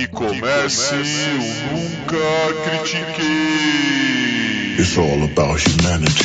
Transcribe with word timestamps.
Que 0.00 0.08
comece 0.08 0.94
o 0.94 1.04
Nunca 1.76 2.16
Critiquei. 2.64 3.26
It's 4.78 4.96
all 4.96 5.22
about 5.24 5.60
humanity. 5.60 6.24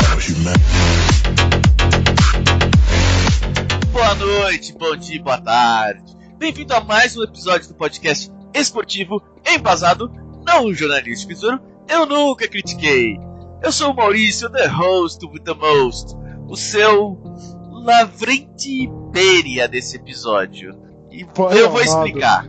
About 0.00 0.22
humanity. 0.26 0.64
Boa 3.92 4.14
noite, 4.14 4.72
bom 4.78 4.96
dia, 4.96 5.22
boa 5.22 5.38
tarde. 5.38 6.16
Bem-vindo 6.38 6.72
a 6.72 6.80
mais 6.80 7.14
um 7.14 7.22
episódio 7.22 7.68
do 7.68 7.74
podcast 7.74 8.32
esportivo 8.54 9.22
embasado, 9.46 10.10
não 10.46 10.72
jornalístico, 10.72 11.28
Besouro. 11.34 11.60
Eu 11.86 12.06
nunca 12.06 12.48
critiquei. 12.48 13.18
Eu 13.62 13.70
sou 13.70 13.92
o 13.92 13.94
Maurício, 13.94 14.48
the 14.48 14.66
host 14.68 15.22
with 15.26 15.42
the 15.42 15.52
most, 15.52 16.16
o 16.48 16.56
seu 16.56 17.20
Lavrenti 17.84 18.88
Beria 19.12 19.68
desse 19.68 19.96
episódio. 19.96 20.74
E 21.10 21.24
Pai 21.24 21.60
eu 21.60 21.70
vou 21.70 21.82
explicar. 21.82 22.48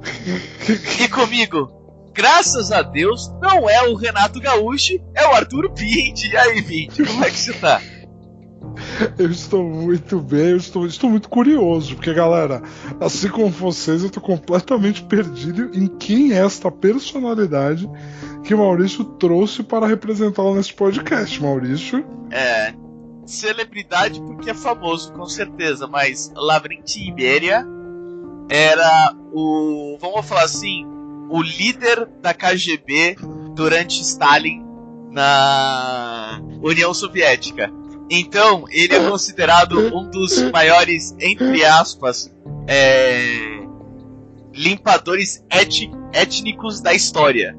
E 1.00 1.08
comigo, 1.10 1.70
graças 2.14 2.72
a 2.72 2.82
Deus, 2.82 3.30
não 3.42 3.70
é 3.70 3.84
o 3.84 3.96
Renato 3.96 4.40
Gaúcho, 4.40 4.94
é 5.14 5.28
o 5.28 5.36
Arturo 5.36 5.72
Pinti. 5.72 6.32
E 6.32 6.38
aí, 6.38 6.62
Pinti, 6.64 7.04
como 7.04 7.24
é 7.24 7.30
que 7.30 7.38
você 7.38 7.54
tá? 7.54 7.82
Eu 9.18 9.30
estou 9.30 9.64
muito 9.64 10.20
bem, 10.20 10.50
eu 10.52 10.58
estou, 10.58 10.86
estou 10.86 11.10
muito 11.10 11.30
curioso, 11.30 11.96
porque 11.96 12.14
galera, 12.14 12.62
assim 13.00 13.30
como 13.30 13.50
vocês, 13.50 14.02
eu 14.02 14.08
estou 14.08 14.22
completamente 14.24 15.04
perdido 15.04 15.70
em 15.74 15.88
quem 15.88 16.34
é 16.34 16.38
esta 16.38 16.72
personalidade 16.72 17.90
que 18.44 18.56
Maurício 18.56 19.04
trouxe 19.04 19.64
para 19.64 19.88
representá-lo 19.88 20.56
nesse 20.56 20.74
podcast. 20.74 21.42
Maurício, 21.42 22.06
É. 22.32 22.85
Celebridade 23.26 24.22
porque 24.22 24.52
é 24.52 24.54
famoso, 24.54 25.12
com 25.14 25.26
certeza, 25.26 25.88
mas 25.88 26.32
Lavrenti 26.36 27.08
Iberia 27.08 27.66
era 28.50 29.16
o. 29.34 29.98
Vamos 30.00 30.26
falar 30.26 30.44
assim, 30.44 30.86
o 31.30 31.42
líder 31.42 32.08
da 32.22 32.34
KGB 32.34 33.18
durante 33.56 34.02
Stalin 34.02 34.64
na 35.12 36.40
União 36.62 36.94
Soviética. 36.94 37.72
Então, 38.10 38.66
ele 38.70 38.94
é 38.94 39.10
considerado 39.10 39.80
um 39.80 40.10
dos 40.10 40.40
maiores, 40.52 41.16
entre 41.20 41.66
aspas, 41.66 42.32
é, 42.68 43.66
limpadores 44.54 45.44
étnicos 46.14 46.82
da 46.82 46.94
história. 46.94 47.58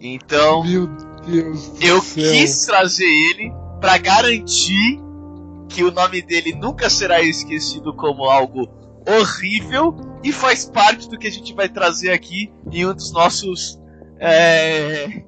Então, 0.00 0.64
eu 1.80 2.02
quis 2.02 2.66
trazer 2.66 3.06
ele 3.06 3.52
pra 3.80 3.96
garantir 3.98 5.00
que 5.68 5.82
o 5.84 5.90
nome 5.90 6.20
dele 6.22 6.54
nunca 6.54 6.90
será 6.90 7.22
esquecido 7.22 7.94
como 7.94 8.24
algo 8.24 8.68
horrível 9.08 9.96
e 10.22 10.32
faz 10.32 10.64
parte 10.64 11.08
do 11.08 11.18
que 11.18 11.26
a 11.26 11.30
gente 11.30 11.54
vai 11.54 11.68
trazer 11.68 12.10
aqui 12.12 12.52
em 12.70 12.84
um 12.86 12.92
dos 12.94 13.12
nossos 13.12 13.80
é, 14.18 15.22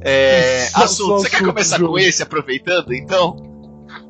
é, 0.00 0.68
assuntos. 0.74 1.22
Você 1.22 1.30
quer 1.30 1.44
começar 1.44 1.78
com 1.80 1.98
esse, 1.98 2.22
aproveitando? 2.22 2.92
Então, 2.94 3.36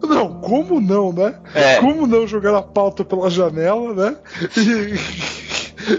Não, 0.02 0.41
como 0.41 0.80
não, 0.80 1.12
né? 1.12 1.41
é, 1.55 1.80
Como 1.80 2.06
não 2.06 2.27
jogar 2.27 2.56
a 2.56 2.62
pauta 2.62 3.05
pela 3.05 3.28
janela, 3.30 3.92
né? 3.95 4.17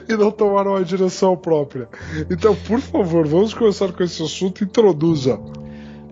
E, 0.08 0.14
e 0.14 0.18
não 0.18 0.32
tomar 0.32 0.66
uma 0.68 0.84
direção 0.84 1.38
própria. 1.38 1.88
Então, 2.32 2.56
por 2.56 2.80
favor, 2.80 3.28
vamos 3.28 3.54
começar 3.54 3.92
com 3.92 4.02
esse 4.04 4.24
assunto. 4.24 4.64
Introduza. 4.64 5.40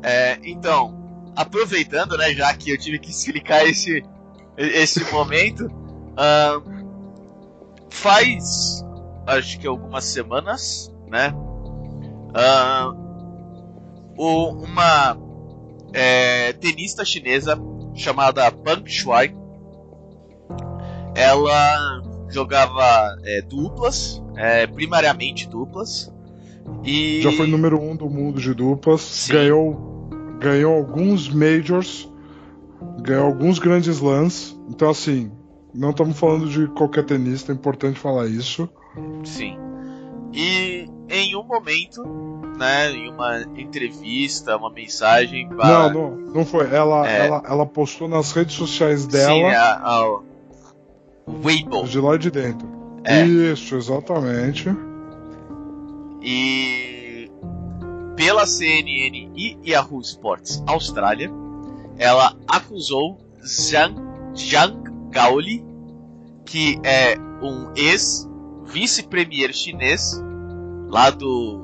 é, 0.04 0.38
então, 0.44 1.03
aproveitando, 1.36 2.18
né, 2.18 2.34
já 2.34 2.54
que 2.54 2.72
eu 2.72 2.78
tive 2.78 3.00
que 3.00 3.10
explicar 3.10 3.66
esse 3.66 4.04
esse 4.56 5.04
momento, 5.12 5.68
ahn, 6.16 6.62
faz 7.90 8.84
acho 9.26 9.60
que 9.60 9.66
algumas 9.68 10.04
semanas, 10.06 10.94
né? 11.08 11.34
o- 14.18 14.50
uma 14.64 15.18
é, 15.94 16.54
tenista 16.54 17.04
chinesa 17.06 17.58
chamada 17.96 18.52
Pang 18.52 18.88
Shuai, 18.90 19.36
ela 21.16 22.02
jogava 22.30 23.16
é, 23.24 23.42
duplas, 23.42 24.22
é, 24.36 24.66
primariamente 24.66 25.48
duplas, 25.48 26.12
e 26.84 27.22
Já 27.22 27.32
foi 27.32 27.48
número 27.48 27.80
um 27.80 27.96
do 27.96 28.10
mundo 28.10 28.42
de 28.42 28.54
duplas. 28.54 29.02
Sim. 29.02 29.34
Ganhou, 29.34 29.93
ganhou 30.44 30.76
alguns 30.76 31.30
majors. 31.30 32.12
Ganhou 33.02 33.26
alguns 33.26 33.60
grandes 33.60 33.96
slams. 33.96 34.60
Então, 34.70 34.90
assim, 34.90 35.32
não 35.74 35.92
estamos 35.92 36.20
falando 36.20 36.48
de 36.50 36.68
qualquer 36.68 37.06
tenista. 37.06 37.52
É 37.52 37.56
importante 37.56 37.98
falar 37.98 38.28
isso. 38.28 38.70
Sim. 39.24 39.58
E 40.34 40.86
em 41.10 41.36
um 41.36 41.44
momento, 41.44 42.04
né, 42.58 42.92
em 42.92 43.10
uma 43.10 43.42
entrevista, 43.56 44.58
uma 44.58 44.70
mensagem 44.70 45.48
para 45.48 45.68
Não, 45.68 45.94
não, 45.94 46.18
não 46.34 46.46
foi. 46.46 46.74
Ela, 46.74 47.08
É. 47.10 47.28
ela, 47.28 47.44
ela 47.48 47.66
postou 47.66 48.08
nas 48.08 48.32
redes 48.32 48.56
sociais 48.56 49.02
Sim, 49.02 49.08
dela. 49.10 49.50
a, 49.54 50.00
a, 50.00 50.20
Weibo. 51.44 51.84
De 51.86 52.00
lá 52.00 52.18
de 52.18 52.30
dentro. 52.30 52.68
É. 53.06 53.24
Isso, 53.26 53.76
exatamente. 53.76 54.70
E 56.22 56.93
pela 58.16 58.46
CNN 58.46 59.32
e 59.36 59.58
Yahoo 59.66 60.02
Sports 60.02 60.64
Austrália, 60.68 61.32
ela 61.98 62.36
acusou 62.48 63.20
Zhang, 63.46 63.96
Zhang 64.36 64.84
Gaoli, 65.10 65.64
que 66.46 66.80
é 66.84 67.18
um 67.42 67.72
ex-vice-premier 67.76 69.54
chinês, 69.54 70.22
lá 70.90 71.10
do 71.10 71.62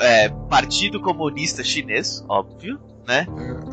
é, 0.00 0.28
Partido 0.48 1.00
Comunista 1.00 1.62
Chinês, 1.62 2.24
óbvio, 2.28 2.78
né? 3.06 3.26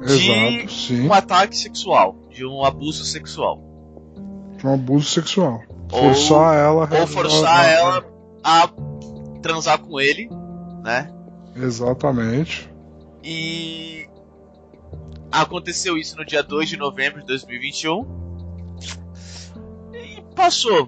De 0.05 0.31
Exato. 0.61 1.07
Um 1.07 1.13
ataque 1.13 1.55
sexual, 1.57 2.15
de 2.29 2.45
um 2.45 2.63
abuso 2.63 3.05
sexual. 3.05 3.61
Um 4.63 4.73
abuso 4.73 5.09
sexual. 5.09 5.61
Ou- 5.91 5.99
Forçar 6.13 6.55
ela. 6.57 6.89
Ou 6.99 7.07
forçar 7.07 7.69
ela 7.69 8.05
a 8.43 8.69
transar 9.41 9.79
com 9.79 9.99
ele, 9.99 10.29
né? 10.83 11.11
Exatamente. 11.61 12.69
E 13.23 14.07
aconteceu 15.31 15.97
isso 15.97 16.15
no 16.15 16.25
dia 16.25 16.41
2 16.41 16.69
de 16.69 16.77
novembro 16.77 17.19
de 17.19 17.27
2021. 17.27 18.05
E 19.93 20.23
passou 20.35 20.87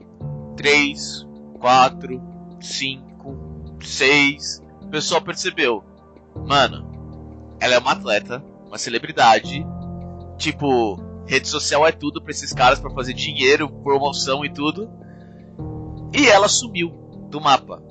3, 0.55 1.27
4, 1.59 2.21
5, 2.61 3.77
6. 3.81 4.63
O 4.83 4.87
pessoal 4.87 5.21
percebeu. 5.21 5.83
Mano, 6.35 6.89
ela 7.59 7.75
é 7.75 7.79
uma 7.79 7.91
atleta, 7.91 8.43
uma 8.65 8.77
celebridade. 8.77 9.65
Tipo, 10.37 10.95
rede 11.25 11.47
social 11.47 11.85
é 11.85 11.91
tudo 11.91 12.21
pra 12.21 12.31
esses 12.31 12.53
caras 12.53 12.79
pra 12.79 12.89
fazer 12.91 13.13
dinheiro, 13.13 13.69
promoção 13.69 14.45
e 14.45 14.49
tudo. 14.49 14.89
E 16.13 16.27
ela 16.27 16.47
sumiu 16.47 16.89
do 17.29 17.39
mapa. 17.39 17.90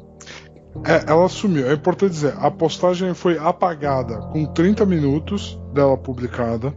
É, 0.85 1.11
ela 1.11 1.29
sumiu. 1.29 1.69
É 1.69 1.75
importante 1.75 2.13
dizer, 2.13 2.35
a 2.39 2.51
postagem 2.51 3.13
foi 3.13 3.37
apagada 3.39 4.19
com 4.33 4.47
30 4.47 4.87
minutos 4.87 5.59
dela 5.75 5.97
publicada. 5.97 6.75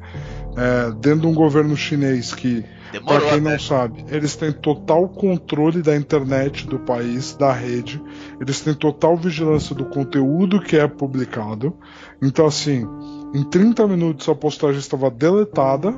é, 0.55 0.91
dentro 0.99 1.21
de 1.21 1.27
um 1.27 1.33
governo 1.33 1.75
chinês 1.75 2.33
que, 2.33 2.63
para 3.05 3.21
quem 3.21 3.41
não 3.41 3.57
sabe, 3.57 4.05
eles 4.09 4.35
têm 4.35 4.51
total 4.51 5.07
controle 5.09 5.81
da 5.81 5.95
internet 5.95 6.67
do 6.67 6.79
país, 6.79 7.35
da 7.35 7.51
rede. 7.51 8.01
Eles 8.39 8.61
têm 8.61 8.73
total 8.73 9.17
vigilância 9.17 9.75
do 9.75 9.85
conteúdo 9.85 10.59
que 10.59 10.77
é 10.77 10.87
publicado. 10.87 11.75
Então, 12.21 12.45
assim, 12.45 12.87
em 13.33 13.43
30 13.43 13.87
minutos 13.87 14.29
a 14.29 14.35
postagem 14.35 14.79
estava 14.79 15.09
deletada 15.09 15.91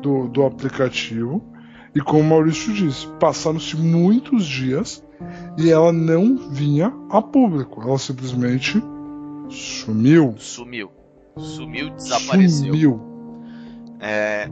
do, 0.00 0.28
do 0.28 0.44
aplicativo. 0.44 1.44
E 1.96 2.00
como 2.02 2.20
o 2.20 2.24
Maurício 2.24 2.74
disse, 2.74 3.06
passaram-se 3.18 3.74
muitos 3.74 4.44
dias 4.44 5.02
e 5.56 5.70
ela 5.70 5.90
não 5.90 6.36
vinha 6.36 6.92
a 7.08 7.22
público. 7.22 7.80
Ela 7.80 7.96
simplesmente 7.96 8.84
sumiu. 9.48 10.34
Sumiu. 10.36 10.90
Sumiu, 11.38 11.88
desapareceu. 11.88 12.66
Sumiu. 12.66 13.00
É, 13.98 14.46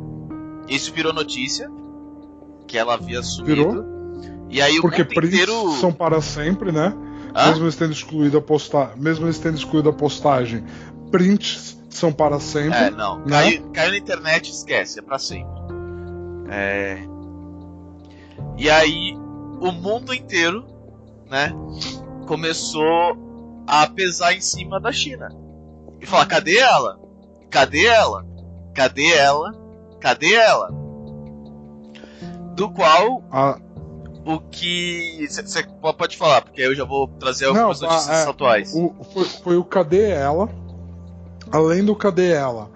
isso 0.70 0.91
virou 0.94 1.12
notícia 1.12 1.70
que 2.67 2.79
ela 2.79 2.94
havia 2.94 3.23
sumido. 3.23 3.55
Virou? 3.55 3.85
E 4.49 4.62
aí 4.62 4.79
o 4.79 4.81
Porque 4.81 5.02
mundo 5.02 5.14
prints 5.14 5.35
inteiro. 5.35 5.70
são 5.73 5.93
para 5.93 6.23
sempre, 6.23 6.73
né? 6.73 6.94
Hã? 7.37 7.49
Mesmo 7.49 7.64
eles 7.67 7.76
tendo 7.76 7.93
excluído 7.93 8.38
a 8.38 8.40
postagem, 8.40 8.97
mesmo 8.97 9.26
eles 9.26 9.38
tendo 9.38 9.58
excluído 9.58 9.90
a 9.90 9.93
postagem, 9.93 10.64
prints 11.11 11.79
são 11.90 12.11
para 12.11 12.40
sempre. 12.40 12.79
É, 12.79 12.90
não. 12.90 13.19
né? 13.19 13.25
Caiu, 13.29 13.70
caiu 13.70 13.90
na 13.90 13.99
internet, 13.99 14.50
esquece, 14.50 14.99
é 14.99 15.02
pra 15.02 15.19
sempre. 15.19 15.52
É... 16.49 17.12
E 18.56 18.70
aí 18.70 19.14
o 19.60 19.72
mundo 19.72 20.14
inteiro, 20.14 20.64
né, 21.28 21.52
começou 22.26 23.16
a 23.66 23.86
pesar 23.86 24.34
em 24.34 24.40
cima 24.40 24.80
da 24.80 24.92
China. 24.92 25.28
E 26.00 26.06
falar, 26.06 26.26
cadê 26.26 26.58
ela? 26.58 26.98
Cadê 27.50 27.86
ela? 27.86 28.24
Cadê 28.74 29.12
ela? 29.12 29.52
Cadê 30.00 30.34
ela? 30.34 30.70
Do 32.54 32.70
qual 32.70 33.22
A, 33.32 33.58
o 34.24 34.38
que. 34.38 35.26
Você 35.28 35.62
pode 35.96 36.16
falar, 36.16 36.42
porque 36.42 36.60
aí 36.62 36.68
eu 36.68 36.74
já 36.74 36.84
vou 36.84 37.08
trazer 37.08 37.46
algumas 37.46 37.80
Não, 37.80 37.88
notícias 37.88 38.26
é, 38.26 38.30
atuais. 38.30 38.74
o, 38.74 38.94
foi, 39.12 39.24
foi 39.24 39.56
o 39.56 39.64
Cadê 39.64 40.10
Ela? 40.10 40.48
Além 41.50 41.84
do 41.84 41.94
Cadê 41.94 42.32
Ela? 42.32 42.70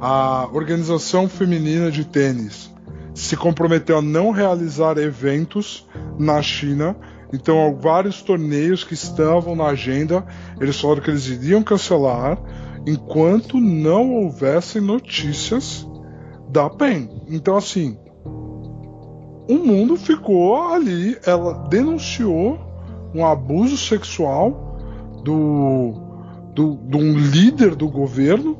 A 0.00 0.48
Organização 0.52 1.28
Feminina 1.28 1.90
de 1.90 2.04
Tênis 2.04 2.73
se 3.14 3.36
comprometeu 3.36 3.98
a 3.98 4.02
não 4.02 4.30
realizar 4.30 4.98
eventos 4.98 5.86
na 6.18 6.42
China. 6.42 6.96
Então, 7.32 7.76
vários 7.80 8.22
torneios 8.22 8.84
que 8.84 8.94
estavam 8.94 9.54
na 9.56 9.66
agenda, 9.66 10.24
eles 10.60 10.80
falaram 10.80 11.02
que 11.02 11.10
eles 11.10 11.26
iriam 11.26 11.62
cancelar 11.62 12.38
enquanto 12.86 13.58
não 13.58 14.14
houvessem 14.14 14.82
notícias 14.82 15.86
da 16.50 16.68
PEN. 16.68 17.08
Então, 17.28 17.56
assim, 17.56 17.96
o 19.48 19.54
mundo 19.54 19.96
ficou 19.96 20.64
ali. 20.66 21.16
Ela 21.24 21.66
denunciou 21.68 22.58
um 23.14 23.24
abuso 23.24 23.76
sexual 23.76 24.76
do, 25.22 25.94
do, 26.54 26.76
de 26.88 26.96
um 26.96 27.16
líder 27.16 27.74
do 27.74 27.88
governo, 27.88 28.56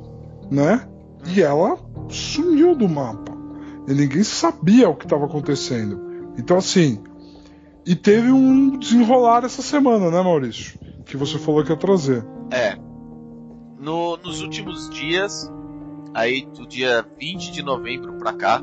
né? 0.51 0.87
E 1.35 1.43
ela 1.43 1.77
sumiu 2.09 2.75
do 2.75 2.89
mapa. 2.89 3.34
E 3.87 3.93
ninguém 3.95 4.23
sabia 4.25 4.89
o 4.89 4.95
que 4.97 5.05
estava 5.05 5.25
acontecendo. 5.27 6.33
Então, 6.39 6.57
assim. 6.59 7.03
E 7.87 7.95
teve 7.95 8.33
um 8.33 8.79
desenrolar 8.79 9.45
essa 9.45 9.61
semana, 9.61 10.11
né, 10.11 10.23
Maurício? 10.23 10.79
Que 11.05 11.17
você 11.19 11.39
falou 11.39 11.63
que 11.63 11.71
ia 11.71 11.77
trazer. 11.77 12.27
É. 12.51 12.77
No- 13.79 14.17
nos 14.17 14.41
últimos 14.41 14.89
dias, 14.89 15.53
aí 16.15 16.47
do 16.47 16.67
dia 16.67 17.05
20 17.21 17.53
de 17.53 17.63
novembro 17.63 18.15
pra 18.15 18.33
cá, 18.33 18.63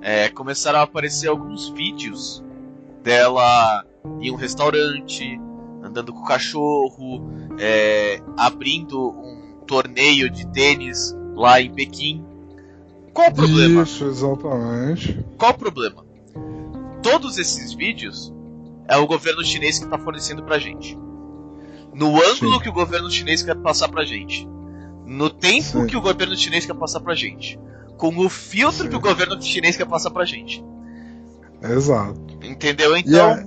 é, 0.00 0.28
começaram 0.28 0.78
a 0.78 0.82
aparecer 0.82 1.26
alguns 1.28 1.68
vídeos 1.70 2.44
dela 3.02 3.84
em 4.20 4.30
um 4.30 4.36
restaurante, 4.36 5.40
andando 5.82 6.12
com 6.12 6.20
o 6.20 6.24
cachorro, 6.24 7.28
é, 7.58 8.20
abrindo 8.36 9.10
um 9.10 9.62
torneio 9.66 10.30
de 10.30 10.46
tênis 10.52 11.12
lá 11.34 11.60
em 11.60 11.72
Pequim. 11.72 12.24
Qual 13.18 13.30
o 13.30 13.34
problema? 13.34 13.82
Isso, 13.82 14.04
exatamente. 14.04 15.26
Qual 15.36 15.50
o 15.50 15.58
problema? 15.58 16.06
Todos 17.02 17.36
esses 17.36 17.72
vídeos 17.74 18.32
é 18.86 18.96
o 18.96 19.08
governo 19.08 19.44
chinês 19.44 19.76
que 19.76 19.86
está 19.86 19.98
fornecendo 19.98 20.44
pra 20.44 20.56
gente. 20.56 20.96
No 21.92 22.14
ângulo 22.22 22.54
Sim. 22.54 22.60
que 22.60 22.68
o 22.68 22.72
governo 22.72 23.10
chinês 23.10 23.42
quer 23.42 23.56
passar 23.56 23.88
pra 23.88 24.04
gente. 24.04 24.48
No 25.04 25.28
tempo 25.30 25.62
Sim. 25.64 25.86
que 25.88 25.96
o 25.96 26.00
governo 26.00 26.36
chinês 26.36 26.64
quer 26.64 26.74
passar 26.74 27.00
pra 27.00 27.16
gente. 27.16 27.58
Com 27.96 28.16
o 28.18 28.28
filtro 28.28 28.84
Sim. 28.84 28.88
que 28.88 28.94
o 28.94 29.00
governo 29.00 29.42
chinês 29.42 29.76
quer 29.76 29.86
passar 29.86 30.12
pra 30.12 30.24
gente. 30.24 30.62
Exato. 31.60 32.20
Entendeu? 32.40 32.96
Então, 32.96 33.30
a- 33.32 33.44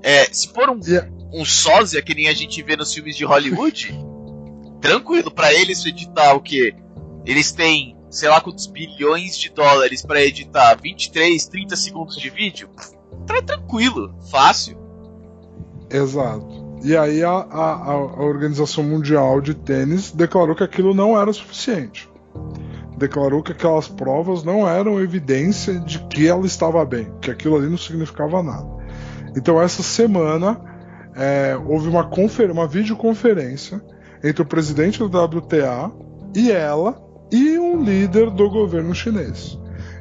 é, 0.00 0.26
se 0.32 0.46
for 0.52 0.70
um, 0.70 0.74
a- 0.78 1.08
um 1.36 1.44
sósia 1.44 2.00
que 2.00 2.14
nem 2.14 2.28
a 2.28 2.32
gente 2.34 2.62
vê 2.62 2.76
nos 2.76 2.94
filmes 2.94 3.16
de 3.16 3.24
Hollywood, 3.24 3.98
tranquilo, 4.80 5.28
pra 5.32 5.52
eles 5.52 5.84
editar 5.84 6.34
o 6.34 6.40
quê? 6.40 6.72
Eles 7.26 7.50
têm, 7.50 7.96
sei 8.10 8.28
lá 8.28 8.40
quantos 8.40 8.66
bilhões 8.66 9.36
de 9.36 9.50
dólares 9.50 10.02
pra 10.02 10.22
editar 10.22 10.78
23, 10.80 11.46
30 11.46 11.76
segundos 11.76 12.16
de 12.16 12.30
vídeo. 12.30 12.68
Tá 13.26 13.42
tranquilo, 13.42 14.14
fácil. 14.30 14.78
Exato. 15.90 16.68
E 16.82 16.96
aí 16.96 17.24
a, 17.24 17.30
a, 17.30 17.72
a 17.90 17.96
Organização 18.22 18.84
Mundial 18.84 19.40
de 19.40 19.54
Tênis 19.54 20.12
declarou 20.12 20.54
que 20.54 20.62
aquilo 20.62 20.94
não 20.94 21.20
era 21.20 21.32
suficiente. 21.32 22.08
Declarou 22.96 23.42
que 23.42 23.52
aquelas 23.52 23.88
provas 23.88 24.42
não 24.44 24.68
eram 24.68 25.00
evidência 25.00 25.78
de 25.80 25.98
que 26.06 26.26
ela 26.28 26.46
estava 26.46 26.84
bem, 26.84 27.12
que 27.20 27.30
aquilo 27.30 27.56
ali 27.56 27.68
não 27.68 27.78
significava 27.78 28.42
nada. 28.42 28.68
Então 29.36 29.60
essa 29.60 29.82
semana 29.82 30.60
é, 31.14 31.56
houve 31.66 31.88
uma, 31.88 32.08
uma 32.52 32.66
videoconferência 32.66 33.82
entre 34.22 34.42
o 34.42 34.46
presidente 34.46 34.98
do 34.98 35.06
WTA 35.06 35.92
e 36.34 36.50
ela 36.50 37.07
e 37.30 37.58
um 37.58 37.82
líder 37.82 38.30
do 38.30 38.48
governo 38.48 38.94
chinês. 38.94 39.58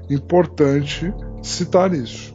Importante 0.09 1.13
citar 1.41 1.93
isso. 1.93 2.33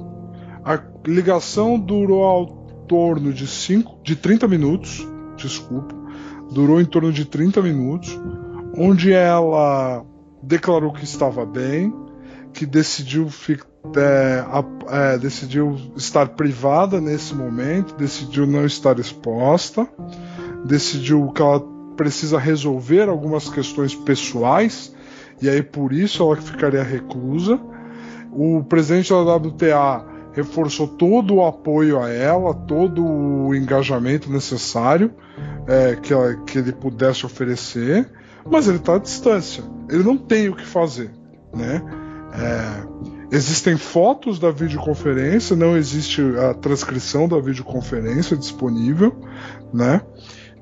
A 0.64 0.80
ligação 1.06 1.78
durou 1.78 2.24
ao 2.24 2.46
torno 2.86 3.32
de, 3.32 3.46
cinco, 3.46 3.98
de 4.02 4.14
30 4.14 4.46
minutos, 4.46 5.06
desculpa, 5.36 5.94
durou 6.52 6.80
em 6.80 6.84
torno 6.84 7.12
de 7.12 7.24
30 7.24 7.62
minutos, 7.62 8.20
onde 8.76 9.12
ela 9.12 10.04
declarou 10.42 10.92
que 10.92 11.04
estava 11.04 11.46
bem, 11.46 11.92
que 12.52 12.66
decidiu, 12.66 13.28
é, 13.96 14.44
é, 14.88 15.18
decidiu 15.18 15.76
estar 15.96 16.28
privada 16.30 17.00
nesse 17.00 17.34
momento, 17.34 17.94
decidiu 17.96 18.46
não 18.46 18.66
estar 18.66 18.98
exposta, 18.98 19.88
decidiu 20.64 21.28
que 21.32 21.40
ela 21.40 21.64
precisa 21.96 22.38
resolver 22.38 23.08
algumas 23.08 23.48
questões 23.48 23.94
pessoais, 23.94 24.94
e 25.40 25.48
aí 25.48 25.62
por 25.62 25.92
isso 25.92 26.22
ela 26.22 26.36
ficaria 26.36 26.82
reclusa. 26.82 27.60
O 28.32 28.62
presidente 28.64 29.10
da 29.10 29.36
WTA 29.36 30.04
reforçou 30.32 30.88
todo 30.88 31.34
o 31.34 31.44
apoio 31.46 32.00
a 32.00 32.08
ela, 32.08 32.54
todo 32.54 33.04
o 33.04 33.54
engajamento 33.54 34.30
necessário 34.30 35.12
é, 35.66 35.96
que, 35.96 36.12
ela- 36.12 36.34
que 36.46 36.58
ele 36.58 36.72
pudesse 36.72 37.26
oferecer, 37.26 38.10
mas 38.50 38.66
ele 38.66 38.78
está 38.78 38.96
à 38.96 38.98
distância. 38.98 39.62
Ele 39.90 40.02
não 40.02 40.16
tem 40.16 40.48
o 40.48 40.56
que 40.56 40.64
fazer, 40.64 41.10
né? 41.54 41.82
É, 42.34 43.36
existem 43.36 43.76
fotos 43.76 44.38
da 44.38 44.50
videoconferência, 44.50 45.54
não 45.54 45.76
existe 45.76 46.22
a 46.38 46.54
transcrição 46.54 47.28
da 47.28 47.38
videoconferência 47.38 48.36
disponível, 48.36 49.14
né? 49.72 50.00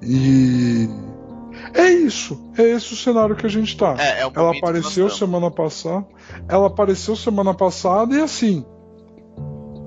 E 0.02 0.88
é 1.74 1.90
isso, 1.90 2.40
é 2.56 2.62
esse 2.62 2.92
o 2.92 2.96
cenário 2.96 3.36
que 3.36 3.46
a 3.46 3.48
gente 3.48 3.68
está. 3.68 3.94
É, 3.98 4.20
é 4.20 4.26
o 4.26 4.32
Ela 4.34 4.56
apareceu 4.56 5.08
semana 5.08 5.50
passada. 5.50 6.06
Ela 6.48 6.66
apareceu 6.66 7.16
semana 7.16 7.54
passada 7.54 8.14
e 8.14 8.20
assim. 8.20 8.64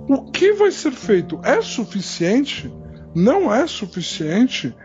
O 0.07 0.31
que 0.31 0.53
vai 0.53 0.71
ser 0.71 0.91
feito 0.91 1.39
é 1.43 1.61
suficiente? 1.61 2.73
Não 3.15 3.53
é 3.53 3.65
suficiente? 3.67 4.75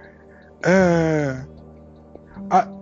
É. 0.65 1.45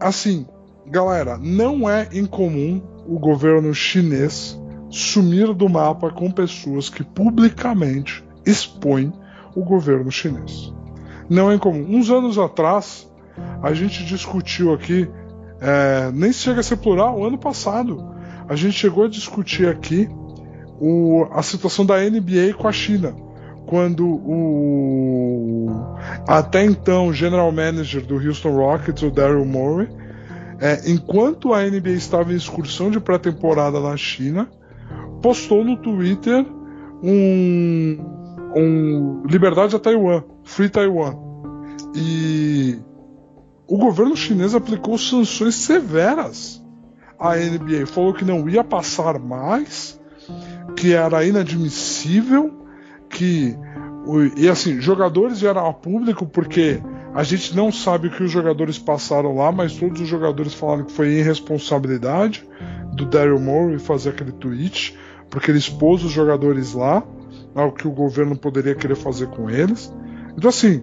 assim, 0.01 0.47
galera, 0.87 1.39
não 1.39 1.89
é 1.89 2.09
incomum 2.13 2.83
o 3.07 3.19
governo 3.19 3.75
chinês 3.75 4.59
sumir 4.91 5.53
do 5.53 5.69
mapa 5.69 6.11
com 6.11 6.31
pessoas 6.31 6.89
que 6.89 7.05
publicamente 7.05 8.25
expõem 8.45 9.13
o 9.55 9.63
governo 9.65 10.11
chinês. 10.11 10.73
Não 11.29 11.51
é 11.51 11.55
incomum. 11.55 11.85
Uns 11.97 12.11
anos 12.11 12.39
atrás, 12.39 13.11
a 13.63 13.73
gente 13.75 14.05
discutiu 14.05 14.73
aqui 14.73 15.09
é, 15.61 16.11
nem 16.13 16.33
chega 16.33 16.61
a 16.61 16.63
ser 16.63 16.77
plural. 16.77 17.25
Ano 17.25 17.39
passado, 17.39 18.15
a 18.49 18.55
gente 18.55 18.75
chegou 18.75 19.05
a 19.05 19.09
discutir 19.09 19.67
aqui 19.67 20.09
o- 20.79 21.27
a 21.33 21.43
situação 21.43 21.85
da 21.87 21.99
NBA 22.05 22.53
com 22.57 22.69
a 22.69 22.73
China. 22.73 23.15
Quando 23.67 24.07
o 24.07 25.67
até 26.29 26.65
então 26.65 27.13
general 27.13 27.51
manager 27.51 28.05
do 28.05 28.15
Houston 28.17 28.55
Rockets, 28.55 29.03
o 29.03 29.11
Daryl 29.11 29.45
Morey, 29.45 29.89
é, 30.61 30.91
enquanto 30.91 31.53
a 31.53 31.65
NBA 31.65 31.91
estava 31.91 32.33
em 32.33 32.37
excursão 32.37 32.91
de 32.91 33.01
pré-temporada 33.01 33.81
na 33.81 33.97
China, 33.97 34.49
postou 35.21 35.65
no 35.65 35.77
Twitter 35.77 36.47
um, 37.03 37.99
um 38.55 39.23
Liberdade 39.27 39.75
a 39.75 39.79
Taiwan, 39.79 40.23
Free 40.45 40.69
Taiwan. 40.69 41.15
E 41.95 42.79
o 43.67 43.77
governo 43.79 44.17
chinês 44.17 44.55
aplicou 44.55 44.97
sanções 44.99 45.55
severas 45.55 46.63
à 47.19 47.37
NBA. 47.37 47.87
Falou 47.87 48.13
que 48.15 48.25
não 48.25 48.49
ia 48.49 48.63
passar 48.65 49.19
mais, 49.19 49.99
que 50.77 50.93
era 50.93 51.25
inadmissível, 51.25 52.53
que. 53.09 53.57
o- 54.07 54.23
E 54.39 54.49
assim, 54.49 54.81
jogadores 54.81 55.41
vieram 55.41 55.67
a 55.67 55.73
público 55.73 56.27
porque 56.27 56.81
a 57.15 57.23
gente 57.23 57.57
não 57.57 57.73
sabe 57.73 58.09
o 58.09 58.11
que 58.11 58.23
os 58.23 58.31
jogadores 58.31 58.79
passaram 58.79 59.35
lá, 59.37 59.51
mas 59.51 59.75
todos 59.75 60.01
os 60.01 60.09
jogadores 60.09 60.53
falaram 60.55 60.85
que 60.85 60.93
foi 60.93 61.09
irresponsabilidade 61.15 62.47
do 62.95 63.05
Daryl 63.07 63.41
Morey 63.41 63.79
fazer 63.79 64.11
aquele 64.11 64.33
tweet, 64.33 64.97
porque 65.31 65.51
ele 65.51 65.59
expôs 65.59 66.05
os 66.05 66.13
jogadores 66.13 66.73
lá 66.75 67.03
ao 67.55 67.73
que 67.73 67.89
o 67.89 67.91
governo 67.91 68.37
poderia 68.37 68.75
querer 68.75 68.97
fazer 68.97 69.29
com 69.29 69.49
eles. 69.51 69.93
Então, 70.37 70.49
assim, 70.51 70.83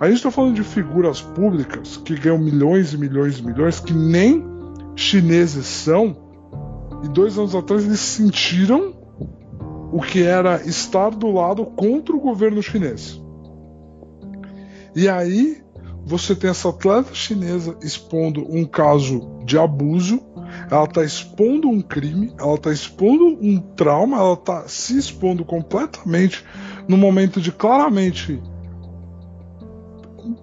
a 0.00 0.06
gente 0.06 0.16
está 0.16 0.30
falando 0.30 0.54
de 0.54 0.64
figuras 0.64 1.20
públicas 1.20 1.98
que 1.98 2.14
ganham 2.14 2.38
milhões 2.38 2.94
e 2.94 2.98
milhões 2.98 3.38
e 3.38 3.44
milhões, 3.44 3.78
que 3.78 3.92
nem 3.92 4.42
chineses 4.96 5.66
são, 5.66 6.16
e 7.04 7.08
dois 7.08 7.36
anos 7.36 7.54
atrás 7.54 7.84
eles 7.84 8.00
sentiram 8.00 8.94
o 9.92 10.00
que 10.00 10.22
era 10.22 10.62
estar 10.66 11.10
do 11.10 11.30
lado 11.30 11.66
contra 11.66 12.16
o 12.16 12.20
governo 12.20 12.62
chinês. 12.62 13.20
E 14.96 15.06
aí 15.06 15.62
você 16.02 16.34
tem 16.34 16.48
essa 16.48 16.70
atleta 16.70 17.14
chinesa 17.14 17.76
expondo 17.82 18.46
um 18.50 18.64
caso 18.64 19.38
de 19.44 19.58
abuso. 19.58 20.18
ela 20.70 20.86
tá 20.86 21.04
expondo 21.04 21.68
um 21.68 21.82
crime, 21.82 22.32
ela 22.38 22.56
tá 22.56 22.72
expondo 22.72 23.38
um 23.40 23.58
trauma, 23.58 24.16
ela 24.16 24.36
tá 24.36 24.66
se 24.66 24.96
expondo 24.96 25.44
completamente 25.44 26.42
no 26.88 26.96
momento 26.96 27.38
de 27.38 27.52
claramente 27.52 28.42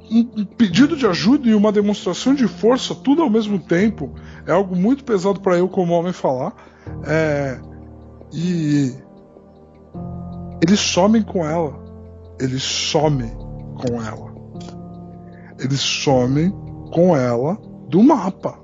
um 0.09 0.45
pedido 0.45 0.95
de 0.95 1.05
ajuda 1.05 1.47
e 1.47 1.55
uma 1.55 1.71
demonstração 1.71 2.33
de 2.33 2.47
força, 2.47 2.95
tudo 2.95 3.21
ao 3.21 3.29
mesmo 3.29 3.59
tempo. 3.59 4.13
É 4.45 4.51
algo 4.51 4.75
muito 4.75 5.03
pesado 5.03 5.39
para 5.39 5.57
eu, 5.57 5.67
como 5.67 5.93
homem, 5.93 6.13
falar. 6.13 6.53
É, 7.05 7.59
e 8.33 8.93
eles 10.61 10.79
somem 10.79 11.21
com 11.21 11.45
ela. 11.45 11.77
Eles 12.39 12.63
somem 12.63 13.29
com 13.75 14.01
ela. 14.01 14.33
Eles 15.59 15.79
somem 15.79 16.51
com 16.91 17.15
ela 17.15 17.57
do 17.89 18.03
mapa. 18.03 18.59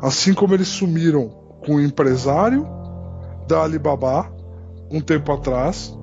Assim 0.00 0.32
como 0.32 0.54
eles 0.54 0.68
sumiram 0.68 1.28
com 1.64 1.76
o 1.76 1.80
empresário 1.80 2.66
da 3.46 3.62
Alibaba 3.62 4.32
um 4.90 5.00
tempo 5.00 5.30
atrás, 5.32 5.96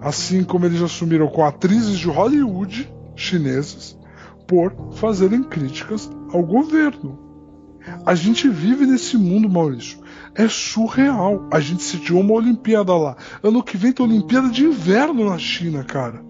assim 0.00 0.44
como 0.44 0.66
eles 0.66 0.78
já 0.78 0.88
sumiram 0.88 1.28
com 1.28 1.44
atrizes 1.44 1.98
de 1.98 2.08
Hollywood 2.08 2.92
chinesas 3.18 3.98
por 4.46 4.72
fazerem 4.92 5.42
críticas 5.42 6.10
ao 6.32 6.42
governo. 6.42 7.18
A 8.04 8.14
gente 8.14 8.48
vive 8.48 8.86
nesse 8.86 9.16
mundo, 9.16 9.48
Maurício. 9.48 10.00
É 10.34 10.48
surreal. 10.48 11.46
A 11.50 11.60
gente 11.60 11.82
sediou 11.82 12.20
uma 12.20 12.34
Olimpíada 12.34 12.94
lá. 12.94 13.16
Ano 13.42 13.62
que 13.62 13.76
vem 13.76 13.92
tem 13.92 14.04
Olimpíada 14.04 14.48
de 14.48 14.64
Inverno 14.64 15.28
na 15.28 15.38
China, 15.38 15.84
cara. 15.84 16.22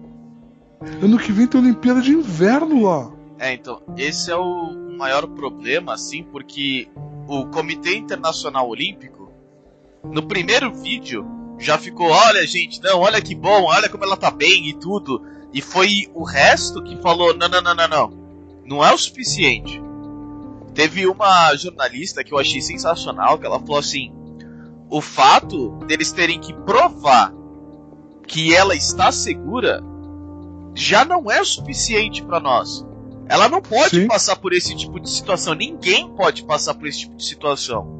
Ano 1.01 1.17
que 1.17 1.31
vem 1.31 1.47
tem 1.47 1.59
Olimpíada 1.59 2.01
de 2.01 2.11
Inverno 2.11 2.83
lá. 2.83 3.11
É, 3.37 3.53
então, 3.53 3.81
esse 3.97 4.31
é 4.31 4.35
o 4.35 4.73
maior 4.97 5.27
problema, 5.27 5.93
assim, 5.93 6.23
porque 6.23 6.89
o 7.27 7.45
Comitê 7.47 7.95
Internacional 7.95 8.67
Olímpico, 8.67 9.31
no 10.03 10.23
primeiro 10.23 10.73
vídeo, 10.73 11.25
já 11.57 11.77
ficou, 11.77 12.07
olha 12.07 12.45
gente, 12.47 12.81
não, 12.81 12.99
olha 12.99 13.21
que 13.21 13.35
bom, 13.35 13.65
olha 13.65 13.89
como 13.89 14.03
ela 14.03 14.17
tá 14.17 14.31
bem 14.31 14.69
e 14.69 14.73
tudo. 14.73 15.21
E 15.53 15.61
foi 15.61 16.07
o 16.13 16.23
resto 16.23 16.83
que 16.83 17.01
falou, 17.01 17.35
não, 17.35 17.49
não, 17.49 17.61
não, 17.61 17.75
não, 17.75 17.87
não. 17.87 18.19
Não 18.65 18.85
é 18.85 18.93
o 18.93 18.97
suficiente. 18.97 19.81
Teve 20.75 21.07
uma 21.07 21.55
jornalista 21.55 22.23
que 22.23 22.31
eu 22.31 22.37
achei 22.37 22.61
sensacional, 22.61 23.37
que 23.37 23.45
ela 23.45 23.59
falou 23.59 23.79
assim: 23.79 24.13
o 24.89 25.01
fato 25.01 25.71
deles 25.87 26.11
terem 26.11 26.39
que 26.39 26.53
provar 26.53 27.33
que 28.27 28.55
ela 28.55 28.75
está 28.75 29.11
segura 29.11 29.83
já 30.75 31.03
não 31.03 31.31
é 31.31 31.41
o 31.41 31.45
suficiente 31.45 32.23
para 32.23 32.39
nós. 32.39 32.85
Ela 33.27 33.49
não 33.49 33.61
pode 33.61 34.01
Sim. 34.01 34.07
passar 34.07 34.35
por 34.35 34.53
esse 34.53 34.75
tipo 34.75 34.99
de 34.99 35.09
situação. 35.09 35.53
Ninguém 35.53 36.09
pode 36.15 36.43
passar 36.43 36.75
por 36.75 36.87
esse 36.87 36.99
tipo 36.99 37.15
de 37.15 37.25
situação. 37.25 37.99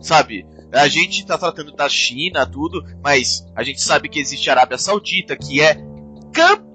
Sabe? 0.00 0.46
A 0.72 0.86
gente 0.86 1.26
tá 1.26 1.36
tratando 1.36 1.72
da 1.72 1.88
China, 1.88 2.46
tudo, 2.46 2.84
mas 3.02 3.46
a 3.56 3.62
gente 3.62 3.80
sabe 3.80 4.08
que 4.08 4.20
existe 4.20 4.48
a 4.48 4.52
Arábia 4.52 4.78
Saudita, 4.78 5.36
que 5.36 5.60
é 5.60 5.74
campeã 6.32 6.69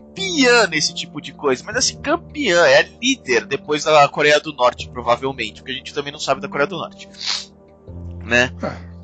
nesse 0.70 0.94
tipo 0.94 1.22
de 1.22 1.34
coisa. 1.34 1.64
Mas 1.66 1.76
assim, 1.76 2.02
campeã, 2.02 2.66
é 2.66 2.88
líder 3.02 3.46
depois 3.46 3.84
da 3.84 4.08
Coreia 4.08 4.40
do 4.40 4.54
Norte, 4.54 4.90
provavelmente. 4.90 5.62
Porque 5.62 5.72
a 5.72 5.76
gente 5.76 5.94
também 5.94 6.12
não 6.12 6.20
sabe 6.20 6.42
da 6.42 6.48
Coreia 6.48 6.68
do 6.68 6.78
Norte. 6.78 7.08
Né? 8.24 8.52
É. 8.64 8.96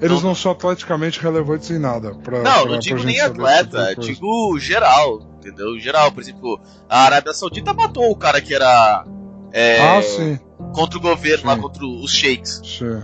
Eles 0.00 0.22
não, 0.22 0.30
não 0.30 0.34
são 0.34 0.52
atleticamente 0.52 1.20
relevantes 1.20 1.70
em 1.70 1.78
nada. 1.78 2.14
Pra, 2.16 2.42
não, 2.42 2.62
pra, 2.62 2.72
não 2.72 2.78
digo 2.78 3.02
nem 3.02 3.20
atleta, 3.20 3.94
digo 3.96 4.58
geral, 4.58 5.20
entendeu? 5.38 5.78
Geral, 5.78 6.12
por 6.12 6.22
exemplo, 6.22 6.60
a 6.88 7.04
Arábia 7.04 7.32
Saudita 7.32 7.72
matou 7.72 8.10
o 8.10 8.16
cara 8.16 8.40
que 8.40 8.54
era. 8.54 9.04
É, 9.52 9.80
ah, 9.80 10.02
sim. 10.02 10.38
Contra 10.74 10.98
o 10.98 11.00
governo 11.00 11.42
sim. 11.42 11.46
lá, 11.46 11.56
contra 11.56 11.84
os 11.84 12.12
sheiks. 12.12 12.60
Sim. 12.62 13.02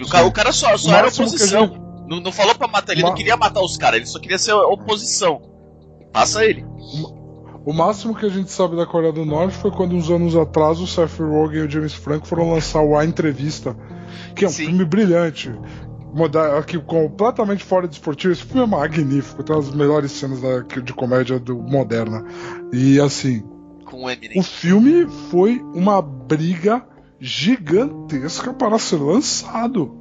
O 0.00 0.08
cara, 0.08 0.26
o 0.26 0.32
cara 0.32 0.52
só, 0.52 0.76
só 0.76 0.92
era 0.96 1.08
oposição. 1.08 1.66
Gente... 1.66 1.84
Não, 2.08 2.20
não 2.20 2.32
falou 2.32 2.54
pra 2.54 2.66
matar, 2.66 2.92
ele 2.92 3.02
Ma... 3.02 3.08
não 3.08 3.14
queria 3.16 3.36
matar 3.36 3.62
os 3.62 3.76
caras, 3.76 3.98
ele 3.98 4.06
só 4.06 4.18
queria 4.18 4.38
ser 4.38 4.52
oposição. 4.52 5.53
Passa 6.14 6.44
ele. 6.44 6.64
O 7.66 7.72
máximo 7.72 8.14
que 8.14 8.24
a 8.24 8.28
gente 8.28 8.50
sabe 8.52 8.76
da 8.76 8.86
Coreia 8.86 9.12
do 9.12 9.24
Norte 9.24 9.56
foi 9.56 9.70
quando, 9.72 9.96
uns 9.96 10.08
anos 10.08 10.36
atrás, 10.36 10.78
o 10.78 10.86
Seth 10.86 11.18
Rogen 11.18 11.62
e 11.62 11.66
o 11.66 11.70
James 11.70 11.92
Franco 11.92 12.26
foram 12.26 12.52
lançar 12.52 12.82
o 12.82 12.96
A 12.96 13.04
Entrevista, 13.04 13.76
que 14.36 14.44
é 14.44 14.48
um 14.48 14.50
Sim. 14.50 14.66
filme 14.66 14.84
brilhante. 14.84 15.50
Aqui, 16.56 16.78
completamente 16.78 17.64
fora 17.64 17.88
de 17.88 17.94
esportivo, 17.94 18.32
esse 18.32 18.44
filme 18.44 18.62
é 18.62 18.66
magnífico, 18.66 19.42
tem 19.42 19.58
as 19.58 19.74
melhores 19.74 20.12
cenas 20.12 20.40
da, 20.40 20.60
de 20.60 20.92
comédia 20.92 21.40
do 21.40 21.56
moderna. 21.56 22.24
E 22.72 23.00
assim, 23.00 23.42
Com 23.84 24.04
o, 24.04 24.08
o 24.36 24.42
filme 24.42 25.08
foi 25.30 25.60
uma 25.74 26.00
briga 26.00 26.86
gigantesca 27.18 28.54
para 28.54 28.78
ser 28.78 28.98
lançado. 28.98 29.92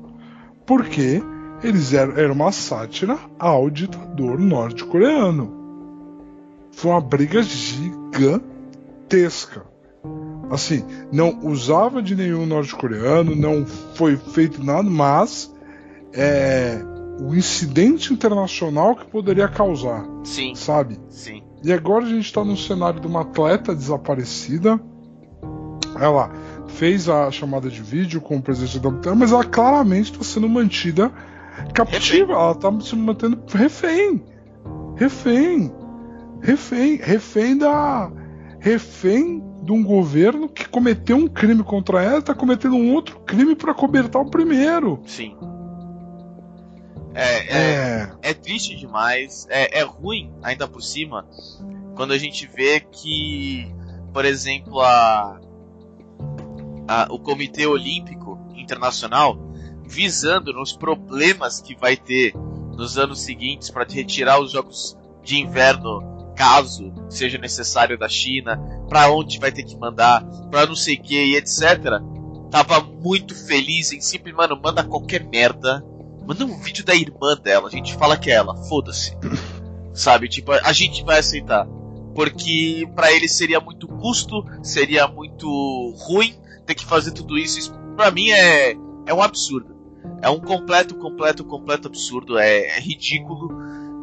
Porque 0.67 1.23
eles 1.63 1.91
eram, 1.93 2.15
era 2.15 2.31
uma 2.31 2.51
sátira 2.51 3.17
ao 3.39 3.69
ditador 3.71 4.37
norte-coreano. 4.37 5.62
Foi 6.73 6.91
uma 6.91 7.01
briga 7.01 7.41
gigantesca. 7.41 8.51
Assim, 10.51 10.83
não 11.11 11.39
usava 11.45 12.01
de 12.01 12.15
nenhum 12.15 12.45
norte-coreano, 12.45 13.35
não 13.35 13.65
foi 13.65 14.17
feito 14.17 14.63
nada, 14.63 14.89
mas 14.89 15.51
é, 16.13 16.83
o 17.21 17.33
incidente 17.33 18.13
internacional 18.13 18.95
que 18.95 19.05
poderia 19.05 19.47
causar. 19.47 20.05
Sim. 20.23 20.53
Sabe? 20.55 20.99
Sim. 21.09 21.41
E 21.63 21.71
agora 21.71 22.05
a 22.05 22.09
gente 22.09 22.25
está 22.25 22.43
no 22.43 22.57
cenário 22.57 22.99
de 22.99 23.07
uma 23.07 23.21
atleta 23.21 23.73
desaparecida. 23.73 24.79
Ela 25.99 26.31
fez 26.67 27.07
a 27.07 27.31
chamada 27.31 27.69
de 27.69 27.81
vídeo 27.81 28.19
com 28.19 28.37
o 28.37 28.41
presidente 28.41 28.79
da 28.79 28.89
Butana, 28.89 29.15
mas 29.15 29.31
ela 29.31 29.45
claramente 29.45 30.11
está 30.11 30.23
sendo 30.23 30.49
mantida 30.49 31.11
captiva. 31.73 32.27
Refém. 32.27 32.35
Ela 32.35 32.51
está 32.51 32.79
se 32.81 32.95
mantendo 32.95 33.39
refém. 33.47 34.23
Refém. 34.95 35.82
Refém. 36.43 36.97
Refém 36.97 37.57
da. 37.57 38.11
Refém 38.59 39.43
de 39.63 39.71
um 39.71 39.83
governo 39.83 40.49
que 40.49 40.67
cometeu 40.67 41.15
um 41.17 41.27
crime 41.27 41.63
contra 41.63 42.03
ela 42.03 42.19
está 42.19 42.35
cometendo 42.35 42.75
um 42.75 42.93
outro 42.93 43.19
crime 43.21 43.55
para 43.55 43.73
cobertar 43.73 44.21
o 44.21 44.29
primeiro. 44.29 45.01
Sim. 45.05 45.35
É, 47.13 47.23
é, 47.23 47.57
é. 47.57 48.11
é 48.21 48.33
triste 48.33 48.75
demais. 48.75 49.47
É, 49.49 49.79
é 49.79 49.83
ruim, 49.83 50.33
ainda 50.41 50.67
por 50.67 50.81
cima, 50.81 51.25
quando 51.95 52.11
a 52.11 52.17
gente 52.17 52.45
vê 52.47 52.79
que, 52.79 53.73
por 54.13 54.25
exemplo, 54.25 54.81
a 54.81 55.39
a, 56.87 57.07
o 57.09 57.19
Comitê 57.19 57.65
Olímpico 57.65 58.39
Internacional 58.55 59.37
visando 59.85 60.53
nos 60.53 60.73
problemas 60.73 61.59
que 61.59 61.75
vai 61.75 61.95
ter 61.95 62.35
nos 62.35 62.97
anos 62.97 63.21
seguintes 63.21 63.69
para 63.69 63.85
retirar 63.85 64.39
os 64.39 64.51
Jogos 64.51 64.97
de 65.21 65.39
Inverno, 65.39 66.12
caso 66.35 66.93
seja 67.09 67.37
necessário 67.37 67.97
da 67.97 68.09
China, 68.09 68.57
para 68.89 69.11
onde 69.11 69.39
vai 69.39 69.51
ter 69.51 69.63
que 69.63 69.77
mandar, 69.77 70.23
para 70.49 70.65
não 70.65 70.75
sei 70.75 70.95
o 70.95 71.01
que 71.01 71.15
e 71.15 71.35
etc. 71.35 72.01
Tava 72.51 72.81
muito 72.81 73.35
feliz 73.35 73.91
em 73.91 74.01
simplesmente, 74.01 74.35
mano, 74.35 74.61
manda 74.61 74.83
qualquer 74.83 75.23
merda. 75.25 75.83
Manda 76.25 76.45
um 76.45 76.57
vídeo 76.57 76.85
da 76.85 76.95
irmã 76.95 77.35
dela, 77.35 77.67
a 77.67 77.71
gente 77.71 77.95
fala 77.95 78.17
que 78.17 78.31
é 78.31 78.35
ela, 78.35 78.55
foda-se. 78.65 79.17
Sabe, 79.93 80.27
tipo, 80.27 80.51
a 80.51 80.73
gente 80.73 81.03
vai 81.03 81.19
aceitar. 81.19 81.67
Porque 82.15 82.87
para 82.95 83.11
ele 83.11 83.27
seria 83.27 83.59
muito 83.59 83.87
custo, 83.87 84.45
seria 84.61 85.07
muito 85.07 85.47
ruim 85.97 86.35
ter 86.65 86.75
que 86.75 86.85
fazer 86.85 87.11
tudo 87.11 87.37
isso, 87.37 87.59
isso 87.59 87.73
pra 87.95 88.11
mim 88.11 88.29
é, 88.29 88.75
é 89.05 89.13
um 89.13 89.21
absurdo. 89.21 89.73
É 90.21 90.29
um 90.29 90.39
completo, 90.39 90.95
completo, 90.95 91.43
completo 91.43 91.87
absurdo. 91.87 92.37
É, 92.37 92.77
é 92.77 92.79
ridículo 92.79 93.49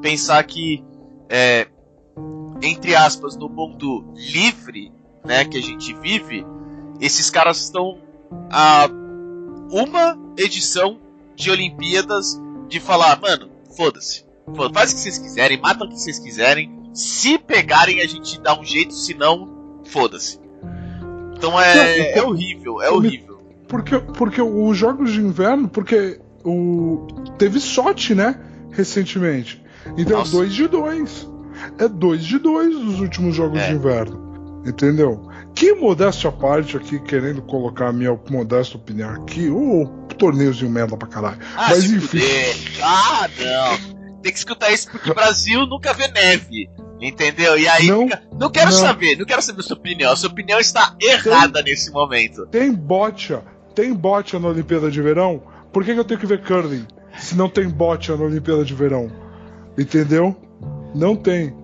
pensar 0.00 0.42
que, 0.44 0.84
é, 1.28 1.68
entre 2.62 2.94
aspas, 2.94 3.36
no 3.36 3.48
mundo 3.48 4.04
livre 4.14 4.92
né, 5.24 5.44
que 5.44 5.58
a 5.58 5.62
gente 5.62 5.92
vive, 5.94 6.46
esses 7.00 7.30
caras 7.30 7.60
estão 7.60 7.98
a 8.50 8.88
uma 9.70 10.18
edição 10.36 10.98
de 11.34 11.50
Olimpíadas 11.50 12.40
de 12.68 12.80
falar, 12.80 13.20
mano, 13.20 13.50
foda-se. 13.76 14.24
Foda 14.54 14.72
faz 14.74 14.92
o 14.92 14.94
que 14.94 15.00
vocês 15.00 15.18
quiserem, 15.18 15.60
matam 15.60 15.86
o 15.86 15.90
que 15.90 15.98
vocês 15.98 16.18
quiserem. 16.18 16.72
Se 16.92 17.38
pegarem, 17.38 18.00
a 18.00 18.06
gente 18.06 18.40
dá 18.40 18.58
um 18.58 18.64
jeito, 18.64 18.94
senão, 18.94 19.80
foda-se. 19.86 20.40
Então 21.36 21.58
é, 21.60 22.18
é 22.18 22.22
horrível, 22.22 22.82
é 22.82 22.90
horrível. 22.90 23.40
Porque, 23.68 23.98
porque 23.98 24.42
os 24.42 24.76
jogos 24.76 25.12
de 25.12 25.20
inverno, 25.20 25.68
porque 25.68 26.20
o 26.44 27.06
teve 27.38 27.60
sorte, 27.60 28.14
né? 28.14 28.38
Recentemente. 28.72 29.62
Então 29.96 30.22
2 30.22 30.52
de 30.52 30.68
2. 30.68 31.30
É 31.78 31.88
2 31.88 32.24
de 32.24 32.38
2 32.38 32.74
dos 32.74 33.00
últimos 33.00 33.34
jogos 33.34 33.60
é. 33.60 33.68
de 33.68 33.74
inverno. 33.74 34.30
Entendeu? 34.66 35.28
Que 35.54 35.74
modéstia 35.74 36.28
à 36.28 36.32
parte 36.32 36.76
aqui, 36.76 36.98
querendo 37.00 37.42
colocar 37.42 37.88
a 37.88 37.92
minha 37.92 38.18
modesta 38.30 38.76
opinião 38.76 39.10
aqui, 39.10 39.48
o 39.48 39.86
torneiozinho 40.18 40.70
merda 40.70 40.96
pra 40.96 41.08
caralho. 41.08 41.38
Ah, 41.56 41.68
Mas 41.70 41.84
enfim. 41.84 42.18
Fuder. 42.18 42.56
Ah, 42.82 43.28
não. 43.38 44.20
Tem 44.22 44.32
que 44.32 44.38
escutar 44.38 44.70
isso 44.70 44.90
porque 44.90 45.10
o 45.10 45.14
Brasil 45.14 45.66
nunca 45.66 45.94
vê 45.94 46.08
neve. 46.08 46.68
Entendeu? 47.00 47.58
E 47.58 47.66
aí, 47.66 47.86
não, 47.86 48.02
fica, 48.02 48.22
não 48.38 48.50
quero 48.50 48.70
não. 48.70 48.78
saber, 48.78 49.16
não 49.16 49.24
quero 49.24 49.40
saber 49.40 49.60
a 49.60 49.62
sua 49.62 49.76
opinião. 49.76 50.12
A 50.12 50.16
sua 50.16 50.28
opinião 50.28 50.60
está 50.60 50.94
errada 51.00 51.62
tem, 51.62 51.72
nesse 51.72 51.90
momento. 51.90 52.46
Tem 52.48 52.70
bocha, 52.70 53.42
tem 53.74 53.94
bote 53.94 54.38
na 54.38 54.48
Olimpíada 54.48 54.90
de 54.90 55.00
Verão? 55.00 55.42
Por 55.72 55.82
que, 55.82 55.94
que 55.94 56.00
eu 56.00 56.04
tenho 56.04 56.20
que 56.20 56.26
ver 56.26 56.42
curling 56.42 56.86
se 57.18 57.34
não 57.34 57.48
tem 57.48 57.68
bote 57.68 58.10
na 58.10 58.22
Olimpíada 58.22 58.62
de 58.62 58.74
Verão? 58.74 59.10
Entendeu? 59.78 60.36
Não 60.94 61.14
tem. 61.16 61.54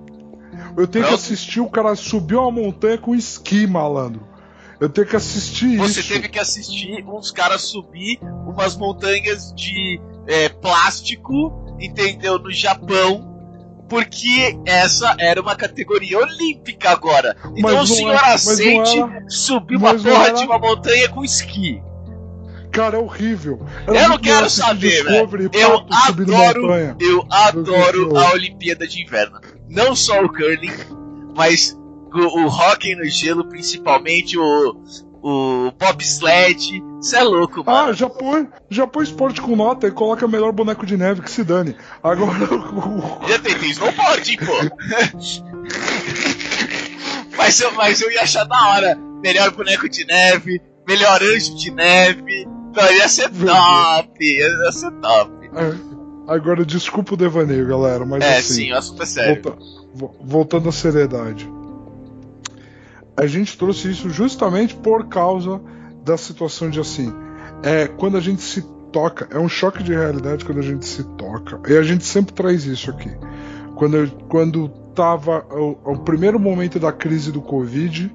Eu 0.76 0.86
tenho 0.86 1.04
que 1.04 1.10
Não. 1.10 1.18
assistir 1.18 1.60
o 1.60 1.68
cara 1.68 1.94
subir 1.94 2.36
uma 2.36 2.50
montanha 2.50 2.98
com 2.98 3.14
esqui, 3.14 3.66
malandro. 3.66 4.26
Eu 4.78 4.88
tenho 4.90 5.06
que 5.06 5.16
assistir 5.16 5.76
Você 5.78 6.00
isso. 6.00 6.12
teve 6.12 6.28
que 6.28 6.38
assistir 6.38 7.02
uns 7.06 7.30
caras 7.30 7.62
subir 7.62 8.18
umas 8.46 8.76
montanhas 8.76 9.52
de 9.54 10.00
é, 10.28 10.48
plástico, 10.48 11.76
entendeu? 11.80 12.38
No 12.38 12.50
Japão. 12.52 13.32
Porque 13.88 14.58
essa 14.66 15.14
era 15.20 15.40
uma 15.40 15.54
categoria 15.54 16.18
olímpica 16.18 16.90
agora. 16.90 17.36
Então 17.56 17.74
Mas 17.76 17.90
o 17.90 17.94
senhor 17.94 18.14
é- 18.14 18.32
aceite 18.34 19.00
subir 19.28 19.76
uma 19.76 19.94
porra 19.94 20.24
era- 20.26 20.32
de 20.32 20.44
uma 20.44 20.58
montanha 20.58 21.08
com 21.08 21.22
esqui. 21.24 21.80
Cara, 22.76 22.96
é 22.96 23.00
horrível. 23.00 23.66
Eu 23.86 23.94
Era 23.94 24.02
não 24.04 24.08
muito 24.10 24.22
quero 24.22 24.34
melhor 24.36 24.46
assistir 24.46 24.66
saber, 24.66 25.04
velho. 25.04 25.50
Eu 25.52 25.86
adoro, 25.90 26.68
eu 27.00 27.26
adoro 27.30 28.16
a 28.16 28.32
Olimpíada 28.32 28.86
de 28.86 29.02
Inverno. 29.02 29.40
Não 29.68 29.96
só 29.96 30.22
o 30.22 30.28
curling, 30.28 30.72
mas 31.36 31.76
o, 32.14 32.18
o 32.44 32.46
hockey 32.46 32.94
no 32.94 33.04
gelo, 33.06 33.44
principalmente 33.48 34.38
o, 34.38 34.82
o 35.22 35.72
bobsled. 35.78 36.82
Você 37.00 37.16
é 37.18 37.22
louco, 37.22 37.62
Ah, 37.66 37.72
mano. 37.82 37.94
já 37.94 38.08
põe, 38.08 38.48
já 38.70 38.86
põe 38.86 39.04
esporte 39.04 39.40
com 39.40 39.54
nota 39.54 39.86
e 39.86 39.90
coloca 39.90 40.26
melhor 40.28 40.50
boneco 40.52 40.84
de 40.86 40.96
neve 40.96 41.20
que 41.22 41.30
se 41.30 41.44
dane. 41.44 41.76
Agora 42.02 42.44
o- 42.54 43.28
Já 43.28 43.38
tentei 43.38 43.70
snowboard, 43.70 44.38
pô. 44.38 44.52
mas, 47.36 47.60
eu, 47.60 47.72
mas 47.72 48.00
eu 48.00 48.10
ia 48.10 48.22
achar 48.22 48.44
da 48.44 48.68
hora. 48.70 48.98
Melhor 49.22 49.50
boneco 49.50 49.88
de 49.88 50.04
neve, 50.04 50.60
melhor 50.86 51.22
anjo 51.22 51.54
de 51.56 51.70
neve. 51.70 52.46
Não, 52.76 52.92
ia 52.92 53.08
ser 53.08 53.30
top, 53.30 54.24
ia 54.24 54.72
ser 54.72 54.90
top. 55.00 55.32
agora 56.28 56.64
desculpa 56.64 57.14
o 57.14 57.16
devaneio, 57.16 57.66
galera, 57.66 58.04
mas 58.04 58.22
É, 58.24 58.38
assim, 58.38 58.54
sim, 58.54 58.72
o 58.72 58.76
assunto 58.76 59.02
é 59.02 59.06
sério. 59.06 59.42
volta- 59.42 59.58
vo- 59.94 60.14
voltando 60.22 60.68
à 60.68 60.72
seriedade. 60.72 61.48
A 63.16 63.26
gente 63.26 63.56
trouxe 63.56 63.90
isso 63.90 64.10
justamente 64.10 64.74
por 64.74 65.08
causa 65.08 65.60
da 66.04 66.16
situação 66.18 66.68
de 66.68 66.78
assim, 66.80 67.12
é 67.62 67.86
quando 67.88 68.16
a 68.16 68.20
gente 68.20 68.42
se 68.42 68.62
toca, 68.92 69.26
é 69.30 69.38
um 69.38 69.48
choque 69.48 69.82
de 69.82 69.92
realidade 69.94 70.44
quando 70.44 70.58
a 70.58 70.62
gente 70.62 70.86
se 70.86 71.02
toca. 71.16 71.60
E 71.70 71.76
a 71.76 71.82
gente 71.82 72.04
sempre 72.04 72.34
traz 72.34 72.64
isso 72.66 72.90
aqui. 72.90 73.10
Quando 73.74 73.96
eu- 73.96 74.10
quando 74.28 74.68
tava 74.94 75.46
o, 75.50 75.92
o 75.92 75.98
primeiro 75.98 76.38
momento 76.38 76.78
da 76.78 76.92
crise 76.92 77.30
do 77.32 77.40
Covid 77.40 78.14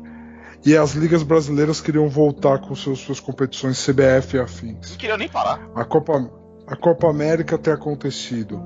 e 0.65 0.77
as 0.77 0.91
ligas 0.91 1.23
brasileiras 1.23 1.81
queriam 1.81 2.07
voltar 2.07 2.59
com 2.59 2.75
seus, 2.75 2.99
suas 2.99 3.19
competições 3.19 3.83
CBF 3.83 4.37
e 4.37 4.39
afins 4.39 4.91
Não 4.91 4.97
queria 4.97 5.17
nem 5.17 5.27
falar. 5.27 5.59
a 5.75 5.83
Copa, 5.83 6.29
a 6.67 6.75
Copa 6.75 7.09
América 7.09 7.57
ter 7.57 7.71
acontecido. 7.71 8.61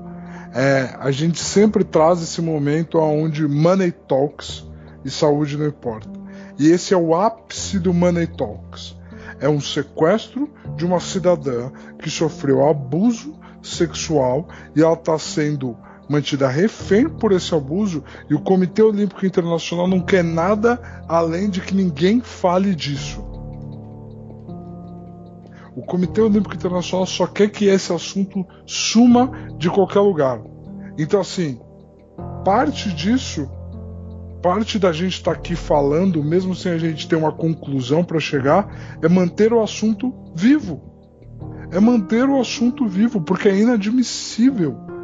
É, 0.54 0.96
a 0.98 1.10
gente 1.10 1.38
sempre 1.38 1.84
traz 1.84 2.22
esse 2.22 2.40
momento 2.40 2.98
onde 2.98 3.46
money 3.46 3.92
talks 3.92 4.66
e 5.04 5.10
saúde 5.10 5.56
não 5.56 5.66
importa. 5.66 6.08
E 6.58 6.68
esse 6.68 6.94
é 6.94 6.96
o 6.96 7.14
ápice 7.14 7.78
do 7.78 7.92
money 7.92 8.26
talks. 8.26 8.96
É 9.38 9.48
um 9.48 9.60
sequestro 9.60 10.50
de 10.76 10.86
uma 10.86 11.00
cidadã 11.00 11.70
que 11.98 12.08
sofreu 12.08 12.66
abuso 12.66 13.38
sexual 13.62 14.48
e 14.74 14.82
ela 14.82 14.94
está 14.94 15.18
sendo 15.18 15.76
mantida 16.08 16.48
refém 16.48 17.08
por 17.08 17.32
esse 17.32 17.54
abuso 17.54 18.02
e 18.30 18.34
o 18.34 18.40
Comitê 18.40 18.82
Olímpico 18.82 19.26
Internacional 19.26 19.88
não 19.88 20.00
quer 20.00 20.22
nada 20.22 20.80
além 21.08 21.50
de 21.50 21.60
que 21.60 21.74
ninguém 21.74 22.20
fale 22.20 22.74
disso. 22.74 23.24
O 25.74 25.82
Comitê 25.82 26.20
Olímpico 26.22 26.54
Internacional 26.54 27.06
só 27.06 27.26
quer 27.26 27.50
que 27.50 27.66
esse 27.66 27.92
assunto 27.92 28.46
suma 28.64 29.30
de 29.58 29.68
qualquer 29.68 30.00
lugar. 30.00 30.40
Então, 30.96 31.20
assim, 31.20 31.60
parte 32.44 32.90
disso, 32.94 33.50
parte 34.40 34.78
da 34.78 34.90
gente 34.90 35.14
estar 35.14 35.32
aqui 35.32 35.54
falando, 35.54 36.24
mesmo 36.24 36.54
sem 36.54 36.72
a 36.72 36.78
gente 36.78 37.06
ter 37.06 37.16
uma 37.16 37.32
conclusão 37.32 38.02
para 38.02 38.18
chegar, 38.18 38.98
é 39.02 39.08
manter 39.08 39.52
o 39.52 39.62
assunto 39.62 40.14
vivo. 40.34 40.80
É 41.70 41.78
manter 41.78 42.26
o 42.26 42.40
assunto 42.40 42.86
vivo, 42.86 43.20
porque 43.20 43.48
é 43.48 43.58
inadmissível 43.58 44.95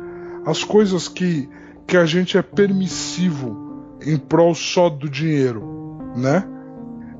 as 0.45 0.65
coisas 0.65 1.09
que, 1.09 1.49
que 1.87 1.97
a 1.97 2.05
gente 2.05 2.37
é 2.37 2.43
permissivo 2.43 3.87
em 4.05 4.17
prol 4.19 4.55
só 4.55 4.89
do 4.89 5.09
dinheiro, 5.09 5.99
né? 6.17 6.45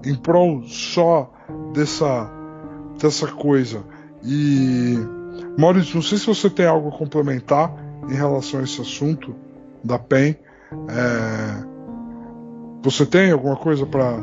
Em 0.05 0.15
prol 0.15 0.63
só 0.65 1.33
dessa 1.73 2.31
dessa 3.01 3.27
coisa. 3.29 3.85
E 4.25 4.97
Maurício, 5.59 5.97
não 5.97 6.03
sei 6.03 6.19
se 6.19 6.27
você 6.27 6.49
tem 6.51 6.67
algo 6.67 6.89
a 6.89 6.93
complementar 6.93 7.73
em 8.09 8.15
relação 8.15 8.61
a 8.61 8.63
esse 8.63 8.81
assunto 8.81 9.35
da 9.83 9.99
PEN. 9.99 10.37
É, 10.89 11.65
Você 12.83 13.05
tem 13.07 13.31
alguma 13.31 13.57
coisa 13.57 13.87
para 13.87 14.23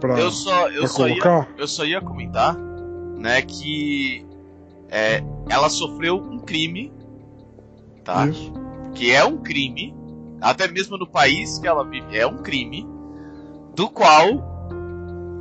para 0.00 0.18
Eu 0.20 0.30
só, 0.30 0.68
eu 0.68 0.86
só 0.86 1.06
ia 1.08 1.14
colocar? 1.14 1.48
eu 1.56 1.66
só 1.66 1.84
ia 1.84 2.00
comentar, 2.02 2.54
né, 3.16 3.40
que 3.40 4.26
é, 4.90 5.22
ela 5.48 5.70
sofreu 5.70 6.16
um 6.16 6.38
crime, 6.38 6.92
tá? 8.06 8.26
Isso. 8.26 8.52
Que 8.94 9.10
é 9.12 9.22
um 9.24 9.36
crime, 9.42 9.94
até 10.40 10.66
mesmo 10.68 10.96
no 10.96 11.06
país 11.06 11.58
que 11.58 11.66
ela 11.66 11.84
vive, 11.84 12.16
é 12.16 12.26
um 12.26 12.38
crime, 12.38 12.86
do 13.74 13.90
qual 13.90 14.26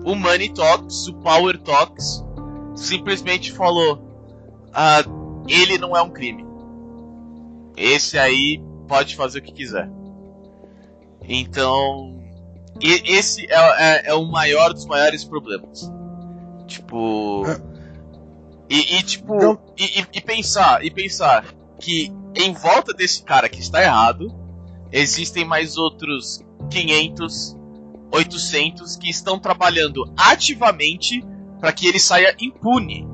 o 0.04 0.13
Money 0.15 0.49
Talks, 0.49 1.08
o 1.08 1.13
Power 1.15 1.58
Talks, 1.62 2.23
simplesmente 2.75 3.51
falou: 3.54 4.01
ah, 4.73 5.01
ele 5.47 5.78
não 5.78 5.95
é 5.95 6.01
um 6.01 6.10
crime. 6.10 6.43
Esse 7.78 8.17
aí 8.17 8.62
pode 8.88 9.15
fazer 9.15 9.39
o 9.39 9.41
que 9.41 9.51
quiser. 9.54 9.89
Então, 11.28 12.19
esse 12.82 13.45
é, 13.51 13.56
é- 14.08 14.10
é 14.10 14.13
o 14.13 14.25
maior 14.25 14.73
dos 14.73 14.86
maiores 14.86 15.23
problemas. 15.23 15.91
Tipo. 16.67 17.43
É. 17.47 17.62
E, 18.69 18.97
e, 18.97 19.04
tipo. 19.04 19.36
Então- 19.36 19.58
E, 19.78 19.99
e- 20.01 20.08
e 20.13 20.21
pensar, 20.21 20.84
e 20.86 20.91
pensar 20.91 21.45
que 21.80 22.12
em 22.36 22.54
volta 22.54 22.93
desse 22.93 23.24
cara 23.24 23.48
que 23.50 23.60
está 23.60 23.82
errado, 23.82 24.34
existem 24.91 25.45
mais 25.45 25.78
outros 25.78 26.39
500, 26.69 27.56
800 28.12 28.95
que 28.95 29.10
estão 29.10 29.39
trabalhando 29.39 30.12
ativamente 30.17 31.24
para 31.60 31.71
que 31.71 31.88
ele 31.88 32.00
saia 32.00 32.36
impune. 32.39 33.08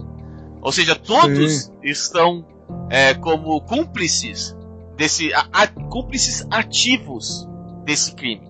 Ou 0.61 0.71
seja, 0.71 0.95
todos 0.95 1.71
estão 1.83 2.45
é, 2.89 3.13
como 3.13 3.59
cúmplices 3.61 4.55
desse 4.97 5.33
a- 5.33 5.47
a- 5.51 5.67
cúmplices 5.67 6.45
ativos 6.51 7.47
desse 7.85 8.13
crime. 8.15 8.49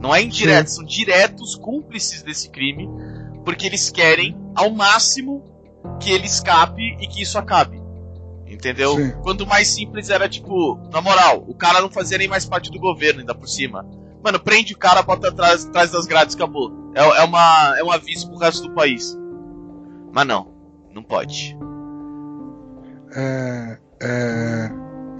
Não 0.00 0.14
é 0.14 0.22
indireto, 0.22 0.68
são 0.68 0.84
diretos 0.84 1.54
cúmplices 1.54 2.22
desse 2.22 2.50
crime, 2.50 2.88
porque 3.44 3.66
eles 3.66 3.90
querem 3.90 4.36
ao 4.54 4.70
máximo 4.70 5.42
que 6.00 6.10
ele 6.10 6.26
escape 6.26 6.82
e 7.00 7.06
que 7.06 7.22
isso 7.22 7.38
acabe. 7.38 7.80
Entendeu? 8.56 8.96
Sim. 8.96 9.10
Quanto 9.22 9.46
mais 9.46 9.68
simples 9.68 10.08
era 10.08 10.28
tipo, 10.28 10.80
na 10.90 11.02
moral, 11.02 11.44
o 11.46 11.54
cara 11.54 11.80
não 11.80 11.90
fazia 11.90 12.16
nem 12.16 12.26
mais 12.26 12.46
parte 12.46 12.70
do 12.70 12.78
governo 12.78 13.20
ainda 13.20 13.34
por 13.34 13.46
cima. 13.46 13.86
Mano, 14.24 14.40
prende 14.40 14.72
o 14.72 14.78
cara, 14.78 15.02
bota 15.02 15.28
atrás, 15.28 15.66
atrás 15.66 15.90
das 15.90 16.06
grades, 16.06 16.34
acabou. 16.34 16.72
É, 16.94 17.00
é, 17.00 17.24
uma, 17.24 17.78
é 17.78 17.84
um 17.84 17.92
aviso 17.92 18.28
pro 18.30 18.38
resto 18.38 18.66
do 18.66 18.74
país. 18.74 19.16
Mas 20.10 20.26
não, 20.26 20.48
não 20.94 21.02
pode. 21.02 21.56
é, 23.14 23.78
é, 24.02 24.70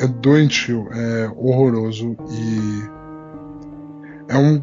é 0.00 0.06
doentio, 0.06 0.88
é 0.92 1.28
horroroso 1.36 2.16
e 2.30 2.96
é 4.28 4.36
um 4.36 4.62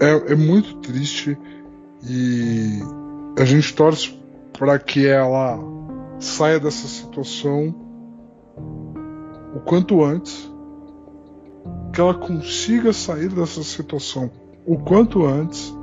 é, 0.00 0.32
é 0.32 0.34
muito 0.34 0.76
triste 0.78 1.38
e 2.02 2.80
a 3.38 3.44
gente 3.44 3.74
torce 3.74 4.18
para 4.58 4.78
que 4.78 5.06
ela 5.06 5.58
saia 6.24 6.58
dessa 6.58 6.88
situação 6.88 7.74
o 9.54 9.60
quanto 9.60 10.02
antes 10.02 10.52
que 11.92 12.00
ela 12.00 12.14
consiga 12.14 12.92
sair 12.92 13.28
dessa 13.28 13.62
situação 13.62 14.30
o 14.66 14.78
quanto 14.78 15.24
antes 15.24 15.74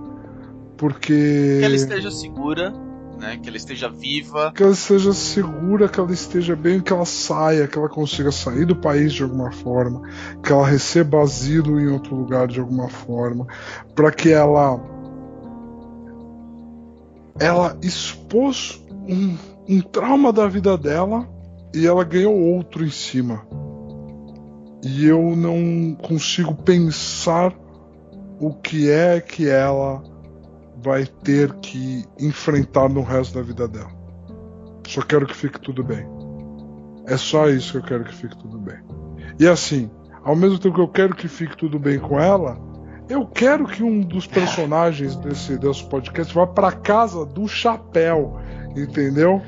porque 0.81 1.59
Que 1.59 1.65
ela 1.65 1.75
esteja 1.75 2.09
segura, 2.09 2.73
né? 3.19 3.37
Que 3.37 3.47
ela 3.47 3.57
esteja 3.57 3.87
viva. 3.87 4.51
que 4.51 4.63
ela 4.63 4.71
esteja 4.71 5.13
segura, 5.13 5.87
que 5.87 5.99
ela 5.99 6.11
esteja 6.11 6.55
bem, 6.55 6.81
que 6.81 6.91
ela 6.91 7.05
saia, 7.05 7.67
que 7.67 7.77
ela 7.77 7.87
consiga 7.87 8.31
sair 8.31 8.65
do 8.65 8.75
país 8.75 9.13
de 9.13 9.21
alguma 9.21 9.51
forma, 9.51 10.01
que 10.43 10.51
ela 10.51 10.65
receba 10.65 11.21
asilo 11.21 11.79
em 11.79 11.87
outro 11.87 12.15
lugar 12.15 12.47
de 12.47 12.59
alguma 12.59 12.89
forma, 12.89 13.45
para 13.93 14.11
que 14.11 14.31
ela 14.31 14.79
ela 17.39 17.77
expôs 17.83 18.83
um, 19.07 19.37
um 19.67 19.81
trauma 19.81 20.31
da 20.33 20.47
vida 20.47 20.77
dela 20.77 21.27
e 21.73 21.87
ela 21.87 22.03
ganhou 22.03 22.37
outro 22.37 22.83
em 22.83 22.89
cima. 22.89 23.45
E 24.83 25.05
eu 25.05 25.35
não 25.35 25.95
consigo 25.95 26.55
pensar 26.55 27.53
o 28.39 28.53
que 28.53 28.89
é 28.89 29.21
que 29.21 29.47
ela 29.47 30.03
vai 30.83 31.05
ter 31.05 31.53
que 31.55 32.03
enfrentar 32.19 32.89
no 32.89 33.03
resto 33.03 33.35
da 33.35 33.41
vida 33.43 33.67
dela. 33.67 33.91
Só 34.87 35.01
quero 35.01 35.27
que 35.27 35.35
fique 35.35 35.59
tudo 35.61 35.83
bem. 35.83 36.05
É 37.05 37.15
só 37.17 37.47
isso 37.49 37.73
que 37.73 37.77
eu 37.77 37.83
quero 37.83 38.03
que 38.03 38.15
fique 38.15 38.35
tudo 38.37 38.57
bem. 38.57 38.79
E 39.39 39.47
assim, 39.47 39.89
ao 40.23 40.35
mesmo 40.35 40.57
tempo 40.57 40.75
que 40.75 40.81
eu 40.81 40.87
quero 40.87 41.15
que 41.15 41.27
fique 41.27 41.55
tudo 41.55 41.77
bem 41.77 41.99
com 41.99 42.19
ela, 42.19 42.57
eu 43.09 43.25
quero 43.25 43.65
que 43.65 43.83
um 43.83 44.01
dos 44.01 44.25
personagens 44.25 45.15
desse, 45.17 45.57
desse 45.57 45.83
podcast 45.83 46.33
vá 46.33 46.47
para 46.47 46.71
casa 46.71 47.25
do 47.25 47.47
chapéu, 47.47 48.39
entendeu? 48.75 49.41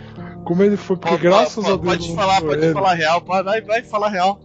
Como 0.45 0.61
ele 0.63 0.75
foi, 0.77 0.97
porque 0.97 1.09
Pode- 1.11 1.23
graças 1.23 1.63
a 1.65 1.69
Deus. 1.69 1.81
Pode 1.81 2.15
falar, 2.15 2.41
pode 2.41 2.63
ele. 2.65 2.73
falar 2.73 2.93
real. 2.93 3.23
Vai, 3.25 3.61
vai 3.61 3.83
falar 3.83 4.09
real. 4.09 4.39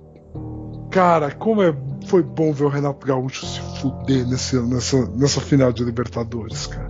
Cara, 0.90 1.30
como 1.30 1.62
é, 1.62 1.74
foi 2.06 2.22
bom 2.22 2.52
ver 2.52 2.64
o 2.64 2.68
Renato 2.68 3.06
Gaúcho 3.06 3.44
se 3.44 3.60
fuder 3.80 4.26
nesse, 4.26 4.58
nessa, 4.62 5.06
nessa 5.10 5.40
final 5.40 5.72
de 5.72 5.84
Libertadores, 5.84 6.66
cara. 6.66 6.88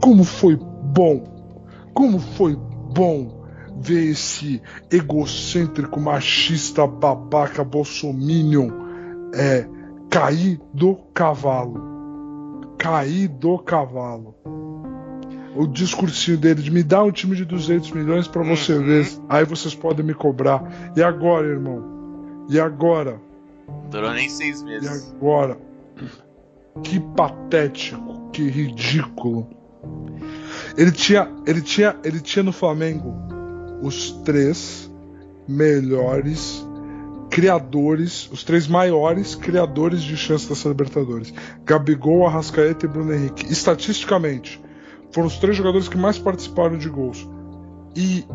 Como 0.00 0.24
foi 0.24 0.56
bom, 0.56 1.24
como 1.92 2.18
foi 2.18 2.56
bom 2.56 3.44
ver 3.76 4.10
esse 4.12 4.62
egocêntrico, 4.90 6.00
machista, 6.00 6.86
babaca, 6.86 7.62
bolsominion 7.64 8.70
é, 9.34 9.66
cair 10.08 10.60
do 10.72 10.94
cavalo. 11.12 12.74
Cair 12.78 13.28
do 13.28 13.58
cavalo. 13.58 14.34
O 15.56 15.66
discursinho 15.66 16.36
dele 16.36 16.62
de 16.62 16.70
me 16.70 16.82
dar 16.82 17.04
um 17.04 17.12
time 17.12 17.36
de 17.36 17.44
200 17.44 17.92
milhões 17.92 18.26
pra 18.26 18.42
você 18.42 18.72
Uhum. 18.72 18.84
ver. 18.84 19.08
Aí 19.28 19.44
vocês 19.44 19.74
podem 19.74 20.04
me 20.04 20.12
cobrar. 20.14 20.92
E 20.96 21.02
agora, 21.02 21.46
irmão? 21.46 22.46
E 22.48 22.58
agora? 22.58 23.20
Durou 23.90 24.12
nem 24.12 24.28
seis 24.28 24.60
E 24.62 24.64
meses. 24.64 25.12
agora? 25.16 25.56
Que 26.82 26.98
patético, 26.98 28.30
que 28.32 28.48
ridículo. 28.48 29.48
Ele 30.76 30.90
tinha, 30.90 31.30
ele 31.46 31.60
tinha, 31.62 31.94
ele 32.04 32.20
tinha 32.20 32.42
no 32.42 32.52
Flamengo 32.52 33.14
os 33.80 34.10
três 34.24 34.90
melhores 35.46 36.66
criadores, 37.30 38.28
os 38.32 38.42
três 38.44 38.66
maiores 38.66 39.34
criadores 39.34 40.02
de 40.02 40.16
chance 40.16 40.48
dessa 40.48 40.68
Libertadores. 40.68 41.32
Gabigol, 41.64 42.26
Arrascaeta 42.26 42.86
e 42.86 42.88
Bruno 42.88 43.12
Henrique. 43.12 43.50
Estatisticamente, 43.52 44.60
foram 45.14 45.28
os 45.28 45.38
três 45.38 45.56
jogadores 45.56 45.88
que 45.88 45.96
mais 45.96 46.18
participaram 46.18 46.76
de 46.76 46.88
gols. 46.88 47.26
E 47.94 48.26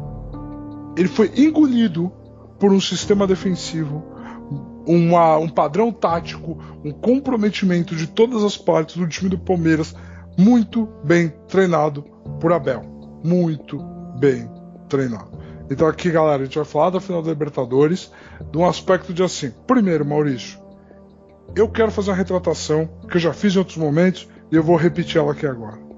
ele 0.95 1.09
foi 1.09 1.29
engolido 1.35 2.09
por 2.57 2.71
um 2.71 2.79
sistema 2.79 3.27
defensivo 3.27 4.03
uma- 4.87 5.37
um 5.37 5.49
padrão 5.49 5.91
tático, 5.91 6.57
um 6.83 6.91
comprometimento 6.91 7.95
de 7.95 8.07
todas 8.07 8.43
as 8.43 8.57
partes 8.57 8.95
do 8.95 9.07
time 9.07 9.29
do 9.29 9.37
Palmeiras, 9.37 9.93
muito 10.37 10.87
bem 11.03 11.33
treinado 11.49 12.03
por 12.39 12.53
Abel. 12.53 12.81
Muito 13.23 13.77
bem 14.17 14.49
treinado. 14.87 15.37
Então 15.69 15.85
aqui, 15.85 16.09
galera, 16.09 16.41
a 16.41 16.45
gente 16.45 16.55
vai 16.55 16.65
falar 16.65 16.91
da 16.91 17.01
final 17.01 17.21
da 17.21 17.29
Libertadores, 17.29 18.09
de 18.49 18.57
um 18.57 18.65
aspecto 18.65 19.13
de 19.13 19.21
assim. 19.21 19.51
Primeiro, 19.67 20.05
Maurício, 20.05 20.57
eu 21.55 21.67
quero 21.67 21.91
fazer 21.91 22.09
uma 22.11 22.17
retratação 22.17 22.89
que 23.09 23.17
eu 23.17 23.21
já 23.21 23.33
fiz 23.33 23.53
em 23.53 23.59
outros 23.59 23.77
momentos 23.77 24.27
e 24.49 24.55
eu 24.55 24.63
vou 24.63 24.77
repetir 24.77 25.19
ela 25.19 25.33
aqui 25.33 25.45
agora. 25.45 25.88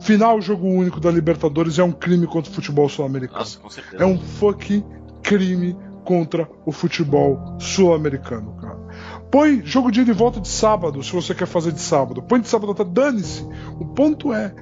Final 0.00 0.40
jogo 0.40 0.66
único 0.66 1.00
da 1.00 1.10
Libertadores 1.10 1.78
é 1.78 1.82
um 1.84 1.92
crime 1.92 2.26
contra 2.26 2.50
o 2.50 2.54
futebol 2.54 2.88
sul-americano. 2.88 3.44
É 3.98 4.06
um 4.06 4.18
fucking 4.18 4.84
crime 5.22 5.76
contra 6.04 6.48
o 6.64 6.72
futebol 6.72 7.56
sul-americano, 7.58 8.56
cara. 8.60 8.78
Põe 9.30 9.62
jogo 9.64 9.90
de 9.90 10.00
ida 10.00 10.10
e 10.10 10.14
volta 10.14 10.40
de 10.40 10.48
sábado, 10.48 11.02
se 11.02 11.12
você 11.12 11.34
quer 11.34 11.46
fazer 11.46 11.72
de 11.72 11.80
sábado. 11.80 12.22
Põe 12.22 12.40
de 12.40 12.48
sábado 12.48 12.72
até 12.72 12.84
dane-se. 12.84 13.46
O 13.78 13.84
ponto 13.84 14.32
é, 14.32 14.54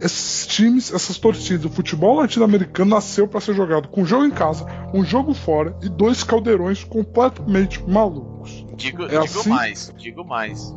esses 0.00 0.46
times, 0.46 0.92
essas 0.92 1.16
torcidas, 1.18 1.64
o 1.64 1.70
futebol 1.70 2.16
latino-americano 2.16 2.90
nasceu 2.90 3.26
para 3.26 3.40
ser 3.40 3.54
jogado 3.54 3.88
com 3.88 4.02
um 4.02 4.04
jogo 4.04 4.24
em 4.24 4.30
casa, 4.30 4.66
um 4.92 5.02
jogo 5.04 5.32
fora 5.32 5.74
e 5.82 5.88
dois 5.88 6.22
caldeirões 6.22 6.84
completamente 6.84 7.82
malucos. 7.88 8.66
Digo, 8.76 9.04
É 9.04 9.08
digo 9.08 9.22
assim? 9.22 9.48
mais, 9.48 9.94
digo 9.96 10.24
mais. 10.24 10.74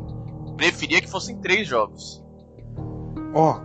Preferia 0.56 1.00
que 1.00 1.10
fossem 1.10 1.36
três 1.38 1.66
jogos. 1.66 2.22
Ó, 3.34 3.60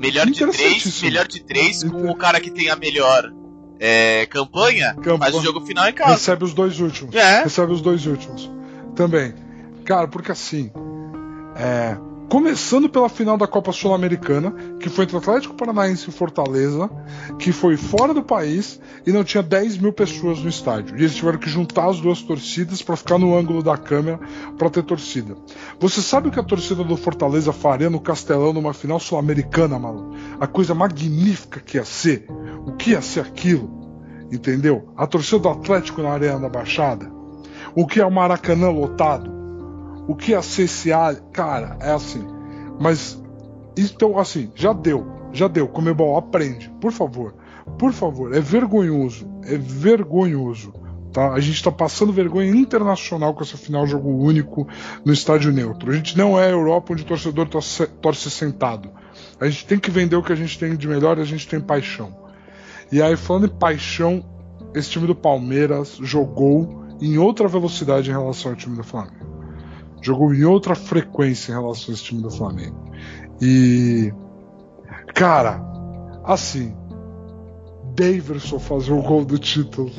Melhor 0.00 0.26
de 0.26 0.46
três, 0.46 1.02
melhor 1.02 1.28
de 1.28 1.42
três, 1.42 1.84
com 1.84 2.10
o 2.10 2.16
cara 2.16 2.40
que 2.40 2.50
tem 2.50 2.70
a 2.70 2.76
melhor 2.76 3.30
é, 3.78 4.26
campanha, 4.26 4.94
Campanha. 4.94 5.18
faz 5.18 5.34
o 5.34 5.42
jogo 5.42 5.60
final 5.60 5.88
em 5.88 5.92
casa. 5.92 6.12
recebe 6.12 6.44
os 6.44 6.54
dois 6.54 6.80
últimos. 6.80 7.14
É. 7.14 7.42
Recebe 7.42 7.72
os 7.72 7.80
dois 7.80 8.06
últimos. 8.06 8.50
Também. 8.96 9.34
Cara, 9.84 10.08
porque 10.08 10.32
assim. 10.32 10.70
É, 11.56 11.96
começando 12.30 12.88
pela 12.88 13.08
final 13.08 13.36
da 13.36 13.48
Copa 13.48 13.72
Sul-Americana, 13.72 14.54
que 14.78 14.88
foi 14.88 15.02
entre 15.02 15.16
Atlético 15.16 15.54
Paranaense 15.54 16.08
e 16.08 16.12
Fortaleza, 16.12 16.88
que 17.40 17.50
foi 17.50 17.76
fora 17.76 18.14
do 18.14 18.22
país 18.22 18.80
e 19.04 19.10
não 19.10 19.24
tinha 19.24 19.42
10 19.42 19.78
mil 19.78 19.92
pessoas 19.92 20.38
no 20.38 20.48
estádio. 20.48 20.96
E 20.96 21.00
eles 21.00 21.16
tiveram 21.16 21.40
que 21.40 21.50
juntar 21.50 21.88
as 21.88 22.00
duas 22.00 22.22
torcidas 22.22 22.82
para 22.82 22.96
ficar 22.96 23.18
no 23.18 23.36
ângulo 23.36 23.64
da 23.64 23.76
câmera 23.76 24.20
para 24.56 24.70
ter 24.70 24.84
torcida. 24.84 25.36
Você 25.80 26.00
sabe 26.00 26.28
o 26.28 26.30
que 26.30 26.38
a 26.38 26.44
torcida 26.44 26.84
do 26.84 26.96
Fortaleza 26.96 27.52
faria 27.52 27.90
no 27.90 28.00
Castelão 28.00 28.52
numa 28.52 28.72
final 28.72 29.00
sul-americana, 29.00 29.76
maluco? 29.76 30.14
A 30.38 30.46
coisa 30.46 30.72
magnífica 30.72 31.58
que 31.58 31.78
ia 31.78 31.84
ser. 31.84 32.28
O 32.64 32.76
que 32.76 32.92
ia 32.92 33.02
ser 33.02 33.20
aquilo? 33.20 33.68
Entendeu? 34.30 34.92
A 34.96 35.04
torcida 35.04 35.40
do 35.40 35.48
Atlético 35.48 36.00
na 36.00 36.12
Arena 36.12 36.38
da 36.38 36.48
Baixada. 36.48 37.10
O 37.74 37.88
que 37.88 38.00
é 38.00 38.06
o 38.06 38.10
Maracanã 38.10 38.70
lotado? 38.70 39.39
O 40.06 40.14
que 40.14 40.34
é 40.34 40.40
CCA? 40.40 41.20
Cara, 41.32 41.76
é 41.80 41.92
assim. 41.92 42.26
Mas, 42.80 43.22
então, 43.76 44.18
assim, 44.18 44.50
já 44.54 44.72
deu. 44.72 45.06
Já 45.32 45.48
deu. 45.48 45.68
Comebol, 45.68 46.16
aprende. 46.16 46.70
Por 46.80 46.92
favor. 46.92 47.34
Por 47.78 47.92
favor. 47.92 48.34
É 48.34 48.40
vergonhoso. 48.40 49.28
É 49.44 49.56
vergonhoso. 49.56 50.72
Tá? 51.12 51.32
A 51.32 51.40
gente 51.40 51.62
tá 51.62 51.72
passando 51.72 52.12
vergonha 52.12 52.50
internacional 52.50 53.34
com 53.34 53.42
essa 53.42 53.56
final 53.56 53.86
jogo 53.86 54.08
único 54.10 54.66
no 55.04 55.12
estádio 55.12 55.52
neutro. 55.52 55.90
A 55.90 55.94
gente 55.94 56.16
não 56.16 56.38
é 56.38 56.46
a 56.46 56.50
Europa 56.50 56.92
onde 56.92 57.02
o 57.02 57.06
torcedor 57.06 57.48
torce, 57.48 57.86
torce 58.00 58.30
sentado. 58.30 58.90
A 59.40 59.48
gente 59.48 59.66
tem 59.66 59.78
que 59.78 59.90
vender 59.90 60.16
o 60.16 60.22
que 60.22 60.32
a 60.32 60.36
gente 60.36 60.58
tem 60.58 60.76
de 60.76 60.86
melhor 60.86 61.18
e 61.18 61.22
a 61.22 61.24
gente 61.24 61.48
tem 61.48 61.60
paixão. 61.60 62.16
E 62.92 63.02
aí, 63.02 63.16
falando 63.16 63.46
em 63.46 63.58
paixão, 63.58 64.24
esse 64.74 64.90
time 64.90 65.06
do 65.06 65.14
Palmeiras 65.14 65.98
jogou 66.00 66.84
em 67.00 67.18
outra 67.18 67.48
velocidade 67.48 68.10
em 68.10 68.12
relação 68.12 68.52
ao 68.52 68.56
time 68.56 68.76
do 68.76 68.84
Flamengo. 68.84 69.39
Jogou 70.02 70.34
em 70.34 70.44
outra 70.44 70.74
frequência 70.74 71.52
em 71.52 71.54
relação 71.54 71.90
a 71.90 71.94
esse 71.94 72.04
time 72.04 72.22
do 72.22 72.30
Flamengo. 72.30 72.76
E. 73.40 74.12
Cara, 75.14 75.62
assim. 76.24 76.74
Daverson 77.94 78.58
fazer 78.58 78.92
o 78.92 79.02
gol 79.02 79.24
do 79.24 79.38
título. 79.38 79.90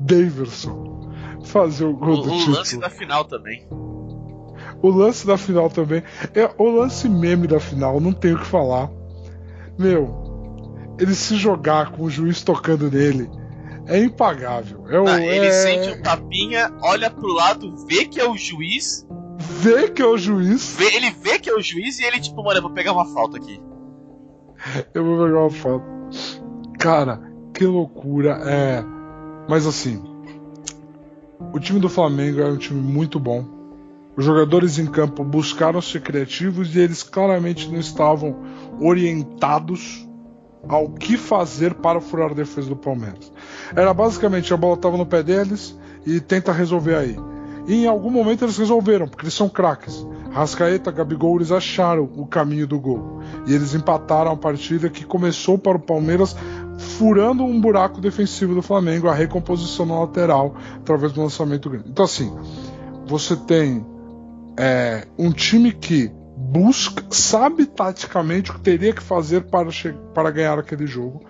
Daverson 0.00 1.10
fazer 1.44 1.84
o 1.84 1.90
O, 1.90 1.96
gol 1.96 2.22
do 2.22 2.32
o 2.32 2.38
título. 2.38 2.56
lance 2.56 2.78
da 2.78 2.88
final 2.88 3.24
também. 3.24 3.66
O 4.80 4.88
lance 4.88 5.26
da 5.26 5.36
final 5.36 5.68
também. 5.68 6.02
É 6.34 6.50
o 6.56 6.70
lance 6.70 7.08
meme 7.08 7.46
da 7.46 7.60
final, 7.60 8.00
não 8.00 8.12
tenho 8.12 8.36
o 8.36 8.40
que 8.40 8.46
falar. 8.46 8.90
Meu, 9.78 10.94
ele 10.98 11.14
se 11.14 11.36
jogar 11.36 11.92
com 11.92 12.04
o 12.04 12.10
juiz 12.10 12.42
tocando 12.42 12.90
nele 12.90 13.28
é 13.86 13.98
impagável. 13.98 14.84
É 14.88 14.98
o, 15.00 15.06
Ah, 15.08 15.20
ele 15.20 15.46
é... 15.46 15.50
sente 15.52 15.98
um 15.98 16.02
tapinha, 16.02 16.72
olha 16.82 17.10
pro 17.10 17.32
lado, 17.32 17.74
vê 17.86 18.04
que 18.06 18.20
é 18.20 18.28
o 18.28 18.36
juiz, 18.36 19.06
Vê 19.60 19.88
que 19.90 20.00
é 20.02 20.06
o 20.06 20.16
juiz. 20.16 20.76
vê- 20.76 20.94
ele 20.96 21.10
vê 21.10 21.38
que 21.38 21.50
é 21.50 21.54
o 21.54 21.60
juiz 21.60 21.98
e 21.98 22.04
ele, 22.04 22.20
tipo, 22.20 22.42
mano, 22.44 22.58
eu 22.58 22.62
vou 22.62 22.70
pegar 22.72 22.92
uma 22.92 23.04
falta 23.06 23.36
aqui. 23.38 23.60
Eu 24.94 25.04
vou 25.04 25.24
pegar 25.26 25.40
uma 25.40 25.50
foto. 25.50 25.84
Cara, 26.78 27.20
que 27.52 27.64
loucura. 27.64 28.40
É. 28.44 28.84
Mas 29.48 29.66
assim. 29.66 30.02
O 31.52 31.58
time 31.58 31.80
do 31.80 31.88
Flamengo 31.88 32.40
é 32.40 32.46
um 32.48 32.56
time 32.56 32.80
muito 32.80 33.18
bom. 33.18 33.44
Os 34.16 34.24
jogadores 34.24 34.78
em 34.78 34.86
campo 34.86 35.24
buscaram 35.24 35.80
ser 35.82 36.00
criativos 36.02 36.74
e 36.76 36.78
eles 36.78 37.02
claramente 37.02 37.68
não 37.68 37.80
estavam 37.80 38.36
orientados 38.80 40.08
ao 40.68 40.88
que 40.90 41.16
fazer 41.16 41.74
para 41.74 42.00
furar 42.00 42.30
a 42.30 42.34
defesa 42.34 42.68
do 42.68 42.76
Palmeiras. 42.76 43.31
Era 43.74 43.92
basicamente 43.94 44.52
a 44.52 44.56
bola 44.56 44.74
estava 44.74 44.96
no 44.96 45.06
pé 45.06 45.22
deles 45.22 45.76
e 46.06 46.20
tenta 46.20 46.52
resolver 46.52 46.94
aí. 46.96 47.16
E 47.66 47.84
em 47.84 47.86
algum 47.86 48.10
momento 48.10 48.44
eles 48.44 48.58
resolveram, 48.58 49.06
porque 49.06 49.24
eles 49.24 49.34
são 49.34 49.48
craques. 49.48 50.04
Rascaeta, 50.32 50.90
Gabigol, 50.90 51.36
eles 51.36 51.52
acharam 51.52 52.10
o 52.16 52.26
caminho 52.26 52.66
do 52.66 52.80
gol. 52.80 53.20
E 53.46 53.54
eles 53.54 53.74
empataram 53.74 54.32
a 54.32 54.36
partida 54.36 54.88
que 54.88 55.04
começou 55.04 55.58
para 55.58 55.76
o 55.76 55.80
Palmeiras 55.80 56.34
furando 56.78 57.44
um 57.44 57.60
buraco 57.60 58.00
defensivo 58.00 58.54
do 58.54 58.62
Flamengo, 58.62 59.08
a 59.08 59.14
recomposição 59.14 59.86
na 59.86 60.00
lateral, 60.00 60.56
através 60.76 61.12
do 61.12 61.22
lançamento 61.22 61.70
grande. 61.70 61.90
Então 61.90 62.04
assim, 62.04 62.32
você 63.06 63.36
tem 63.36 63.86
é, 64.58 65.06
um 65.18 65.30
time 65.30 65.72
que 65.72 66.10
busca, 66.36 67.04
sabe 67.10 67.66
taticamente 67.66 68.50
o 68.50 68.54
que 68.54 68.60
teria 68.60 68.92
que 68.92 69.02
fazer 69.02 69.42
para, 69.42 69.68
para 70.12 70.30
ganhar 70.30 70.58
aquele 70.58 70.86
jogo, 70.86 71.22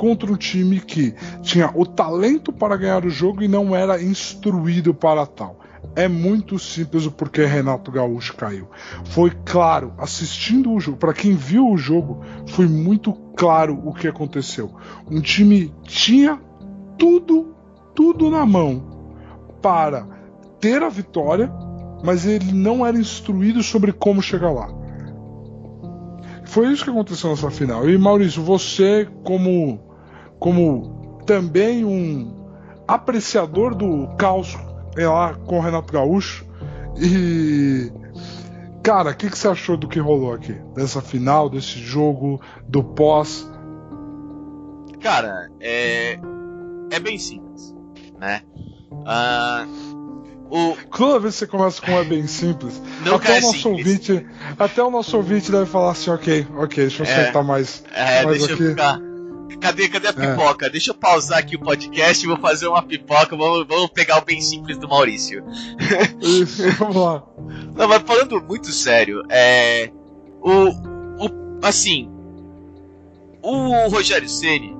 contra 0.00 0.32
um 0.32 0.36
time 0.36 0.80
que 0.80 1.14
tinha 1.42 1.70
o 1.74 1.84
talento 1.84 2.50
para 2.50 2.74
ganhar 2.74 3.04
o 3.04 3.10
jogo 3.10 3.42
e 3.42 3.48
não 3.48 3.76
era 3.76 4.02
instruído 4.02 4.94
para 4.94 5.26
tal. 5.26 5.60
é 5.94 6.08
muito 6.08 6.58
simples 6.58 7.04
o 7.04 7.10
porquê 7.10 7.44
Renato 7.44 7.92
Gaúcho 7.92 8.34
caiu. 8.34 8.66
Foi 9.04 9.30
claro, 9.44 9.92
assistindo 9.98 10.72
o 10.72 10.80
jogo, 10.80 10.96
para 10.96 11.12
quem 11.12 11.34
viu 11.34 11.68
o 11.68 11.76
jogo, 11.76 12.24
foi 12.46 12.66
muito 12.66 13.12
claro 13.36 13.78
o 13.84 13.92
que 13.92 14.08
aconteceu. 14.08 14.74
Um 15.10 15.20
time 15.20 15.70
tinha 15.82 16.40
tudo, 16.96 17.54
tudo 17.94 18.30
na 18.30 18.46
mão 18.46 18.82
para 19.60 20.06
ter 20.60 20.82
a 20.82 20.88
vitória, 20.88 21.52
mas 22.02 22.24
ele 22.24 22.52
não 22.52 22.86
era 22.86 22.98
instruído 22.98 23.62
sobre 23.62 23.92
como 23.92 24.22
chegar 24.22 24.50
lá. 24.50 24.68
Foi 26.46 26.72
isso 26.72 26.84
que 26.84 26.90
aconteceu 26.90 27.28
nessa 27.28 27.50
final. 27.50 27.88
E 27.88 27.98
Maurício, 27.98 28.42
você 28.42 29.06
como 29.24 29.89
como 30.40 31.22
também 31.26 31.84
um 31.84 32.34
apreciador 32.88 33.74
do 33.74 34.08
caos 34.16 34.58
é 34.96 35.06
lá 35.06 35.34
com 35.34 35.58
o 35.58 35.60
Renato 35.62 35.92
Gaúcho. 35.92 36.44
E. 36.96 37.92
Cara, 38.82 39.10
o 39.10 39.14
que, 39.14 39.28
que 39.30 39.38
você 39.38 39.46
achou 39.46 39.76
do 39.76 39.86
que 39.86 40.00
rolou 40.00 40.32
aqui? 40.32 40.54
Dessa 40.74 41.00
final, 41.02 41.48
desse 41.50 41.78
jogo, 41.78 42.40
do 42.66 42.82
pós? 42.82 43.48
Cara, 45.00 45.48
é. 45.60 46.18
É 46.90 46.98
bem 46.98 47.18
simples, 47.18 47.74
né? 48.18 48.42
Uh, 48.90 50.50
o... 50.50 50.76
Toda 50.96 51.20
vez 51.20 51.34
que 51.34 51.40
você 51.40 51.46
começa 51.46 51.80
com 51.80 51.92
é 51.92 52.04
bem 52.04 52.26
simples, 52.26 52.82
até 53.06 53.32
o 53.32 53.36
é 53.36 53.40
nosso 53.40 53.52
simples. 53.58 53.86
ouvinte, 53.86 54.26
até 54.58 54.82
o 54.82 54.90
nosso 54.90 55.16
ouvinte 55.16 55.52
deve 55.52 55.66
falar 55.66 55.92
assim, 55.92 56.10
ok, 56.10 56.46
ok, 56.56 56.76
deixa 56.86 57.04
eu 57.04 57.06
É. 57.06 57.26
sentar 57.26 57.44
mais, 57.44 57.84
É, 57.94 58.24
mais 58.24 58.38
deixa 58.38 58.54
aqui. 58.54 58.62
eu 58.64 58.68
ficar. 58.70 58.98
Cadê, 59.58 59.88
cadê 59.88 60.08
a 60.08 60.12
pipoca? 60.12 60.68
Deixa 60.70 60.90
eu 60.90 60.94
pausar 60.94 61.38
aqui 61.38 61.56
o 61.56 61.60
podcast 61.60 62.24
e 62.24 62.28
vou 62.28 62.36
fazer 62.38 62.66
uma 62.68 62.82
pipoca. 62.82 63.36
Vamos, 63.36 63.66
vamos 63.66 63.90
pegar 63.90 64.18
o 64.18 64.24
bem 64.24 64.40
simples 64.40 64.78
do 64.78 64.88
Maurício. 64.88 65.44
Isso, 66.20 66.62
vamos 66.78 66.96
lá. 66.96 67.22
Não, 67.74 67.88
mas 67.88 68.02
falando 68.02 68.40
muito 68.42 68.70
sério, 68.72 69.22
é. 69.28 69.90
O. 70.40 70.68
o 71.26 71.58
assim. 71.62 72.08
O 73.42 73.88
Rogério 73.88 74.28
Ceni, 74.28 74.76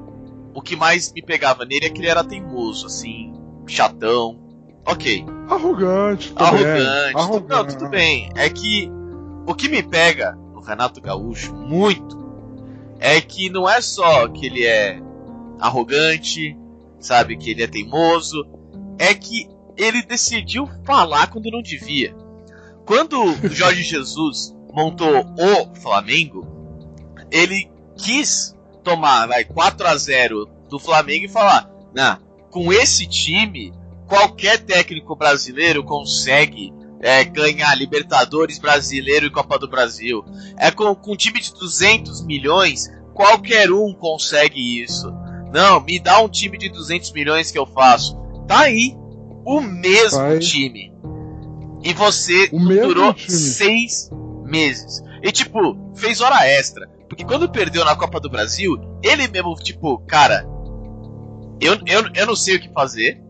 o 0.54 0.60
que 0.60 0.76
mais 0.76 1.12
me 1.12 1.22
pegava 1.22 1.64
nele 1.64 1.86
é 1.86 1.90
que 1.90 2.00
ele 2.00 2.08
era 2.08 2.22
teimoso, 2.22 2.86
assim, 2.86 3.32
chatão. 3.66 4.38
Ok, 4.86 5.24
Arrogante, 5.48 6.28
tudo 6.32 6.38
bem. 6.38 6.46
arrogante. 6.46 7.12
tu- 7.12 7.18
Arrogante. 7.18 7.48
Não, 7.50 7.66
tudo 7.66 7.88
bem. 7.90 8.30
É 8.34 8.48
que 8.48 8.90
o 9.46 9.54
que 9.54 9.68
me 9.68 9.82
pega 9.82 10.32
no 10.54 10.60
Renato 10.60 11.00
Gaúcho 11.00 11.54
muito 11.54 12.16
é 13.00 13.20
que 13.20 13.48
não 13.48 13.68
é 13.68 13.80
só 13.80 14.28
que 14.28 14.46
ele 14.46 14.66
é 14.66 15.00
arrogante, 15.58 16.56
sabe, 17.00 17.36
que 17.36 17.50
ele 17.50 17.62
é 17.62 17.66
teimoso, 17.66 18.46
é 18.98 19.14
que 19.14 19.48
ele 19.76 20.02
decidiu 20.02 20.68
falar 20.84 21.28
quando 21.28 21.50
não 21.50 21.62
devia. 21.62 22.14
Quando 22.84 23.34
Jorge 23.48 23.82
Jesus 23.82 24.54
montou 24.72 25.24
o 25.24 25.74
Flamengo, 25.76 26.46
ele 27.30 27.70
quis 27.96 28.54
tomar 28.84 29.26
vai, 29.26 29.44
4 29.44 29.86
a 29.86 29.96
0 29.96 30.46
do 30.68 30.78
Flamengo 30.78 31.24
e 31.24 31.28
falar: 31.28 31.70
nah, 31.94 32.18
com 32.50 32.72
esse 32.72 33.06
time, 33.06 33.72
qualquer 34.06 34.58
técnico 34.58 35.16
brasileiro 35.16 35.82
consegue 35.84 36.72
é, 37.00 37.24
ganhar 37.24 37.74
Libertadores 37.74 38.58
brasileiro 38.58 39.26
e 39.26 39.30
Copa 39.30 39.58
do 39.58 39.68
Brasil. 39.68 40.24
É 40.58 40.70
com, 40.70 40.94
com 40.94 41.12
um 41.12 41.16
time 41.16 41.40
de 41.40 41.52
200 41.52 42.24
milhões, 42.26 42.90
qualquer 43.14 43.70
um 43.72 43.92
consegue 43.92 44.82
isso. 44.82 45.12
Não, 45.52 45.80
me 45.80 45.98
dá 45.98 46.20
um 46.20 46.28
time 46.28 46.56
de 46.58 46.68
200 46.68 47.12
milhões 47.12 47.50
que 47.50 47.58
eu 47.58 47.66
faço. 47.66 48.16
Tá 48.46 48.60
aí, 48.60 48.96
o 49.44 49.60
mesmo 49.60 50.38
time. 50.38 50.92
E 51.82 51.92
você 51.92 52.48
O 52.52 52.58
durou 52.58 53.14
seis 53.18 54.10
meses. 54.44 55.02
E 55.22 55.32
tipo, 55.32 55.76
fez 55.94 56.20
hora 56.20 56.46
extra. 56.46 56.88
Porque 57.08 57.24
quando 57.24 57.50
perdeu 57.50 57.84
na 57.84 57.96
Copa 57.96 58.20
do 58.20 58.30
Brasil, 58.30 58.78
ele 59.02 59.26
mesmo, 59.26 59.54
tipo, 59.56 59.98
cara, 60.06 60.46
eu, 61.60 61.74
eu, 61.86 62.10
eu 62.14 62.26
não 62.26 62.36
sei 62.36 62.56
o 62.56 62.60
que 62.60 62.72
fazer. 62.72 63.20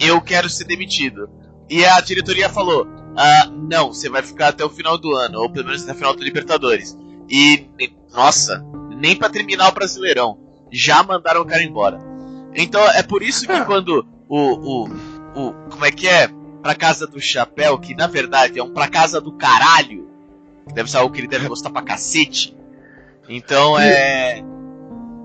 Eu 0.00 0.20
quero 0.20 0.48
ser 0.48 0.64
demitido. 0.64 1.28
E 1.70 1.84
a 1.84 2.00
diretoria 2.00 2.48
falou: 2.48 2.86
ah, 3.16 3.50
não, 3.50 3.88
você 3.92 4.08
vai 4.08 4.22
ficar 4.22 4.48
até 4.48 4.64
o 4.64 4.70
final 4.70 4.96
do 4.96 5.14
ano, 5.14 5.40
ou 5.40 5.50
pelo 5.50 5.66
menos 5.66 5.82
até 5.82 5.92
o 5.92 5.96
final 5.96 6.14
do 6.14 6.22
Libertadores. 6.22 6.96
E, 7.28 7.66
nossa, 8.12 8.64
nem 8.96 9.14
pra 9.16 9.28
terminar 9.28 9.68
o 9.68 9.74
Brasileirão. 9.74 10.38
Já 10.70 11.02
mandaram 11.02 11.42
o 11.42 11.46
cara 11.46 11.62
embora. 11.62 11.98
Então 12.54 12.80
é 12.92 13.02
por 13.02 13.22
isso 13.22 13.46
que 13.46 13.52
É. 13.52 13.64
quando 13.64 14.06
o, 14.28 14.38
o, 14.38 14.88
o. 15.34 15.52
Como 15.70 15.84
é 15.84 15.90
que 15.90 16.08
é? 16.08 16.28
Pra 16.62 16.74
casa 16.74 17.06
do 17.06 17.20
chapéu, 17.20 17.78
que 17.78 17.94
na 17.94 18.06
verdade 18.06 18.58
é 18.58 18.62
um 18.62 18.72
pra 18.72 18.88
casa 18.88 19.20
do 19.20 19.32
caralho. 19.32 20.08
Que 20.66 20.74
deve 20.74 20.90
ser 20.90 20.98
algo 20.98 21.14
que 21.14 21.20
ele 21.20 21.28
deve 21.28 21.48
gostar 21.48 21.70
pra 21.70 21.82
cacete. 21.82 22.56
Então 23.28 23.78
é. 23.78 24.42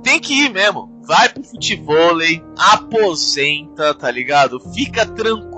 Tem 0.04 0.20
que 0.20 0.34
ir 0.34 0.50
mesmo. 0.52 0.92
Vai 1.06 1.28
pro 1.30 1.44
futevôlei, 1.44 2.42
aposenta, 2.58 3.94
tá 3.94 4.10
ligado? 4.10 4.60
Fica 4.74 5.06
tranquilo, 5.06 5.52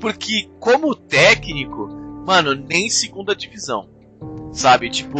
porque 0.00 0.48
como 0.60 0.94
técnico, 0.94 1.88
mano, 2.26 2.54
nem 2.54 2.88
segunda 2.88 3.34
divisão. 3.34 3.88
Sabe? 4.52 4.88
Tipo, 4.90 5.18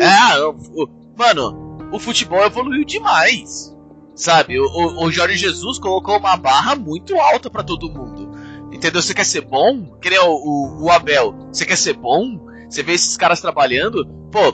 é, 0.00 0.44
o- 0.46 0.88
mano, 1.16 1.78
o 1.92 1.98
futebol 1.98 2.44
evoluiu 2.44 2.84
demais. 2.84 3.74
Sabe? 4.14 4.58
O, 4.58 5.04
o, 5.04 5.10
Jorge 5.12 5.36
Jesus 5.36 5.78
colocou 5.78 6.16
uma 6.18 6.36
barra 6.36 6.74
muito 6.74 7.14
alta 7.20 7.48
pra 7.50 7.62
todo 7.62 7.90
mundo. 7.92 8.30
Entendeu? 8.72 9.00
Você 9.02 9.14
quer 9.14 9.24
ser 9.26 9.42
bom? 9.42 9.98
Que 10.00 10.10
nem 10.10 10.18
o, 10.18 10.30
o, 10.32 10.84
o 10.84 10.90
Abel. 10.90 11.34
Você 11.52 11.64
quer 11.64 11.76
ser 11.76 11.94
bom? 11.94 12.40
Você 12.68 12.82
vê 12.82 12.94
esses 12.94 13.16
caras 13.16 13.40
trabalhando? 13.40 14.04
Pô, 14.32 14.52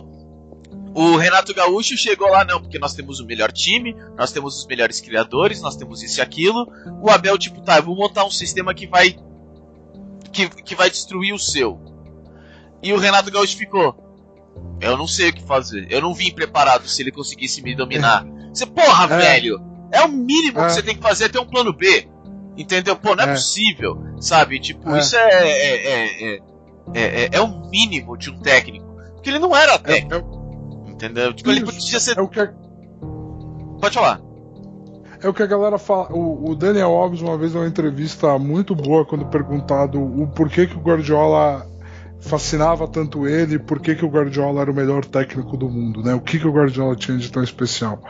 o 0.95 1.17
Renato 1.17 1.55
Gaúcho 1.55 1.97
chegou 1.97 2.29
lá, 2.29 2.45
não, 2.45 2.61
porque 2.61 2.79
nós 2.79 2.95
temos 2.95 3.21
o 3.21 3.27
melhor 3.27 3.51
time, 3.53 3.95
nós 4.17 4.31
temos 4.33 4.59
os 4.59 4.67
melhores 4.67 5.01
criadores, 5.01 5.61
nós 5.63 5.77
temos 5.77 6.03
isso 6.03 6.19
e 6.19 6.23
aquilo. 6.23 6.67
O 7.01 7.11
Abel, 7.11 7.39
tipo, 7.39 7.61
tá, 7.63 7.79
eu 7.79 7.83
vou 7.83 7.97
montar 7.97 8.25
um 8.25 8.31
sistema 8.31 8.75
que 8.75 8.87
vai. 8.87 9.17
que, 10.33 10.49
que 10.49 10.75
vai 10.75 10.91
destruir 10.91 11.33
o 11.35 11.39
seu. 11.39 11.79
E 12.83 12.93
o 12.93 12.99
Renato 12.99 13.31
Gaúcho 13.31 13.57
ficou. 13.57 13.95
Eu 14.81 14.97
não 14.97 15.07
sei 15.07 15.31
o 15.31 15.33
que 15.33 15.43
fazer. 15.43 15.87
Eu 15.91 16.01
não 16.01 16.13
vim 16.15 16.31
preparado 16.33 16.87
se 16.89 17.01
ele 17.03 17.13
conseguisse 17.13 17.63
me 17.63 17.75
dominar. 17.75 18.25
Você, 18.53 18.67
porra, 18.67 19.05
É. 19.15 19.19
velho! 19.19 19.61
É 19.93 20.01
o 20.03 20.09
mínimo 20.09 20.59
É. 20.61 20.67
que 20.67 20.73
você 20.73 20.83
tem 20.83 20.97
que 20.97 21.03
fazer 21.03 21.25
é 21.25 21.29
ter 21.29 21.39
um 21.39 21.47
plano 21.47 21.73
B. 21.73 22.09
Entendeu? 22.57 22.97
Pô, 22.97 23.15
não 23.15 23.25
é, 23.25 23.29
É. 23.29 23.33
possível. 23.33 23.97
Sabe? 24.21 24.59
Tipo, 24.59 24.91
É. 24.95 24.99
isso 24.99 25.17
é 25.17 25.21
é, 25.21 25.77
é, 25.77 26.35
é, 26.35 26.41
é, 26.95 27.29
é- 27.33 27.41
o 27.41 27.69
mínimo 27.71 28.17
de 28.17 28.31
um 28.31 28.39
técnico. 28.41 28.87
Porque 29.15 29.31
ele 29.31 29.39
não 29.39 29.55
era 29.57 29.79
técnico. 29.79 30.42
Entendeu? 31.03 31.33
Tipo, 31.33 31.51
ele 31.51 31.65
podia 31.65 31.99
ser. 31.99 32.17
é, 32.17 32.23
o 32.23 32.29
que 32.29 32.39
a, 32.39 32.47
Pode 33.81 33.95
falar. 33.95 34.21
é 35.21 35.29
o 35.29 35.35
que 35.35 35.43
a 35.43 35.47
galera 35.47 35.77
fala. 35.77 36.13
O, 36.13 36.51
o 36.51 36.55
Daniel 36.55 36.91
Alves 36.91 37.21
uma 37.21 37.37
vez 37.37 37.53
deu 37.53 37.61
uma 37.61 37.67
entrevista 37.67 38.39
muito 38.39 38.73
boa 38.73 39.05
quando 39.05 39.27
perguntado 39.27 40.01
o 40.01 40.29
porquê 40.29 40.65
que 40.65 40.77
o 40.77 40.81
Guardiola 40.81 41.67
fascinava 42.21 42.87
tanto 42.87 43.27
ele, 43.27 43.59
por 43.59 43.81
que, 43.81 43.97
que 43.97 44.05
o 44.05 44.09
Guardiola 44.09 44.61
era 44.61 44.71
o 44.71 44.75
melhor 44.75 45.05
técnico 45.05 45.57
do 45.57 45.69
mundo, 45.69 46.05
né? 46.05 46.15
O 46.15 46.21
que, 46.21 46.39
que 46.39 46.47
o 46.47 46.53
Guardiola 46.53 46.95
tinha 46.95 47.19
de 47.19 47.33
tão 47.33 47.43
especial. 47.43 48.01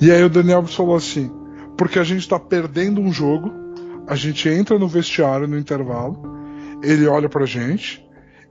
E 0.00 0.10
aí 0.10 0.24
o 0.24 0.30
Daniel 0.30 0.58
Alves 0.58 0.74
falou 0.74 0.96
assim: 0.96 1.30
porque 1.76 1.98
a 1.98 2.04
gente 2.04 2.26
tá 2.26 2.40
perdendo 2.40 2.98
um 2.98 3.12
jogo, 3.12 3.52
a 4.06 4.14
gente 4.14 4.48
entra 4.48 4.78
no 4.78 4.88
vestiário 4.88 5.46
no 5.46 5.58
intervalo, 5.58 6.18
ele 6.82 7.06
olha 7.06 7.28
pra 7.28 7.44
gente, 7.44 8.02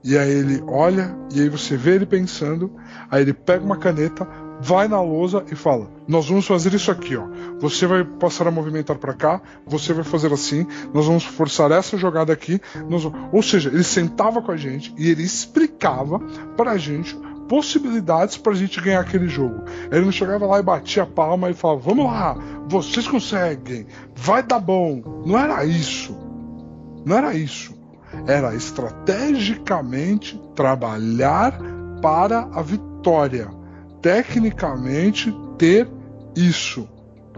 e 0.04 0.16
aí 0.16 0.30
ele 0.30 0.62
olha, 0.66 1.16
e 1.32 1.40
aí 1.40 1.48
você 1.48 1.76
vê 1.76 1.96
ele 1.96 2.06
pensando, 2.06 2.72
aí 3.12 3.20
ele 3.20 3.34
pega 3.34 3.62
uma 3.62 3.76
caneta, 3.76 4.26
vai 4.58 4.88
na 4.88 5.00
lousa 5.02 5.44
e 5.52 5.54
fala: 5.54 5.90
Nós 6.08 6.26
vamos 6.28 6.46
fazer 6.46 6.72
isso 6.72 6.90
aqui, 6.90 7.14
ó. 7.14 7.26
Você 7.60 7.86
vai 7.86 8.02
passar 8.02 8.48
a 8.48 8.50
movimentar 8.50 8.96
pra 8.96 9.12
cá, 9.12 9.42
você 9.66 9.92
vai 9.92 10.02
fazer 10.02 10.32
assim, 10.32 10.66
nós 10.94 11.06
vamos 11.06 11.24
forçar 11.24 11.70
essa 11.70 11.98
jogada 11.98 12.32
aqui. 12.32 12.58
nós 12.88 13.04
vamos-" 13.04 13.28
Ou 13.30 13.42
seja, 13.42 13.68
ele 13.68 13.84
sentava 13.84 14.40
com 14.40 14.50
a 14.50 14.56
gente 14.56 14.94
e 14.96 15.10
ele 15.10 15.22
explicava 15.22 16.18
pra 16.56 16.78
gente 16.78 17.14
possibilidades 17.48 18.38
pra 18.38 18.54
gente 18.54 18.80
ganhar 18.80 19.00
aquele 19.00 19.28
jogo. 19.28 19.64
Ele 19.90 20.06
não 20.06 20.12
chegava 20.12 20.46
lá 20.46 20.58
e 20.58 20.62
batia 20.62 21.02
a 21.02 21.06
palma 21.06 21.50
e 21.50 21.54
falava: 21.54 21.80
Vamos 21.80 22.06
lá, 22.06 22.34
vocês 22.66 23.06
conseguem, 23.06 23.86
vai 24.16 24.42
dar 24.42 24.58
bom. 24.58 25.22
Não 25.26 25.38
era 25.38 25.62
isso. 25.66 26.16
Não 27.04 27.18
era 27.18 27.34
isso. 27.34 27.74
Era 28.26 28.54
estrategicamente 28.54 30.40
trabalhar 30.54 31.58
para 32.00 32.48
a 32.52 32.62
vitória. 32.62 32.91
Tecnicamente 34.00 35.34
ter 35.58 35.88
isso 36.36 36.88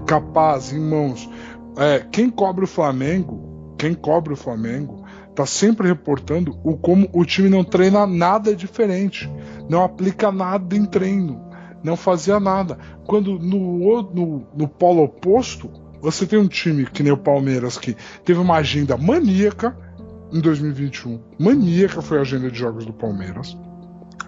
capaz 0.06 0.72
em 0.72 0.80
mãos. 0.80 1.28
É, 1.76 2.00
quem 2.10 2.30
cobre 2.30 2.64
o 2.64 2.68
Flamengo, 2.68 3.74
quem 3.78 3.94
cobre 3.94 4.32
o 4.32 4.36
Flamengo, 4.36 5.04
tá 5.34 5.44
sempre 5.44 5.88
reportando 5.88 6.58
o 6.62 6.76
como 6.76 7.08
o 7.12 7.24
time 7.24 7.48
não 7.48 7.64
treina 7.64 8.06
nada 8.06 8.54
diferente, 8.54 9.30
não 9.68 9.82
aplica 9.82 10.30
nada 10.30 10.76
em 10.76 10.84
treino, 10.84 11.44
não 11.82 11.96
fazia 11.96 12.38
nada. 12.38 12.78
Quando 13.06 13.38
no, 13.38 14.02
no, 14.14 14.46
no 14.56 14.68
polo 14.68 15.02
oposto, 15.02 15.68
você 16.00 16.26
tem 16.26 16.38
um 16.38 16.46
time 16.46 16.86
que 16.86 17.02
nem 17.02 17.12
o 17.12 17.16
Palmeiras 17.16 17.78
que 17.78 17.96
teve 18.24 18.38
uma 18.38 18.56
agenda 18.56 18.96
maníaca 18.96 19.76
em 20.32 20.40
2021. 20.40 21.20
Maníaca 21.38 22.00
foi 22.00 22.18
a 22.18 22.22
agenda 22.22 22.50
de 22.50 22.58
jogos 22.58 22.86
do 22.86 22.92
Palmeiras. 22.92 23.56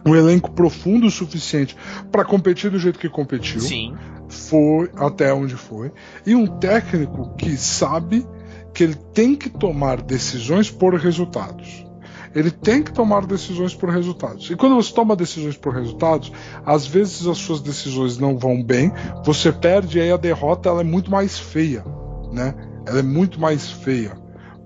Um 0.06 0.14
elenco 0.14 0.50
profundo 0.52 1.06
o 1.06 1.10
suficiente 1.10 1.76
para 2.12 2.24
competir 2.24 2.70
do 2.70 2.78
jeito 2.78 2.98
que 2.98 3.08
competiu. 3.08 3.60
Sim. 3.60 3.94
Foi 4.28 4.90
até 4.96 5.32
onde 5.32 5.54
foi. 5.56 5.92
E 6.24 6.34
um 6.34 6.46
técnico 6.46 7.34
que 7.36 7.56
sabe 7.56 8.26
que 8.72 8.84
ele 8.84 8.94
tem 8.94 9.34
que 9.34 9.48
tomar 9.48 10.02
decisões 10.02 10.70
por 10.70 10.94
resultados. 10.94 11.86
Ele 12.34 12.50
tem 12.50 12.82
que 12.82 12.92
tomar 12.92 13.24
decisões 13.24 13.74
por 13.74 13.88
resultados. 13.88 14.50
E 14.50 14.56
quando 14.56 14.74
você 14.74 14.92
toma 14.92 15.16
decisões 15.16 15.56
por 15.56 15.72
resultados, 15.72 16.30
às 16.66 16.86
vezes 16.86 17.26
as 17.26 17.38
suas 17.38 17.62
decisões 17.62 18.18
não 18.18 18.36
vão 18.36 18.62
bem, 18.62 18.92
você 19.24 19.50
perde 19.50 19.96
e 19.96 20.02
aí 20.02 20.12
a 20.12 20.18
derrota 20.18 20.68
ela 20.68 20.82
é 20.82 20.84
muito 20.84 21.10
mais 21.10 21.38
feia, 21.38 21.82
né? 22.30 22.54
Ela 22.86 22.98
é 22.98 23.02
muito 23.02 23.40
mais 23.40 23.70
feia. 23.70 24.12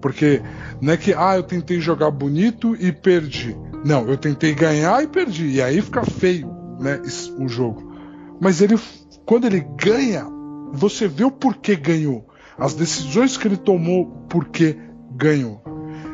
Porque 0.01 0.43
não 0.81 0.95
é 0.95 0.97
que, 0.97 1.15
ah, 1.15 1.37
eu 1.37 1.45
tentei 1.45 1.79
jogar 1.79 2.11
bonito 2.11 2.75
e 2.75 2.91
perdi. 2.91 3.57
Não, 3.85 4.07
eu 4.09 4.17
tentei 4.17 4.55
ganhar 4.55 5.03
e 5.03 5.07
perdi. 5.07 5.49
E 5.49 5.63
aí 5.63 5.81
fica 5.81 6.05
feio, 6.05 6.51
né, 6.79 7.01
o 7.39 7.49
jogo. 7.49 7.93
Mas 8.41 8.61
ele, 8.61 8.79
quando 9.25 9.47
ele 9.47 9.67
ganha, 9.77 10.27
você 10.73 11.09
vê 11.09 11.25
o 11.25 11.31
porquê 11.31 11.77
ganhou. 11.77 12.27
As 12.59 12.75
decisões 12.75 13.37
que 13.37 13.49
ele 13.49 13.57
tomou, 13.57 14.07
porquê 14.29 14.77
ganhou. 15.13 15.63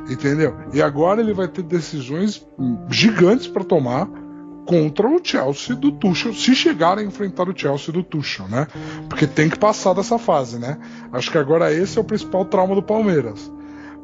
Entendeu? 0.08 0.54
E 0.72 0.80
agora 0.80 1.20
ele 1.20 1.32
vai 1.32 1.48
ter 1.48 1.62
decisões 1.62 2.46
gigantes 2.88 3.48
para 3.48 3.64
tomar 3.64 4.08
contra 4.66 5.08
o 5.08 5.20
Chelsea 5.22 5.76
do 5.76 5.92
Tuchel, 5.92 6.34
se 6.34 6.54
chegar 6.54 6.98
a 6.98 7.02
enfrentar 7.02 7.48
o 7.48 7.56
Chelsea 7.56 7.92
do 7.92 8.02
Tuchel, 8.02 8.48
né? 8.48 8.66
Porque 9.08 9.26
tem 9.26 9.48
que 9.48 9.58
passar 9.58 9.94
dessa 9.94 10.18
fase, 10.18 10.58
né? 10.58 10.76
Acho 11.12 11.30
que 11.30 11.38
agora 11.38 11.72
esse 11.72 11.96
é 11.98 12.00
o 12.00 12.04
principal 12.04 12.44
trauma 12.44 12.74
do 12.74 12.82
Palmeiras. 12.82 13.50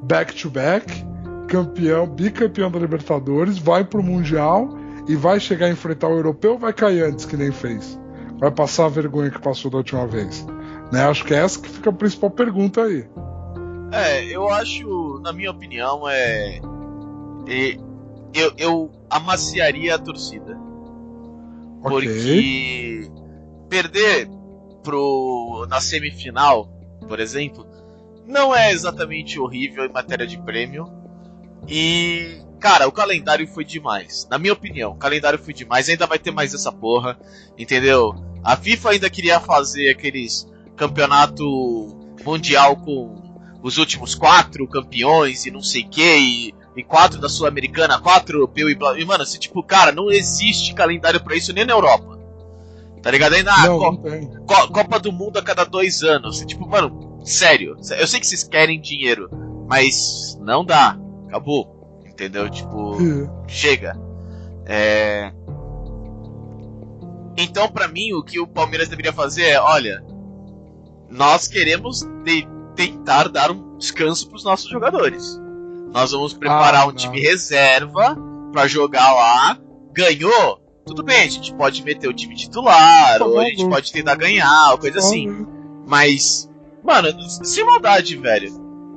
Back 0.02 0.34
to 0.34 0.48
back, 0.48 1.04
campeão, 1.52 2.06
bicampeão 2.06 2.70
da 2.70 2.78
Libertadores, 2.78 3.58
vai 3.58 3.84
pro 3.84 4.02
Mundial 4.02 4.70
e 5.06 5.14
vai 5.14 5.38
chegar 5.38 5.66
a 5.66 5.70
enfrentar 5.70 6.08
o 6.08 6.16
europeu 6.16 6.52
ou 6.52 6.58
vai 6.58 6.72
cair 6.72 7.04
antes 7.04 7.26
que 7.26 7.36
nem 7.36 7.52
fez? 7.52 8.00
Vai 8.38 8.50
passar 8.50 8.86
a 8.86 8.88
vergonha 8.88 9.30
que 9.30 9.38
passou 9.38 9.70
da 9.70 9.76
última 9.76 10.06
vez? 10.06 10.46
Né? 10.90 11.04
Acho 11.04 11.26
que 11.26 11.34
é 11.34 11.38
essa 11.38 11.60
que 11.60 11.68
fica 11.68 11.90
a 11.90 11.92
principal 11.92 12.30
pergunta 12.30 12.82
aí. 12.82 13.06
É, 13.92 14.24
eu 14.24 14.48
acho, 14.48 15.20
na 15.22 15.30
minha 15.34 15.50
opinião, 15.50 16.08
é. 16.08 16.56
é 17.46 17.76
eu, 18.32 18.52
eu 18.56 18.90
amaciaria 19.10 19.94
a 19.94 19.98
torcida. 19.98 20.58
Okay. 21.84 21.90
Porque 21.90 23.10
perder 23.68 24.26
pro, 24.82 25.66
na 25.68 25.82
semifinal, 25.82 26.66
por 27.06 27.20
exemplo, 27.20 27.66
não 28.26 28.56
é 28.56 28.72
exatamente 28.72 29.38
horrível 29.38 29.84
em 29.84 29.92
matéria 29.92 30.26
de 30.26 30.40
prêmio. 30.40 31.01
E, 31.68 32.40
cara, 32.60 32.88
o 32.88 32.92
calendário 32.92 33.46
foi 33.46 33.64
demais. 33.64 34.26
Na 34.30 34.38
minha 34.38 34.52
opinião, 34.52 34.92
o 34.92 34.96
calendário 34.96 35.38
foi 35.38 35.54
demais. 35.54 35.88
Ainda 35.88 36.06
vai 36.06 36.18
ter 36.18 36.30
mais 36.30 36.54
essa 36.54 36.72
porra, 36.72 37.18
entendeu? 37.56 38.14
A 38.42 38.56
FIFA 38.56 38.90
ainda 38.90 39.10
queria 39.10 39.40
fazer 39.40 39.90
aqueles 39.90 40.48
campeonato 40.76 41.44
mundial 42.24 42.76
com 42.76 43.22
os 43.62 43.78
últimos 43.78 44.14
quatro 44.14 44.66
campeões 44.66 45.46
e 45.46 45.50
não 45.50 45.62
sei 45.62 45.82
o 45.82 45.88
que, 45.88 46.16
e, 46.18 46.54
e 46.76 46.82
quatro 46.82 47.20
da 47.20 47.28
Sul-Americana, 47.28 48.00
quatro 48.00 48.38
europeu 48.38 48.68
e 48.68 48.74
blá. 48.74 48.98
E, 48.98 49.04
mano, 49.04 49.22
assim, 49.22 49.38
tipo, 49.38 49.62
cara, 49.62 49.92
não 49.92 50.10
existe 50.10 50.74
calendário 50.74 51.22
para 51.22 51.36
isso 51.36 51.52
nem 51.52 51.64
na 51.64 51.72
Europa. 51.72 52.18
Tá 53.00 53.10
ligado? 53.10 53.34
Ainda 53.34 53.52
ah, 53.52 53.66
Copa, 53.66 54.68
Copa, 54.68 55.00
do 55.00 55.10
Mundo 55.10 55.36
a 55.36 55.42
cada 55.42 55.64
dois 55.64 56.02
anos. 56.02 56.36
Assim, 56.36 56.46
tipo, 56.46 56.66
mano, 56.68 57.20
sério. 57.24 57.76
Eu 57.98 58.06
sei 58.06 58.20
que 58.20 58.26
vocês 58.26 58.44
querem 58.44 58.80
dinheiro, 58.80 59.28
mas 59.68 60.38
não 60.40 60.64
dá. 60.64 60.96
Acabou. 61.32 62.02
Entendeu? 62.06 62.50
Tipo, 62.50 62.98
chega. 63.48 63.98
É. 64.66 65.32
Então, 67.38 67.68
para 67.68 67.88
mim, 67.88 68.12
o 68.12 68.22
que 68.22 68.38
o 68.38 68.46
Palmeiras 68.46 68.88
deveria 68.88 69.14
fazer 69.14 69.44
é: 69.44 69.60
olha, 69.60 70.04
nós 71.08 71.48
queremos 71.48 72.06
tentar 72.76 73.28
dar 73.28 73.50
um 73.50 73.78
descanso 73.78 74.28
para 74.28 74.36
os 74.36 74.44
nossos 74.44 74.70
jogadores. 74.70 75.40
Nós 75.90 76.12
vamos 76.12 76.34
preparar 76.34 76.82
ah, 76.82 76.86
um 76.86 76.92
time 76.92 77.18
reserva 77.18 78.16
para 78.52 78.66
jogar 78.68 79.12
lá. 79.12 79.58
Ganhou? 79.92 80.60
Tudo 80.84 81.02
bem, 81.02 81.22
a 81.22 81.28
gente 81.28 81.54
pode 81.54 81.82
meter 81.82 82.08
o 82.08 82.14
time 82.14 82.34
titular, 82.34 83.22
ou 83.22 83.38
a 83.38 83.44
gente 83.44 83.68
pode 83.68 83.92
tentar 83.92 84.16
ganhar, 84.16 84.72
ou 84.72 84.78
coisa 84.78 84.98
assim. 84.98 85.46
Mas, 85.86 86.50
mano, 86.82 87.08
sem 87.44 87.64
maldade, 87.64 88.16
velho. 88.16 88.52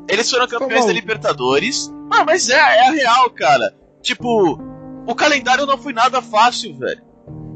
Eles 0.07 0.29
foram 0.29 0.47
campeões 0.47 0.85
da 0.85 0.93
Libertadores. 0.93 1.91
Ah, 2.11 2.23
mas 2.23 2.49
é, 2.49 2.55
é 2.55 2.87
a 2.87 2.91
real, 2.91 3.29
cara. 3.31 3.73
Tipo, 4.01 4.59
o 5.07 5.15
calendário 5.15 5.65
não 5.65 5.77
foi 5.77 5.93
nada 5.93 6.21
fácil, 6.21 6.77
velho. 6.77 7.01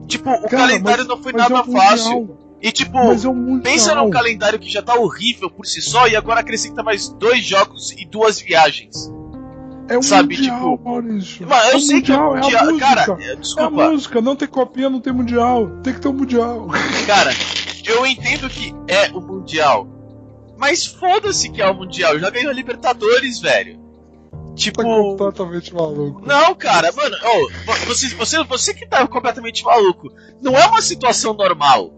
Tipo, 0.07 0.29
o 0.31 0.49
cara, 0.49 0.63
calendário 0.63 1.05
mas, 1.05 1.07
não 1.07 1.21
foi 1.21 1.33
nada 1.33 1.59
é 1.59 1.71
fácil. 1.71 2.37
E 2.61 2.71
tipo, 2.71 2.97
é 2.97 3.61
pensa 3.63 3.95
num 3.95 4.09
calendário 4.09 4.59
que 4.59 4.69
já 4.69 4.81
tá 4.81 4.95
horrível 4.95 5.49
por 5.49 5.65
si 5.65 5.81
só 5.81 6.07
e 6.07 6.15
agora 6.15 6.41
acrescenta 6.41 6.83
mais 6.83 7.07
dois 7.07 7.45
jogos 7.45 7.91
e 7.91 8.05
duas 8.05 8.39
viagens. 8.41 9.09
É 9.87 9.97
um 9.97 10.01
Sabe, 10.01 10.35
mundial, 10.35 10.77
tipo. 10.77 10.83
Maurício. 10.83 11.47
Mas 11.47 11.69
eu 11.71 11.77
é 11.77 11.79
sei 11.79 11.95
mundial, 11.95 12.31
que 12.31 12.37
é 12.37 12.41
mundial. 12.41 12.69
É 12.69 12.79
cara, 12.79 13.35
desculpa. 13.37 13.81
É 13.81 13.85
a 13.85 13.89
música, 13.91 14.21
não 14.21 14.35
tem 14.35 14.47
copinha, 14.47 14.89
não 14.89 14.99
tem 14.99 15.13
mundial. 15.13 15.67
Tem 15.81 15.93
que 15.93 16.01
ter 16.01 16.07
um 16.09 16.13
mundial. 16.13 16.67
Cara, 17.07 17.31
eu 17.85 18.05
entendo 18.05 18.49
que 18.49 18.73
é 18.87 19.09
o 19.11 19.21
mundial. 19.21 19.87
Mas 20.59 20.85
foda-se 20.85 21.49
que 21.49 21.61
é 21.61 21.69
o 21.69 21.73
mundial. 21.73 22.19
Já 22.19 22.29
ganhou 22.29 22.51
a 22.51 22.53
Libertadores, 22.53 23.39
velho. 23.39 23.79
Tipo. 24.55 24.83
Tá 24.83 24.89
completamente 24.89 25.73
maluco. 25.73 26.21
Não, 26.25 26.53
cara, 26.53 26.91
mano, 26.91 27.15
oh, 27.23 27.75
você, 27.87 28.09
você, 28.09 28.43
você 28.43 28.73
que 28.73 28.85
tá 28.85 29.07
completamente 29.07 29.63
maluco. 29.63 30.11
Não 30.41 30.57
é 30.57 30.65
uma 30.65 30.81
situação 30.81 31.33
normal. 31.33 31.93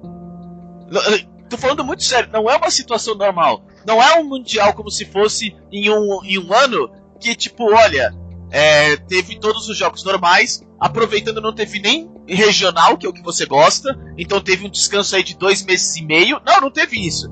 Tô 1.50 1.58
falando 1.58 1.84
muito 1.84 2.04
sério, 2.04 2.30
não 2.32 2.50
é 2.50 2.56
uma 2.56 2.70
situação 2.70 3.16
normal. 3.16 3.66
Não 3.86 4.02
é 4.02 4.20
um 4.20 4.24
mundial 4.24 4.74
como 4.74 4.92
se 4.92 5.06
fosse 5.06 5.56
em 5.72 5.90
um, 5.90 6.24
em 6.24 6.38
um 6.38 6.54
ano 6.54 6.92
que, 7.20 7.36
tipo, 7.36 7.74
olha, 7.74 8.14
é, 8.52 8.96
teve 8.96 9.40
todos 9.40 9.68
os 9.68 9.76
jogos 9.76 10.04
normais, 10.04 10.62
aproveitando 10.80 11.42
não 11.42 11.54
teve 11.54 11.80
nem 11.80 12.12
regional, 12.28 12.98
que 12.98 13.06
é 13.06 13.10
o 13.10 13.14
que 13.14 13.24
você 13.24 13.46
gosta, 13.46 13.98
então 14.18 14.40
teve 14.40 14.66
um 14.66 14.70
descanso 14.70 15.16
aí 15.16 15.24
de 15.24 15.36
dois 15.36 15.66
meses 15.66 15.96
e 15.96 16.06
meio. 16.06 16.40
Não, 16.46 16.62
não 16.62 16.72
teve 16.72 16.96
isso. 16.98 17.28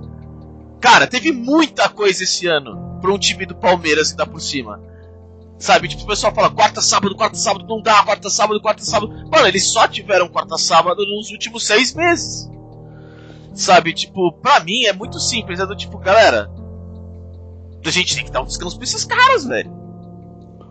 Cara, 0.80 1.08
teve 1.08 1.32
muita 1.32 1.90
coisa 1.90 2.24
esse 2.24 2.48
ano 2.48 3.00
pra 3.02 3.14
um 3.14 3.18
time 3.18 3.46
do 3.46 3.56
Palmeiras 3.56 4.14
tá 4.14 4.26
por 4.26 4.40
cima. 4.40 4.82
Sabe, 5.58 5.90
tipo, 5.90 6.04
o 6.04 6.08
pessoal 6.08 6.34
fala 6.34 6.50
quarta, 6.50 6.82
sábado, 6.82 7.16
quarta, 7.16 7.36
sábado, 7.36 7.66
não 7.68 7.82
dá, 7.82 8.02
quarta, 8.04 8.30
sábado, 8.30 8.62
quarta, 8.62 8.82
sábado. 8.84 9.14
Mano, 9.30 9.46
eles 9.46 9.68
só 9.68 9.88
tiveram 9.88 10.30
quarta, 10.30 10.58
sábado 10.58 11.06
nos 11.06 11.32
últimos 11.32 11.66
seis 11.68 11.94
meses. 11.94 12.50
Sabe, 13.54 13.94
tipo, 13.94 14.32
pra 14.42 14.62
mim 14.62 14.86
é 14.86 14.94
muito 14.94 15.20
simples. 15.20 15.60
É 15.60 15.66
do 15.66 15.76
tipo, 15.76 15.98
galera, 15.98 16.50
a 17.86 17.90
gente 17.90 18.16
tem 18.16 18.24
que 18.24 18.32
dar 18.32 18.42
um 18.42 18.46
descanso 18.46 18.78
pra 18.78 18.86
esses 18.86 19.04
caras, 19.04 19.44
velho. 19.44 19.70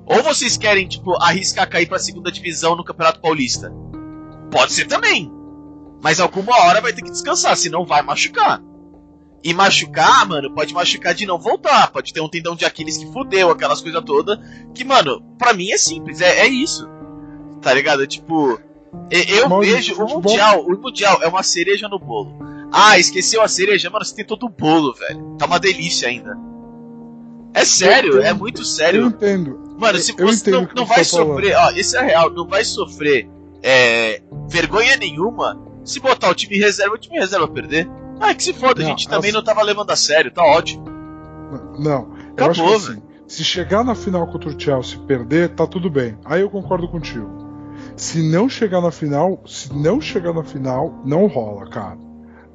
Ou 0.06 0.22
vocês 0.22 0.56
querem, 0.56 0.88
tipo, 0.88 1.22
arriscar 1.22 1.68
cair 1.68 1.86
pra 1.86 1.98
segunda 1.98 2.32
divisão 2.32 2.74
no 2.74 2.82
Campeonato 2.82 3.20
Paulista? 3.20 3.70
Pode 4.50 4.72
ser 4.72 4.86
também. 4.86 5.30
Mas 6.02 6.18
alguma 6.18 6.56
hora 6.64 6.80
vai 6.80 6.94
ter 6.94 7.02
que 7.02 7.10
descansar, 7.10 7.54
senão 7.58 7.84
vai 7.84 8.00
machucar. 8.00 8.62
E 9.42 9.54
machucar, 9.54 10.26
mano, 10.26 10.52
pode 10.52 10.74
machucar 10.74 11.14
de 11.14 11.24
não 11.24 11.38
voltar. 11.38 11.90
Pode 11.92 12.12
ter 12.12 12.20
um 12.20 12.28
tendão 12.28 12.56
de 12.56 12.64
Aquiles 12.64 12.98
que 12.98 13.10
fudeu, 13.12 13.50
aquelas 13.50 13.80
coisas 13.80 14.02
todas. 14.04 14.38
Que, 14.74 14.84
mano, 14.84 15.22
pra 15.38 15.52
mim 15.52 15.70
é 15.70 15.78
simples, 15.78 16.20
é, 16.20 16.40
é 16.40 16.48
isso. 16.48 16.88
Tá 17.62 17.72
ligado? 17.72 18.06
Tipo, 18.06 18.60
eu 19.10 19.60
vejo 19.60 19.94
o 20.02 20.08
Mundial, 20.08 20.64
o 20.64 20.80
Mundial 20.80 21.22
é 21.22 21.28
uma 21.28 21.42
cereja 21.42 21.88
no 21.88 21.98
bolo. 21.98 22.36
Ah, 22.72 22.98
esqueceu 22.98 23.42
a 23.42 23.48
cereja. 23.48 23.88
Mano, 23.90 24.04
você 24.04 24.14
tem 24.14 24.24
todo 24.24 24.46
o 24.46 24.48
bolo, 24.48 24.92
velho. 24.94 25.36
Tá 25.38 25.46
uma 25.46 25.58
delícia 25.58 26.08
ainda. 26.08 26.36
É 27.54 27.64
sério, 27.64 28.20
é 28.20 28.32
muito 28.32 28.64
sério. 28.64 29.02
Eu 29.02 29.06
entendo. 29.08 29.76
Mano, 29.78 29.98
se 29.98 30.12
você 30.12 30.50
não, 30.50 30.68
não 30.74 30.84
vai 30.84 30.98
tá 30.98 31.04
sofrer, 31.04 31.52
falando. 31.52 31.74
ó, 31.74 31.78
isso 31.78 31.96
é 31.96 32.04
real, 32.04 32.30
não 32.30 32.46
vai 32.46 32.64
sofrer 32.64 33.28
é, 33.62 34.20
vergonha 34.48 34.96
nenhuma 34.96 35.60
se 35.84 36.00
botar 36.00 36.28
o 36.30 36.34
time 36.34 36.58
reserva, 36.58 36.94
o 36.94 36.98
time 36.98 37.18
reserva 37.18 37.48
perder. 37.48 37.88
Ah, 38.20 38.34
que 38.34 38.42
se 38.42 38.52
foda, 38.52 38.82
não, 38.82 38.88
a 38.88 38.90
gente 38.90 39.08
também 39.08 39.32
não 39.32 39.42
tava 39.42 39.62
levando 39.62 39.90
a 39.90 39.96
sério, 39.96 40.30
tá 40.30 40.42
ótimo. 40.42 40.84
Não, 41.78 42.12
Acabou, 42.32 42.36
eu 42.36 42.50
acho 42.50 42.62
que 42.62 42.74
assim, 42.74 43.02
se 43.26 43.44
chegar 43.44 43.84
na 43.84 43.94
final 43.94 44.26
contra 44.26 44.48
o 44.48 44.60
Chelsea 44.60 44.96
e 44.96 45.06
perder, 45.06 45.50
tá 45.50 45.66
tudo 45.66 45.90
bem. 45.90 46.18
Aí 46.24 46.40
eu 46.40 46.50
concordo 46.50 46.88
contigo. 46.88 47.46
Se 47.96 48.22
não 48.22 48.48
chegar 48.48 48.80
na 48.80 48.90
final, 48.90 49.42
se 49.46 49.72
não 49.72 50.00
chegar 50.00 50.32
na 50.32 50.44
final, 50.44 51.02
não 51.04 51.26
rola, 51.26 51.68
cara. 51.68 51.98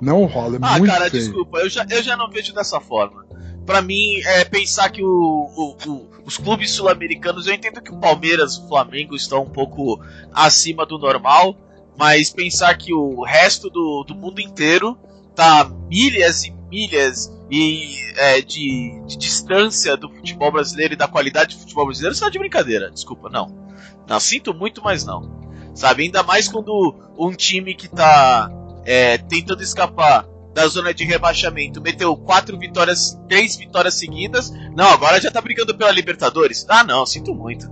Não 0.01 0.25
rola, 0.25 0.55
é 0.55 0.59
ah, 0.61 0.77
muito 0.77 0.91
cara, 0.91 1.09
feio. 1.09 1.23
desculpa, 1.23 1.59
eu 1.59 1.69
já, 1.69 1.85
eu 1.89 2.03
já 2.03 2.17
não 2.17 2.29
vejo 2.29 2.53
dessa 2.53 2.79
forma. 2.79 3.25
Para 3.65 3.81
mim, 3.81 4.19
é 4.25 4.43
pensar 4.43 4.89
que 4.89 5.01
o, 5.01 5.07
o, 5.07 5.77
o, 5.89 6.09
os 6.25 6.37
clubes 6.37 6.71
sul-americanos, 6.71 7.47
eu 7.47 7.53
entendo 7.53 7.81
que 7.81 7.91
o 7.91 7.99
Palmeiras, 7.99 8.57
o 8.57 8.67
Flamengo 8.67 9.15
estão 9.15 9.43
um 9.43 9.49
pouco 9.49 10.01
acima 10.33 10.85
do 10.85 10.97
normal, 10.97 11.55
mas 11.97 12.29
pensar 12.29 12.75
que 12.77 12.93
o 12.93 13.23
resto 13.23 13.69
do, 13.69 14.03
do 14.05 14.15
mundo 14.15 14.41
inteiro 14.41 14.97
tá 15.35 15.69
milhas 15.89 16.43
e 16.43 16.51
milhas 16.69 17.31
e 17.49 17.95
é, 18.17 18.41
de, 18.41 19.01
de 19.05 19.17
distância 19.17 19.95
do 19.95 20.09
futebol 20.09 20.51
brasileiro 20.51 20.93
e 20.93 20.97
da 20.97 21.07
qualidade 21.07 21.55
do 21.55 21.61
futebol 21.61 21.85
brasileiro, 21.85 22.15
isso 22.15 22.25
é 22.25 22.29
de 22.29 22.39
brincadeira. 22.39 22.89
Desculpa, 22.89 23.29
não. 23.29 23.63
Não, 24.07 24.19
sinto 24.19 24.53
muito, 24.53 24.81
mas 24.83 25.05
não. 25.05 25.43
Sabe, 25.75 26.03
ainda 26.03 26.23
mais 26.23 26.47
quando 26.47 26.95
um 27.17 27.31
time 27.31 27.73
que 27.73 27.87
tá 27.87 28.49
é, 28.85 29.17
tentando 29.17 29.63
escapar 29.63 30.27
da 30.53 30.67
zona 30.67 30.93
de 30.93 31.03
rebaixamento 31.03 31.81
meteu 31.81 32.15
quatro 32.15 32.57
vitórias, 32.57 33.19
três 33.27 33.55
vitórias 33.55 33.95
seguidas. 33.95 34.51
Não, 34.75 34.85
agora 34.85 35.19
já 35.19 35.31
tá 35.31 35.41
brigando 35.41 35.75
pela 35.75 35.91
Libertadores. 35.91 36.65
Ah, 36.69 36.83
não, 36.83 37.05
sinto 37.05 37.33
muito. 37.33 37.67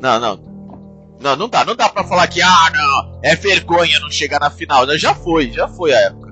Não, 0.00 0.20
não. 0.20 0.58
Não, 1.20 1.34
não 1.34 1.48
dá, 1.48 1.64
não 1.64 1.74
dá 1.74 1.88
pra 1.88 2.04
falar 2.04 2.28
que, 2.28 2.40
ah, 2.40 2.70
não, 2.72 3.20
é 3.24 3.34
vergonha 3.34 3.98
não 3.98 4.10
chegar 4.10 4.38
na 4.38 4.50
final. 4.50 4.86
Já 4.96 5.14
foi, 5.14 5.50
já 5.50 5.66
foi 5.66 5.92
a 5.92 6.00
época. 6.00 6.27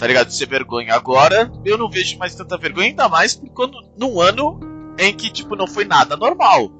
Tá 0.00 0.06
ligado? 0.06 0.28
De 0.28 0.34
ser 0.34 0.46
vergonha. 0.46 0.94
Agora 0.94 1.52
eu 1.62 1.76
não 1.76 1.90
vejo 1.90 2.16
mais 2.16 2.34
tanta 2.34 2.56
vergonha, 2.56 2.88
ainda 2.88 3.06
mais 3.06 3.38
quando 3.54 3.76
num 3.98 4.18
ano 4.18 4.58
em 4.98 5.14
que, 5.14 5.30
tipo, 5.30 5.54
não 5.54 5.66
foi 5.66 5.84
nada 5.84 6.16
normal. 6.16 6.72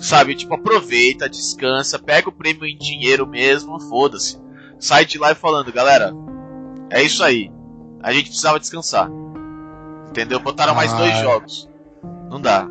Sabe? 0.00 0.34
Tipo, 0.34 0.54
aproveita, 0.54 1.28
descansa, 1.28 2.00
pega 2.00 2.28
o 2.28 2.32
prêmio 2.32 2.66
em 2.66 2.76
dinheiro 2.76 3.24
mesmo, 3.28 3.78
foda-se. 3.80 4.42
Sai 4.80 5.04
de 5.04 5.18
lá 5.18 5.30
e 5.30 5.36
falando, 5.36 5.72
galera, 5.72 6.12
é 6.90 7.00
isso 7.00 7.22
aí. 7.22 7.48
A 8.02 8.12
gente 8.12 8.26
precisava 8.26 8.58
descansar. 8.58 9.08
Entendeu? 10.08 10.40
Botaram 10.40 10.74
mais 10.74 10.92
dois 10.94 11.16
jogos. 11.18 11.70
Não 12.28 12.40
dá. 12.40 12.66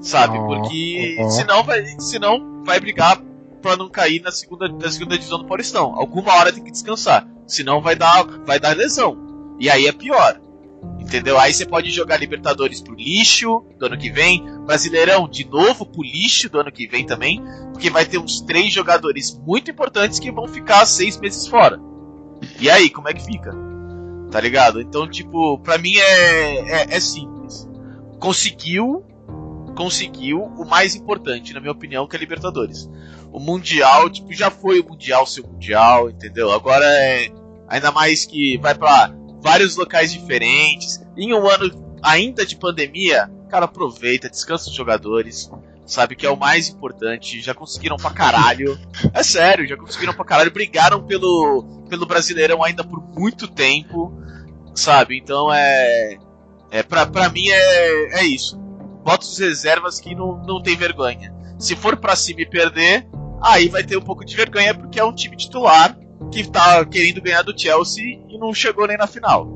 Sabe? 0.00 0.36
Porque 0.36 1.16
senão 1.30 1.62
vai, 1.62 1.86
senão 2.00 2.64
vai 2.64 2.80
brigar 2.80 3.20
pra 3.60 3.76
não 3.76 3.88
cair 3.88 4.20
na 4.22 4.30
segunda, 4.30 4.68
na 4.68 4.90
segunda 4.90 5.16
divisão 5.16 5.38
do 5.38 5.46
Paulistão. 5.46 5.94
Alguma 5.94 6.34
hora 6.34 6.52
tem 6.52 6.62
que 6.62 6.70
descansar. 6.70 7.26
Senão 7.46 7.80
vai 7.80 7.94
dar, 7.94 8.24
vai 8.44 8.58
dar 8.58 8.76
lesão. 8.76 9.56
E 9.58 9.68
aí 9.68 9.86
é 9.86 9.92
pior. 9.92 10.40
Entendeu? 10.98 11.38
Aí 11.38 11.52
você 11.52 11.66
pode 11.66 11.90
jogar 11.90 12.16
Libertadores 12.16 12.80
pro 12.80 12.94
lixo 12.94 13.64
do 13.78 13.86
ano 13.86 13.98
que 13.98 14.10
vem, 14.10 14.44
Brasileirão 14.64 15.28
de 15.28 15.44
novo 15.44 15.84
pro 15.84 16.02
lixo 16.02 16.48
do 16.48 16.60
ano 16.60 16.72
que 16.72 16.86
vem 16.86 17.04
também, 17.04 17.42
porque 17.72 17.90
vai 17.90 18.06
ter 18.06 18.18
uns 18.18 18.40
três 18.40 18.72
jogadores 18.72 19.38
muito 19.44 19.70
importantes 19.70 20.18
que 20.18 20.30
vão 20.30 20.46
ficar 20.46 20.86
seis 20.86 21.18
meses 21.18 21.46
fora. 21.46 21.80
E 22.58 22.70
aí, 22.70 22.88
como 22.88 23.08
é 23.08 23.12
que 23.12 23.24
fica? 23.24 23.52
Tá 24.30 24.40
ligado? 24.40 24.80
Então, 24.80 25.08
tipo, 25.08 25.58
pra 25.58 25.76
mim 25.76 25.96
é, 25.96 26.82
é, 26.82 26.96
é 26.96 27.00
simples. 27.00 27.68
Conseguiu, 28.18 29.04
conseguiu 29.80 30.42
o 30.42 30.66
mais 30.66 30.94
importante, 30.94 31.54
na 31.54 31.60
minha 31.60 31.72
opinião, 31.72 32.06
que 32.06 32.14
é 32.14 32.18
Libertadores. 32.18 32.86
O 33.32 33.40
Mundial, 33.40 34.10
tipo, 34.10 34.30
já 34.30 34.50
foi 34.50 34.78
o 34.78 34.86
Mundial 34.86 35.26
seu 35.26 35.42
Mundial, 35.42 36.10
entendeu? 36.10 36.52
Agora 36.52 36.84
é. 36.84 37.30
Ainda 37.66 37.90
mais 37.90 38.26
que 38.26 38.58
vai 38.58 38.74
pra 38.74 39.10
vários 39.40 39.76
locais 39.76 40.12
diferentes. 40.12 41.02
Em 41.16 41.32
um 41.32 41.48
ano 41.48 41.96
ainda 42.02 42.44
de 42.44 42.56
pandemia, 42.56 43.30
cara, 43.48 43.64
aproveita, 43.64 44.28
descansa 44.28 44.68
os 44.68 44.76
jogadores. 44.76 45.50
Sabe 45.86 46.14
que 46.14 46.26
é 46.26 46.30
o 46.30 46.36
mais 46.36 46.68
importante. 46.68 47.40
Já 47.40 47.54
conseguiram 47.54 47.96
pra 47.96 48.10
caralho. 48.10 48.78
É 49.14 49.22
sério, 49.22 49.66
já 49.66 49.78
conseguiram 49.78 50.12
pra 50.12 50.26
caralho. 50.26 50.50
Brigaram 50.50 51.06
pelo, 51.06 51.86
pelo 51.88 52.04
Brasileirão 52.04 52.62
ainda 52.62 52.84
por 52.84 53.00
muito 53.00 53.48
tempo. 53.48 54.12
Sabe? 54.74 55.16
Então 55.16 55.50
é. 55.50 56.18
é 56.70 56.82
pra, 56.82 57.06
pra 57.06 57.30
mim 57.30 57.48
é, 57.48 58.20
é 58.20 58.24
isso. 58.26 58.59
Bota 59.04 59.24
os 59.24 59.38
reservas 59.38 59.98
que 59.98 60.14
não, 60.14 60.42
não 60.44 60.62
tem 60.62 60.76
vergonha. 60.76 61.34
Se 61.58 61.74
for 61.76 61.96
pra 61.96 62.16
cima 62.16 62.42
e 62.42 62.46
perder, 62.46 63.06
aí 63.42 63.68
vai 63.68 63.82
ter 63.82 63.96
um 63.96 64.02
pouco 64.02 64.24
de 64.24 64.36
vergonha 64.36 64.74
porque 64.74 65.00
é 65.00 65.04
um 65.04 65.14
time 65.14 65.36
titular 65.36 65.98
que 66.30 66.48
tá 66.48 66.84
querendo 66.84 67.20
ganhar 67.20 67.42
do 67.42 67.58
Chelsea 67.58 68.20
e 68.28 68.38
não 68.38 68.52
chegou 68.52 68.86
nem 68.86 68.96
na 68.96 69.06
final. 69.06 69.48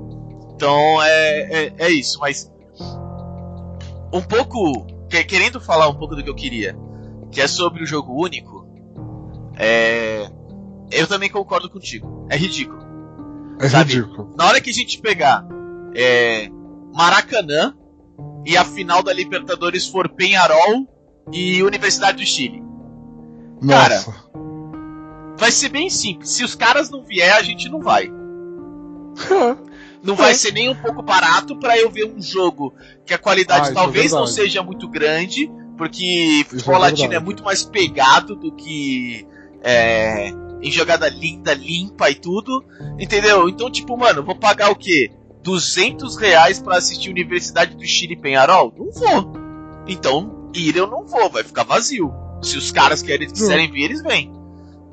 Então 0.55 1.03
é, 1.03 1.41
é, 1.41 1.75
é 1.79 1.91
isso, 1.91 2.19
mas 2.21 2.51
um 4.13 4.23
pouco 4.23 4.87
querendo 5.09 5.61
falar 5.61 5.89
um 5.89 5.95
pouco 5.95 6.17
do 6.17 6.23
que 6.23 6.31
eu 6.31 6.35
queria, 6.35 6.77
que 7.31 7.41
é 7.41 7.47
sobre 7.47 7.83
o 7.83 7.87
jogo 7.87 8.21
único. 8.21 8.67
É, 9.57 10.29
eu 10.91 11.07
também 11.07 11.31
concordo 11.31 11.71
contigo. 11.71 12.27
É 12.31 12.37
ridículo. 12.37 12.83
É 13.61 13.69
sabe? 13.69 13.95
ridículo. 13.95 14.35
Na 14.37 14.47
hora 14.47 14.61
que 14.61 14.71
a 14.71 14.73
gente 14.73 15.01
pegar 15.01 15.47
é, 15.95 16.49
Maracanã 16.93 17.77
e 18.45 18.57
a 18.57 18.65
final 18.65 19.03
da 19.03 19.13
Libertadores 19.13 19.87
for 19.87 20.09
Penharol 20.09 20.87
e 21.33 21.63
Universidade 21.63 22.19
do 22.23 22.27
Chile. 22.27 22.63
Cara, 23.67 23.95
Nossa. 23.97 24.15
vai 25.39 25.51
ser 25.51 25.69
bem 25.71 25.89
simples. 25.89 26.31
Se 26.31 26.45
os 26.45 26.55
caras 26.55 26.91
não 26.91 27.03
vier, 27.05 27.35
a 27.35 27.43
gente 27.43 27.69
não 27.69 27.81
vai. 27.81 28.11
Não 30.03 30.15
vai 30.15 30.33
É. 30.33 30.35
ser 30.35 30.53
nem 30.53 30.69
um 30.69 30.75
pouco 30.75 31.03
barato 31.03 31.57
pra 31.59 31.79
eu 31.79 31.91
ver 31.91 32.05
um 32.07 32.21
jogo 32.21 32.75
que 33.07 33.15
a 33.15 33.19
qualidade 33.19 33.69
Ah, 33.69 33.71
é 33.71 33.75
talvez 33.75 34.13
não 34.13 34.19
verdade. 34.21 34.35
seja 34.35 34.63
muito 34.63 34.87
grande, 34.89 35.51
porque 35.79 36.45
futebol 36.49 36.75
é 36.77 36.79
latino 36.79 37.15
é 37.15 37.19
muito 37.21 37.43
mais 37.43 37.65
pegado 37.65 38.37
do 38.37 38.53
que 38.53 39.27
é, 39.63 40.29
em 40.61 40.71
jogada 40.71 41.09
linda, 41.09 41.55
limpa 41.55 42.11
e 42.11 42.15
tudo, 42.15 42.63
entendeu? 42.99 43.49
Então, 43.49 43.71
tipo, 43.71 43.97
mano, 43.97 44.23
vou 44.23 44.37
pagar 44.37 44.71
o 44.71 44.77
quê? 44.77 45.11
200 45.45 46.17
reais 46.17 46.59
pra 46.59 46.79
assistir 46.79 47.11
Universidade 47.11 47.77
do 47.77 47.85
Chile 47.85 48.17
Penharol? 48.17 48.73
Não 48.77 48.91
vou. 48.91 49.33
Então, 49.87 50.51
ir 50.55 50.75
eu 50.75 50.87
não 50.87 51.07
vou, 51.07 51.29
vai 51.29 51.45
ficar 51.45 51.65
vazio. 51.65 52.11
Se 52.43 52.57
os 52.57 52.73
caras 52.73 53.03
querem, 53.03 53.29
quiserem 53.29 53.71
vir, 53.71 53.85
eles 53.85 54.03
vêm. 54.03 54.33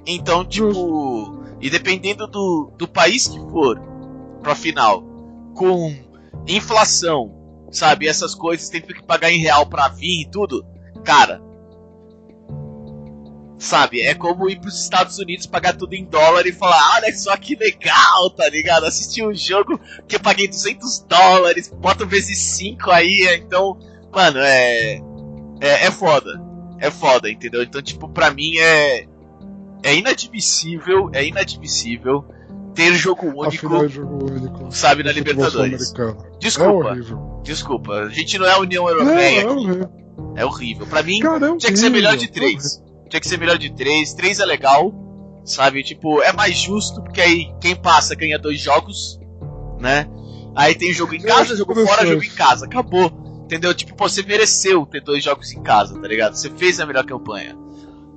Então, 0.05 0.43
tipo, 0.43 1.41
e 1.61 1.69
dependendo 1.69 2.27
do, 2.27 2.71
do 2.77 2.87
país 2.87 3.29
que 3.29 3.39
for 3.49 3.79
pra 4.41 4.53
final, 4.53 5.03
com 5.55 5.95
inflação, 6.47 7.33
sabe, 7.71 8.07
essas 8.07 8.35
coisas, 8.35 8.69
tem 8.69 8.81
que 8.81 9.03
pagar 9.03 9.31
em 9.31 9.39
real 9.39 9.65
pra 9.65 9.87
vir 9.87 10.23
e 10.23 10.29
tudo, 10.29 10.65
cara. 11.03 11.41
Sabe, 13.63 14.01
é 14.01 14.15
como 14.15 14.49
ir 14.49 14.59
pros 14.59 14.81
Estados 14.81 15.19
Unidos 15.19 15.45
pagar 15.45 15.77
tudo 15.77 15.93
em 15.93 16.03
dólar 16.03 16.47
e 16.47 16.51
falar, 16.51 16.95
olha 16.95 17.15
só 17.15 17.37
que 17.37 17.55
legal, 17.55 18.31
tá 18.31 18.49
ligado? 18.49 18.85
Assistir 18.87 19.23
um 19.23 19.31
jogo 19.35 19.79
que 20.07 20.15
eu 20.15 20.19
paguei 20.19 20.47
200 20.47 21.05
dólares, 21.07 21.71
bota 21.79 22.03
vezes 22.03 22.39
5 22.39 22.89
aí, 22.89 23.39
então, 23.39 23.77
mano, 24.11 24.39
é, 24.39 24.95
é. 25.61 25.85
É 25.85 25.91
foda. 25.91 26.41
É 26.79 26.89
foda, 26.89 27.29
entendeu? 27.29 27.61
Então, 27.61 27.79
tipo, 27.83 28.09
pra 28.09 28.31
mim 28.31 28.57
é. 28.57 29.05
É 29.83 29.95
inadmissível, 29.95 31.11
é 31.13 31.23
inadmissível 31.27 32.25
ter 32.73 32.93
jogo 32.95 33.27
único, 33.27 33.75
é 33.83 33.87
jogo 33.89 34.25
único. 34.31 34.71
sabe, 34.71 35.03
na 35.03 35.09
futebol 35.13 35.33
Libertadores. 35.43 35.87
sul-americano. 35.89 36.33
É 36.33 36.37
Desculpa, 36.39 36.89
horrível. 36.89 37.41
desculpa. 37.43 37.93
A 37.93 38.09
gente 38.09 38.39
não 38.39 38.45
é 38.47 38.51
a 38.53 38.59
União 38.59 38.89
É, 38.89 38.91
Europeia 38.91 39.21
é 39.21 39.39
aqui. 39.41 39.47
horrível. 39.47 39.89
É 40.35 40.45
horrível. 40.45 40.87
Pra 40.87 41.03
mim, 41.03 41.19
Cara, 41.19 41.45
é 41.47 41.57
tinha 41.57 41.71
que 41.71 41.77
ser 41.77 41.85
horrível. 41.85 41.91
melhor 41.91 42.17
de 42.17 42.27
três. 42.31 42.81
Tinha 43.11 43.19
que 43.19 43.27
ser 43.27 43.37
melhor 43.37 43.57
de 43.57 43.69
três. 43.71 44.13
Três 44.13 44.39
é 44.39 44.45
legal, 44.45 44.91
sabe? 45.45 45.83
Tipo, 45.83 46.21
é 46.23 46.31
mais 46.33 46.57
justo, 46.57 47.01
porque 47.03 47.21
aí 47.21 47.53
quem 47.61 47.75
passa 47.75 48.15
ganha 48.15 48.39
dois 48.39 48.59
jogos, 48.59 49.19
né? 49.79 50.07
Aí 50.55 50.73
tem 50.73 50.91
jogo 50.93 51.13
em 51.13 51.21
casa, 51.21 51.55
jogo 51.55 51.73
fora, 51.75 51.85
interessante. 52.03 52.09
jogo 52.09 52.23
em 52.23 52.29
casa. 52.37 52.65
Acabou. 52.65 53.11
Entendeu? 53.43 53.73
Tipo, 53.73 53.93
pô, 53.95 54.07
você 54.07 54.23
mereceu 54.23 54.85
ter 54.85 55.01
dois 55.01 55.21
jogos 55.23 55.51
em 55.51 55.61
casa, 55.61 55.99
tá 55.99 56.07
ligado? 56.07 56.35
Você 56.35 56.49
fez 56.49 56.79
a 56.79 56.85
melhor 56.85 57.05
campanha. 57.05 57.55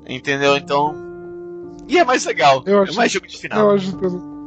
Entendeu? 0.08 0.56
Então. 0.56 0.94
E 1.88 1.98
é 1.98 2.04
mais 2.04 2.24
legal. 2.24 2.62
Eu 2.64 2.78
é 2.78 2.82
acho- 2.84 2.94
mais 2.94 3.10
jogo 3.12 3.26
de 3.26 3.36
final. 3.36 3.70
Eu 3.70 3.76
acho, 3.76 3.98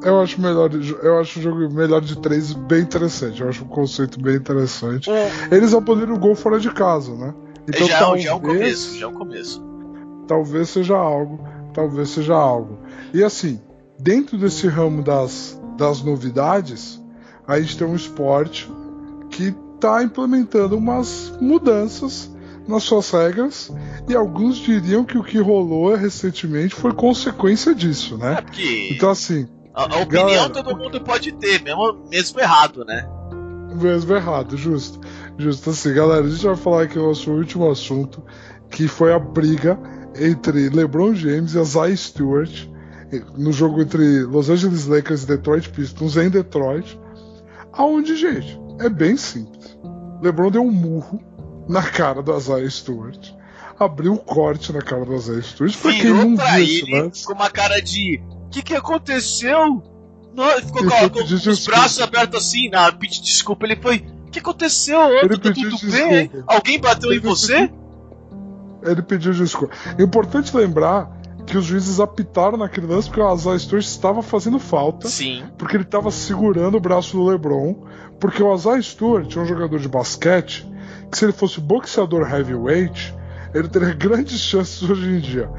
eu 0.04 0.22
acho 0.22 0.41
melhor, 0.41 0.70
eu 1.04 1.20
acho 1.20 1.39
o 1.39 1.41
jogo 1.41 1.70
melhor 1.74 2.00
de 2.02 2.18
três 2.20 2.54
bem 2.54 2.82
interessante. 2.82 3.41
Eu 3.41 3.50
acho 3.50 3.64
um 3.66 3.68
conceito 3.68 4.20
bem 4.22 4.36
interessante. 4.36 5.10
O- 5.10 5.54
Eles 5.54 5.72
vão 5.72 5.84
poder 5.84 6.10
o 6.10 6.18
gol 6.18 6.36
fora 6.36 6.58
de 6.60 6.72
casa, 6.72 7.14
né? 7.16 7.34
Então 7.68 7.86
já, 7.88 8.00
talvez, 8.00 8.24
já 8.24 8.32
é 8.32 8.34
um 8.34 8.39
começo, 8.39 8.98
já 8.98 9.06
é 9.06 9.10
um 9.10 9.14
começo. 9.14 9.62
Talvez 10.28 10.69
seja 10.69 10.95
algo, 10.95 11.39
talvez 11.73 12.09
seja 12.09 12.36
algo. 12.36 12.80
E 13.13 13.23
assim, 13.23 13.59
dentro 13.99 14.38
desse 14.38 14.67
ramo 14.67 15.01
das, 15.01 15.59
das 15.78 16.01
novidades, 16.03 17.01
a 17.47 17.59
gente 17.59 17.78
tem 17.78 17.88
um 17.88 17.95
esporte 17.95 18.69
que 19.30 19.55
está 19.75 20.03
implementando 20.03 20.78
umas 20.78 21.34
mudanças 21.39 22.32
nas 22.67 22.84
suas 22.84 23.09
regras 23.11 23.71
e 24.09 24.15
alguns 24.15 24.57
diriam 24.57 25.05
que 25.05 25.17
o 25.17 25.23
que 25.23 25.39
rolou 25.39 25.95
recentemente 25.95 26.75
foi 26.75 26.91
consequência 26.91 27.73
disso, 27.73 28.15
É 28.15 28.17
né? 28.17 28.41
porque 28.41 28.89
Então 28.91 29.09
assim, 29.09 29.47
a, 29.73 29.84
a 29.84 30.01
opinião 30.01 30.25
galera, 30.25 30.49
todo 30.49 30.75
mundo 30.75 30.99
pode 31.01 31.32
ter, 31.34 31.61
mesmo, 31.61 31.93
mesmo 32.09 32.39
errado, 32.39 32.84
né? 32.84 33.07
Mesmo 33.80 34.15
errado, 34.15 34.57
justo. 34.57 34.99
Justo 35.38 35.69
assim, 35.69 35.93
galera, 35.93 36.25
a 36.25 36.30
gente 36.30 36.43
vai 36.43 36.55
falar 36.55 36.84
aqui 36.84 36.97
o 36.97 37.07
nosso 37.07 37.32
último 37.32 37.69
assunto, 37.69 38.23
que 38.71 38.88
foi 38.88 39.13
a 39.13 39.19
briga 39.19 39.80
entre 40.20 40.70
LeBron 40.70 41.13
James 41.15 41.53
e 41.53 41.59
Isaiah 41.59 41.95
Stewart 41.97 42.68
no 43.38 43.53
jogo 43.53 43.82
entre 43.82 44.24
Los 44.24 44.49
Angeles 44.49 44.86
Lakers 44.86 45.24
e 45.24 45.28
Detroit 45.28 45.70
Pistons 45.70 46.18
em 46.18 46.30
Detroit, 46.30 46.99
aonde, 47.72 48.15
gente, 48.15 48.59
é 48.80 48.89
bem 48.89 49.15
simples. 49.15 49.78
LeBron 50.22 50.51
deu 50.51 50.61
um 50.63 50.72
murro 50.72 51.22
na 51.70 51.84
cara 51.84 52.22
do 52.22 52.36
Isaiah 52.36 52.70
Stewart, 52.70 53.30
abriu 53.80 54.11
um 54.13 54.18
corte 54.18 54.74
na 54.74 54.82
cara 54.82 55.05
do 55.05 55.15
Isaiah 55.15 55.41
Stewart, 55.41 55.78
pra 55.78 55.91
quem 55.93 56.13
não 56.13 56.36
viu 56.36 56.45
ele 56.57 57.01
lance. 57.01 57.26
com 57.26 57.34
uma 57.34 57.49
cara 57.49 57.80
de: 57.82 58.22
O 58.45 58.49
que, 58.49 58.61
que 58.61 58.76
aconteceu? 58.76 59.82
Não, 60.34 60.49
ele 60.51 60.61
ficou 60.65 60.82
Ele 60.82 61.09
com, 61.09 61.20
os 61.24 61.41
desculpa. 61.41 61.72
braços 61.80 61.99
abertos 61.99 62.45
assim, 62.45 62.70
na 62.70 62.91
pedir 62.91 63.22
desculpa. 63.22 63.65
Ele 63.65 63.76
foi. 63.76 64.05
O 64.28 64.30
que 64.32 64.39
aconteceu? 64.39 64.99
Ele 65.13 65.38
tá 65.38 65.53
tudo 65.53 65.91
bem? 65.91 66.28
desculpa. 66.28 66.53
Alguém 66.53 66.80
bateu 66.80 67.11
Ele 67.11 67.20
em 67.20 67.24
você? 67.24 67.72
Ele 68.88 69.02
pediu 69.02 69.34
desculpa. 69.34 69.74
É 69.98 70.04
importante 70.04 70.56
lembrar 70.56 71.18
que 71.46 71.58
os 71.58 71.66
juízes 71.66 72.00
apitaram 72.00 72.58
naquele 72.58 72.88
lance 72.88 73.08
porque 73.08 73.22
o 73.22 73.28
Azar 73.28 73.58
Stewart 73.58 73.86
estava 73.86 74.22
fazendo 74.22 74.60
falta. 74.60 75.08
Sim. 75.08 75.44
porque 75.58 75.78
ele 75.78 75.84
estava 75.84 76.12
segurando 76.12 76.76
o 76.76 76.80
braço 76.80 77.16
do 77.16 77.24
LeBron, 77.24 77.74
porque 78.20 78.44
o 78.44 78.54
Isaiah 78.54 78.82
Stewart 78.82 79.36
é 79.36 79.40
um 79.40 79.46
jogador 79.46 79.80
de 79.80 79.88
basquete 79.88 80.68
que 81.10 81.18
se 81.18 81.26
ele 81.26 81.32
fosse 81.32 81.62
boxeador 81.62 82.30
heavyweight, 82.30 83.16
ele 83.54 83.70
teria 83.70 83.94
grandes 83.96 84.40
chances 84.40 84.84
hoje 84.84 85.10
em 85.10 85.20
dia, 85.20 85.50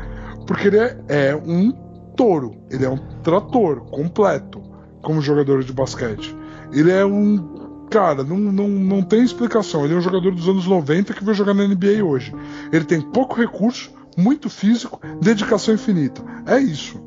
porque 0.47 0.69
ele 0.69 0.79
é, 0.79 0.97
é 1.09 1.37
um 1.37 1.73
touro, 2.15 2.55
ele 2.71 2.85
é 2.85 2.91
um 2.91 2.99
trator 3.23 3.81
completo 3.91 4.63
como 5.01 5.23
jogador 5.23 5.63
de 5.63 5.73
basquete. 5.73 6.37
Ele 6.71 6.91
é 6.91 7.05
um 7.05 7.68
cara, 7.89 8.23
não, 8.23 8.37
não, 8.37 8.69
não 8.69 9.03
tem 9.03 9.23
explicação. 9.23 9.85
Ele 9.85 9.95
é 9.95 9.97
um 9.97 10.01
jogador 10.01 10.35
dos 10.35 10.49
anos 10.49 10.67
90 10.67 11.15
que 11.15 11.25
vai 11.25 11.35
jogar 11.35 11.55
na 11.55 11.67
NBA 11.67 12.03
hoje. 12.05 12.35
Ele 12.73 12.85
tem 12.85 13.01
pouco 13.01 13.35
recurso, 13.41 13.91
muito 14.17 14.49
físico, 14.51 15.01
dedicação 15.21 15.75
infinita. 15.75 16.23
É 16.47 16.59
isso. 16.59 17.03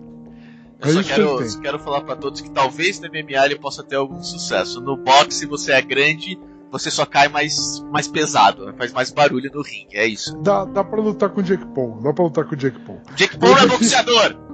Eu 0.82 0.90
É 0.90 0.94
só 0.94 1.00
isso 1.02 1.10
que 1.10 1.16
quero, 1.16 1.38
tem. 1.38 1.50
só 1.50 1.60
quero 1.60 1.80
falar 1.80 2.02
pra 2.02 2.16
todos 2.16 2.42
que 2.42 2.50
talvez 2.50 3.00
no 3.00 3.08
MMA 3.08 3.46
ele 3.46 3.56
possa 3.60 3.84
ter 3.84 3.96
algum 3.96 4.22
sucesso. 4.24 4.82
No 4.82 4.98
boxe 4.98 5.46
você 5.46 5.74
é 5.74 5.82
grande, 5.82 6.40
você 6.72 6.90
só 6.90 7.06
cai 7.06 7.28
mais, 7.28 7.80
mais 7.92 8.08
pesado, 8.08 8.74
faz 8.78 8.92
mais 8.92 9.12
barulho 9.12 9.52
no 9.54 9.62
ringue, 9.62 9.96
é 9.96 10.08
isso. 10.08 10.36
Dá, 10.38 10.66
dá 10.66 10.84
pra 10.84 11.00
lutar 11.00 11.30
com 11.30 11.42
o 11.42 11.44
Jake 11.44 11.66
Paul. 11.76 12.00
Dá 12.02 12.14
pra 12.14 12.24
lutar 12.24 12.46
com 12.46 12.56
o 12.56 12.58
Jake 12.58 12.80
Paul. 12.80 13.00
Jake 13.16 13.38
Paul 13.38 13.58
é 13.58 13.68
boxeador! 13.68 14.36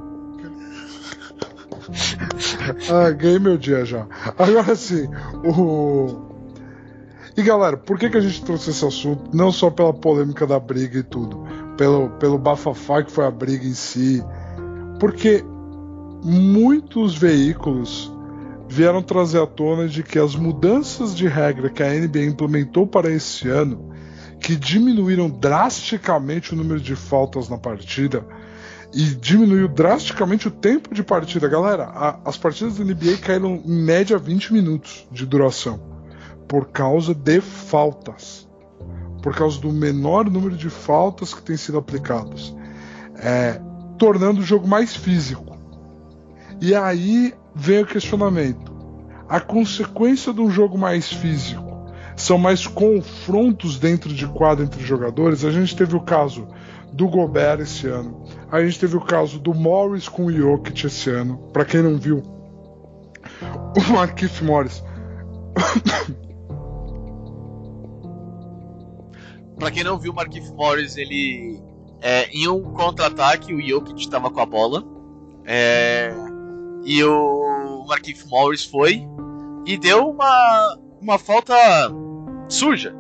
Ah, 2.92 3.10
ganhei 3.12 3.40
meu 3.40 3.58
dia 3.58 3.86
já. 3.86 4.06
Agora 4.38 4.76
sim, 4.76 5.08
o. 5.44 6.28
E 7.36 7.44
galera, 7.44 7.78
por 7.78 8.00
que, 8.00 8.10
que 8.10 8.18
a 8.18 8.22
gente 8.22 8.44
trouxe 8.44 8.72
esse 8.72 8.86
assunto? 8.86 9.30
Não 9.36 9.52
só 9.52 9.70
pela 9.70 9.94
polêmica 9.94 10.48
da 10.48 10.60
briga 10.60 11.00
e 11.00 11.04
tudo, 11.04 11.46
pelo, 11.78 12.10
pelo 12.12 12.38
bafafá 12.38 13.04
que 13.04 13.12
foi 13.12 13.26
a 13.26 13.32
briga 13.32 13.66
em 13.66 13.74
si. 13.74 14.24
Porque 15.00 15.44
muitos 16.24 17.16
veículos 17.16 18.12
vieram 18.68 19.02
trazer 19.02 19.42
à 19.42 19.48
tona 19.48 19.88
de 19.88 20.04
que 20.04 20.20
as 20.20 20.36
mudanças 20.36 21.16
de 21.16 21.28
regra 21.28 21.70
que 21.70 21.82
a 21.82 21.94
NBA 21.94 22.26
implementou 22.26 22.86
para 22.86 23.10
esse 23.10 23.48
ano, 23.48 23.94
que 24.40 24.56
diminuíram 24.56 25.30
drasticamente 25.30 26.54
o 26.54 26.58
número 26.58 26.80
de 26.80 26.96
faltas 26.96 27.50
na 27.50 27.58
partida, 27.58 28.26
e 28.94 29.04
diminuiu 29.16 29.68
drasticamente 29.68 30.48
o 30.48 30.52
tempo 30.52 30.94
de 30.94 31.04
partida. 31.04 31.48
Galera, 31.48 31.86
a- 31.86 32.20
as 32.26 32.38
partidas 32.38 32.78
da 32.78 32.84
NBA 32.84 33.18
caíram 33.18 33.62
em 33.66 33.84
média 33.84 34.18
20 34.18 34.54
minutos 34.54 35.08
de 35.12 35.26
duração 35.26 35.80
por 36.48 36.68
causa 36.70 37.14
de 37.14 37.42
faltas. 37.42 38.48
Por 39.22 39.36
causa 39.36 39.60
do 39.60 39.72
menor 39.72 40.30
número 40.30 40.56
de 40.56 40.70
faltas 40.70 41.34
que 41.34 41.42
têm 41.42 41.58
sido 41.58 41.78
aplicadas. 41.78 42.56
É, 43.16 43.60
tornando 43.98 44.40
o 44.40 44.44
jogo 44.44 44.68
mais 44.68 44.96
físico. 44.96 45.58
E 46.62 46.74
aí 46.74 47.34
vem 47.54 47.82
o 47.82 47.86
questionamento. 47.86 48.72
A 49.28 49.40
consequência 49.42 50.32
de 50.32 50.40
um 50.40 50.50
jogo 50.50 50.78
mais 50.78 51.12
físico 51.12 51.67
são 52.18 52.38
mais 52.38 52.66
confrontos 52.66 53.78
dentro 53.78 54.12
de 54.12 54.28
quadra 54.28 54.66
entre 54.66 54.84
jogadores. 54.84 55.46
A 55.46 55.52
gente 55.52 55.76
teve 55.76 55.96
o 55.96 56.02
caso 56.02 56.48
do 56.92 57.08
Gobert 57.08 57.62
esse 57.62 57.88
ano. 57.88 58.26
A 58.52 58.62
gente 58.62 58.80
teve 58.80 58.98
o 58.98 59.02
caso 59.02 59.40
do 59.40 59.54
Morris 59.54 60.10
com 60.10 60.26
o 60.26 60.32
Jokic 60.32 60.88
esse 60.88 61.12
ano. 61.12 61.38
Pra 61.54 61.64
quem 61.64 61.82
não 61.82 61.98
viu, 61.98 62.24
o 63.78 63.80
Marquinhos 63.94 64.42
Morris. 64.42 64.84
Pra 69.58 69.72
quem 69.72 69.84
não 69.84 70.00
viu, 70.00 70.12
o 70.12 70.16
Marquinhos 70.16 70.52
Morris, 70.52 70.98
ele. 70.98 71.62
É, 72.02 72.30
em 72.30 72.48
um 72.48 72.62
contra-ataque, 72.62 73.54
o 73.54 73.62
Jokic 73.62 74.10
tava 74.10 74.30
com 74.30 74.40
a 74.40 74.46
bola. 74.46 74.84
é, 75.46 76.14
e 76.84 77.04
o 77.04 77.86
Marquinhos 77.88 78.24
Morris 78.26 78.64
foi 78.64 79.08
e 79.66 79.78
deu 79.78 80.10
uma, 80.10 80.78
uma 81.02 81.20
falta 81.20 81.54
suja. 82.48 82.96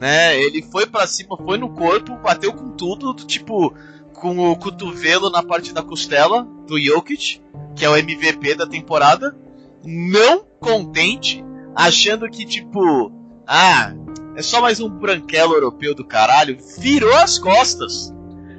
Né? 0.00 0.40
Ele 0.40 0.62
foi 0.62 0.86
pra 0.86 1.06
cima, 1.06 1.36
foi 1.36 1.58
no 1.58 1.68
corpo, 1.70 2.16
bateu 2.16 2.52
com 2.52 2.70
tudo, 2.70 3.12
do 3.12 3.24
tipo, 3.24 3.74
com 4.14 4.50
o 4.50 4.56
cotovelo 4.56 5.30
na 5.30 5.42
parte 5.42 5.72
da 5.72 5.82
costela 5.82 6.46
do 6.66 6.78
Jokic, 6.80 7.40
que 7.76 7.84
é 7.84 7.88
o 7.88 7.96
MVP 7.96 8.54
da 8.54 8.66
temporada. 8.66 9.36
Não 9.84 10.44
contente, 10.58 11.44
achando 11.74 12.28
que, 12.30 12.44
tipo, 12.44 13.12
ah, 13.46 13.94
é 14.36 14.42
só 14.42 14.60
mais 14.60 14.80
um 14.80 14.88
branquelo 14.88 15.54
europeu 15.54 15.94
do 15.94 16.04
caralho. 16.04 16.56
Virou 16.78 17.14
as 17.16 17.38
costas. 17.38 18.12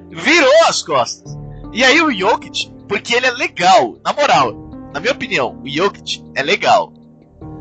Virou 0.10 0.68
as 0.68 0.82
costas. 0.82 1.38
E 1.74 1.84
aí 1.84 2.02
o 2.02 2.12
Jokic, 2.12 2.72
porque 2.88 3.16
ele 3.16 3.26
é 3.26 3.32
legal, 3.32 3.98
na 4.04 4.12
moral, 4.12 4.54
na 4.94 5.00
minha 5.00 5.14
opinião, 5.14 5.62
o 5.64 5.70
Jokic 5.70 6.24
é 6.36 6.44
legal. 6.44 6.94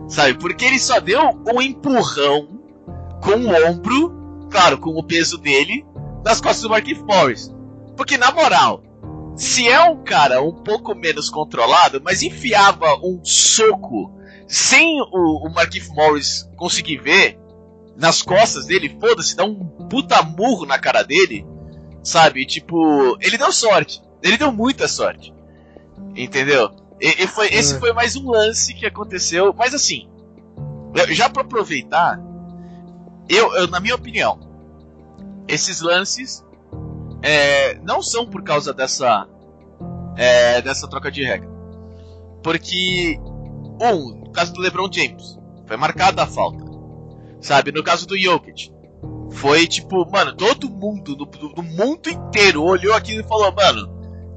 Sabe? 0.08 0.34
Porque 0.34 0.64
ele 0.64 0.78
só 0.78 0.98
deu 0.98 1.20
um 1.46 1.62
empurrão 1.62 2.59
com 3.22 3.32
o 3.32 3.68
ombro, 3.70 4.48
claro, 4.50 4.78
com 4.78 4.90
o 4.90 5.02
peso 5.02 5.38
dele, 5.38 5.84
nas 6.24 6.40
costas 6.40 6.62
do 6.62 6.70
Marquinhos 6.70 7.02
Morris. 7.02 7.54
Porque 7.96 8.16
na 8.16 8.30
moral, 8.30 8.82
se 9.36 9.68
é 9.68 9.82
um 9.84 10.02
cara 10.02 10.42
um 10.42 10.52
pouco 10.52 10.94
menos 10.94 11.28
controlado, 11.30 12.00
mas 12.02 12.22
enfiava 12.22 12.94
um 13.02 13.20
soco 13.24 14.12
sem 14.46 15.00
o, 15.00 15.46
o 15.46 15.52
Marquinhos 15.52 15.88
Morris 15.88 16.50
conseguir 16.56 16.98
ver, 16.98 17.38
nas 17.96 18.22
costas 18.22 18.66
dele, 18.66 18.96
foda-se, 18.98 19.36
dá 19.36 19.44
um 19.44 19.54
puta 19.88 20.22
murro 20.22 20.64
na 20.64 20.78
cara 20.78 21.02
dele, 21.02 21.46
sabe? 22.02 22.46
Tipo, 22.46 23.16
ele 23.20 23.36
deu 23.36 23.52
sorte. 23.52 24.02
Ele 24.22 24.38
deu 24.38 24.50
muita 24.50 24.88
sorte. 24.88 25.34
Entendeu? 26.16 26.70
E, 27.00 27.24
e 27.24 27.26
foi, 27.26 27.46
esse 27.48 27.76
É. 27.76 27.78
foi 27.78 27.92
mais 27.92 28.16
um 28.16 28.30
lance 28.30 28.74
que 28.74 28.86
aconteceu. 28.86 29.54
Mas 29.56 29.74
assim, 29.74 30.08
já 31.10 31.28
pra 31.28 31.42
aproveitar, 31.42 32.18
eu, 33.36 33.54
eu, 33.54 33.68
na 33.68 33.80
minha 33.80 33.94
opinião, 33.94 34.38
esses 35.48 35.80
lances 35.80 36.44
é, 37.22 37.74
não 37.80 38.02
são 38.02 38.26
por 38.26 38.42
causa 38.42 38.72
dessa 38.72 39.26
é, 40.16 40.60
dessa 40.62 40.88
troca 40.88 41.10
de 41.10 41.24
regra. 41.24 41.48
Porque, 42.42 43.18
um, 43.82 44.20
no 44.24 44.32
caso 44.32 44.52
do 44.52 44.60
LeBron 44.60 44.88
James, 44.92 45.38
foi 45.66 45.76
marcada 45.76 46.22
a 46.22 46.26
falta. 46.26 46.64
Sabe? 47.40 47.72
No 47.72 47.82
caso 47.82 48.06
do 48.06 48.18
Jokic, 48.18 48.70
foi 49.32 49.66
tipo, 49.66 50.08
mano, 50.10 50.34
todo 50.34 50.68
mundo, 50.68 51.14
do, 51.16 51.24
do- 51.24 51.54
do 51.54 51.62
mundo 51.62 52.08
inteiro 52.10 52.62
olhou 52.62 52.94
aquilo 52.94 53.20
e 53.20 53.28
falou, 53.28 53.52
mano, 53.52 53.88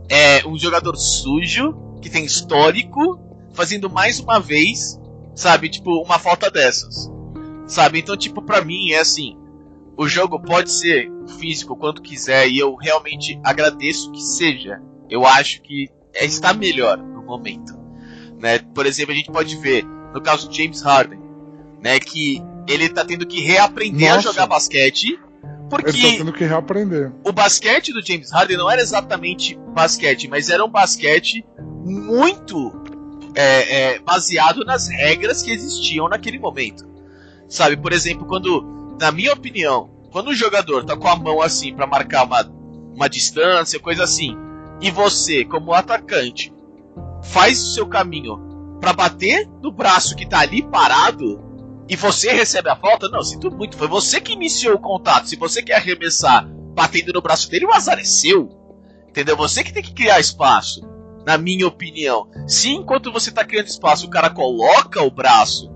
é 0.09 0.45
um 0.47 0.57
jogador 0.57 0.95
sujo, 0.95 1.97
que 2.01 2.09
tem 2.09 2.23
histórico, 2.25 3.19
fazendo 3.53 3.89
mais 3.89 4.19
uma 4.19 4.39
vez, 4.39 4.99
sabe? 5.35 5.69
Tipo, 5.69 6.01
uma 6.03 6.19
falta 6.19 6.49
dessas. 6.51 7.11
Sabe? 7.73 7.97
Então, 7.97 8.15
tipo, 8.15 8.39
pra 8.39 8.63
mim 8.63 8.91
é 8.91 8.99
assim. 8.99 9.35
O 9.97 10.07
jogo 10.07 10.39
pode 10.39 10.71
ser 10.71 11.09
físico 11.39 11.75
quanto 11.75 12.03
quiser 12.03 12.47
e 12.47 12.59
eu 12.59 12.75
realmente 12.75 13.39
agradeço 13.43 14.11
que 14.11 14.21
seja. 14.21 14.79
Eu 15.09 15.25
acho 15.25 15.59
que 15.63 15.89
está 16.13 16.53
melhor 16.53 16.99
no 16.99 17.23
momento. 17.23 17.73
Né? 18.39 18.59
Por 18.59 18.85
exemplo, 18.85 19.11
a 19.11 19.15
gente 19.15 19.31
pode 19.31 19.55
ver 19.57 19.83
no 20.13 20.21
caso 20.21 20.47
do 20.47 20.55
James 20.55 20.81
Harden, 20.83 21.19
né, 21.81 21.99
que 21.99 22.39
ele 22.67 22.87
tá 22.89 23.03
tendo 23.03 23.25
que 23.25 23.41
reaprender 23.41 24.11
a 24.11 24.15
Nossa. 24.17 24.29
jogar 24.29 24.45
basquete, 24.45 25.07
Ele 25.07 25.19
porque 25.67 25.91
tá 25.91 26.17
tendo 26.17 26.31
que 26.31 26.43
reaprender. 26.45 27.11
o 27.25 27.31
basquete 27.31 27.91
do 27.91 28.05
James 28.05 28.31
Harden 28.31 28.57
não 28.57 28.69
era 28.69 28.81
exatamente 28.81 29.57
basquete, 29.73 30.27
mas 30.27 30.49
era 30.49 30.63
um 30.63 30.69
basquete 30.69 31.43
muito 31.83 32.71
é, 33.33 33.93
é, 33.95 33.99
baseado 33.99 34.63
nas 34.63 34.87
regras 34.87 35.41
que 35.41 35.49
existiam 35.49 36.07
naquele 36.07 36.37
momento. 36.37 36.92
Sabe, 37.47 37.77
por 37.77 37.93
exemplo, 37.93 38.25
quando, 38.25 38.95
na 38.99 39.11
minha 39.11 39.33
opinião, 39.33 39.89
quando 40.11 40.29
o 40.29 40.35
jogador 40.35 40.83
tá 40.83 40.95
com 40.95 41.07
a 41.07 41.15
mão 41.15 41.41
assim 41.41 41.73
pra 41.73 41.87
marcar 41.87 42.25
uma, 42.25 42.41
uma 42.95 43.09
distância, 43.09 43.79
coisa 43.79 44.03
assim, 44.03 44.35
e 44.81 44.91
você, 44.91 45.45
como 45.45 45.73
atacante, 45.73 46.53
faz 47.23 47.61
o 47.61 47.73
seu 47.73 47.87
caminho 47.87 48.77
pra 48.79 48.93
bater 48.93 49.47
no 49.61 49.71
braço 49.71 50.15
que 50.15 50.27
tá 50.27 50.39
ali 50.39 50.61
parado 50.61 51.41
e 51.87 51.95
você 51.95 52.31
recebe 52.31 52.69
a 52.69 52.75
falta, 52.75 53.09
não, 53.09 53.21
sinto 53.21 53.51
muito, 53.51 53.77
foi 53.77 53.87
você 53.87 54.21
que 54.21 54.33
iniciou 54.33 54.75
o 54.75 54.79
contato. 54.79 55.27
Se 55.27 55.35
você 55.35 55.61
quer 55.61 55.75
arremessar 55.75 56.47
batendo 56.73 57.13
no 57.13 57.21
braço 57.21 57.49
dele, 57.49 57.65
o 57.65 57.73
azar 57.73 57.99
é 57.99 58.03
seu. 58.03 58.49
Entendeu? 59.07 59.35
Você 59.37 59.63
que 59.63 59.73
tem 59.73 59.83
que 59.83 59.93
criar 59.93 60.19
espaço, 60.19 60.81
na 61.25 61.37
minha 61.37 61.67
opinião. 61.67 62.27
Se 62.47 62.69
enquanto 62.69 63.11
você 63.11 63.31
tá 63.31 63.43
criando 63.43 63.67
espaço, 63.67 64.07
o 64.07 64.09
cara 64.09 64.29
coloca 64.29 65.03
o 65.03 65.11
braço 65.11 65.69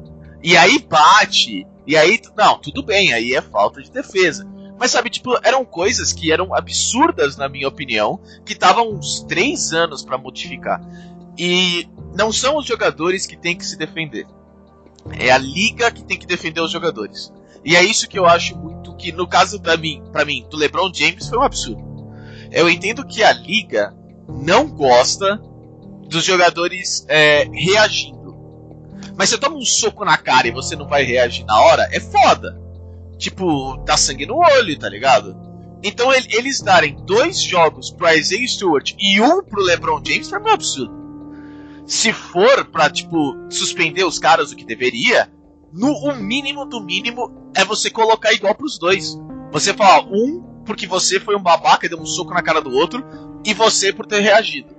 e 0.43 0.55
aí 0.55 0.79
bate, 0.79 1.65
e 1.85 1.95
aí. 1.95 2.19
Não, 2.35 2.59
tudo 2.59 2.83
bem, 2.83 3.13
aí 3.13 3.33
é 3.33 3.41
falta 3.41 3.81
de 3.81 3.91
defesa. 3.91 4.47
Mas 4.79 4.91
sabe, 4.91 5.09
tipo, 5.09 5.37
eram 5.43 5.65
coisas 5.65 6.13
que 6.13 6.31
eram 6.31 6.53
absurdas, 6.53 7.35
na 7.35 7.49
minha 7.49 7.67
opinião, 7.67 8.19
que 8.45 8.53
estavam 8.53 8.91
uns 8.91 9.21
três 9.21 9.73
anos 9.73 10.03
pra 10.03 10.17
modificar. 10.17 10.79
E 11.37 11.87
não 12.15 12.31
são 12.31 12.57
os 12.57 12.65
jogadores 12.65 13.25
que 13.25 13.35
têm 13.35 13.55
que 13.55 13.65
se 13.65 13.75
defender. 13.75 14.27
É 15.17 15.31
a 15.31 15.37
liga 15.37 15.89
que 15.91 16.03
tem 16.03 16.17
que 16.17 16.27
defender 16.27 16.61
os 16.61 16.71
jogadores. 16.71 17.31
E 17.65 17.75
é 17.75 17.83
isso 17.83 18.07
que 18.07 18.19
eu 18.19 18.25
acho 18.25 18.55
muito 18.55 18.95
que 18.95 19.11
no 19.11 19.27
caso 19.27 19.57
da 19.59 19.75
mim, 19.77 20.03
para 20.11 20.25
mim, 20.25 20.45
do 20.49 20.57
LeBron 20.57 20.91
James 20.93 21.27
foi 21.27 21.37
um 21.37 21.43
absurdo. 21.43 21.85
Eu 22.51 22.69
entendo 22.69 23.05
que 23.05 23.23
a 23.23 23.33
liga 23.33 23.95
não 24.27 24.67
gosta 24.67 25.41
dos 26.07 26.23
jogadores 26.23 27.05
é, 27.07 27.47
reagindo. 27.51 28.16
Mas 29.17 29.29
você 29.29 29.37
toma 29.37 29.57
um 29.57 29.65
soco 29.65 30.05
na 30.05 30.17
cara 30.17 30.47
e 30.47 30.51
você 30.51 30.75
não 30.75 30.87
vai 30.87 31.03
reagir 31.03 31.45
na 31.45 31.59
hora, 31.59 31.87
é 31.91 31.99
foda. 31.99 32.59
Tipo, 33.17 33.77
dá 33.77 33.97
sangue 33.97 34.25
no 34.25 34.37
olho, 34.37 34.77
tá 34.77 34.87
ligado? 34.87 35.35
Então 35.83 36.13
ele, 36.13 36.27
eles 36.31 36.61
darem 36.61 36.95
dois 37.05 37.41
jogos 37.41 37.89
pro 37.89 38.09
Isaiah 38.09 38.47
Stewart 38.47 38.93
e 38.99 39.19
um 39.19 39.43
pro 39.43 39.63
LeBron 39.63 40.01
James 40.05 40.29
foi 40.29 40.39
um 40.39 40.47
absurdo. 40.47 40.95
Se 41.85 42.11
for 42.11 42.65
pra, 42.65 42.89
tipo, 42.89 43.35
suspender 43.49 44.03
os 44.03 44.19
caras 44.19 44.51
o 44.51 44.55
que 44.55 44.65
deveria, 44.65 45.31
no 45.71 45.91
o 45.91 46.15
mínimo 46.15 46.65
do 46.65 46.81
mínimo 46.81 47.51
é 47.55 47.63
você 47.63 47.89
colocar 47.89 48.33
igual 48.33 48.53
pros 48.53 48.77
dois. 48.77 49.17
Você 49.51 49.73
fala 49.73 50.05
um 50.05 50.47
porque 50.67 50.85
você 50.85 51.17
foi 51.17 51.35
um 51.35 51.41
babaca 51.41 51.85
e 51.85 51.89
deu 51.89 51.97
um 51.97 52.05
soco 52.05 52.33
na 52.33 52.43
cara 52.43 52.61
do 52.61 52.71
outro, 52.71 53.03
e 53.45 53.53
você 53.53 53.93
por 53.93 54.05
ter 54.05 54.19
reagido. 54.19 54.75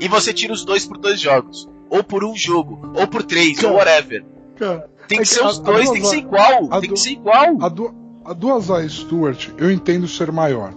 E 0.00 0.08
você 0.08 0.34
tira 0.34 0.52
os 0.52 0.64
dois 0.64 0.84
por 0.84 0.98
dois 0.98 1.20
jogos. 1.20 1.68
Ou 1.90 2.02
por 2.04 2.24
um 2.24 2.34
jogo, 2.36 2.92
ou 2.94 3.06
por 3.06 3.22
três, 3.22 3.62
ou 3.64 3.72
whatever. 3.74 4.24
Cara, 4.56 4.88
Tem 5.06 5.18
que 5.18 5.22
é 5.22 5.26
ser 5.26 5.40
que 5.40 5.46
os 5.46 5.58
a- 5.58 5.62
a 5.62 5.64
dois, 5.64 5.90
tem 5.90 6.02
que 6.02 6.08
ser 6.08 6.16
a- 6.16 6.18
igual. 6.18 6.68
a 6.72 6.80
Tem 6.80 6.88
du- 6.90 6.94
que 6.94 7.00
ser 7.00 7.10
igual. 7.10 7.56
A, 7.62 7.68
du 7.68 7.94
a 8.24 8.32
duas 8.34 8.70
A 8.70 8.86
Stewart, 8.88 9.48
eu 9.56 9.70
entendo 9.70 10.06
ser 10.08 10.30
maior. 10.32 10.74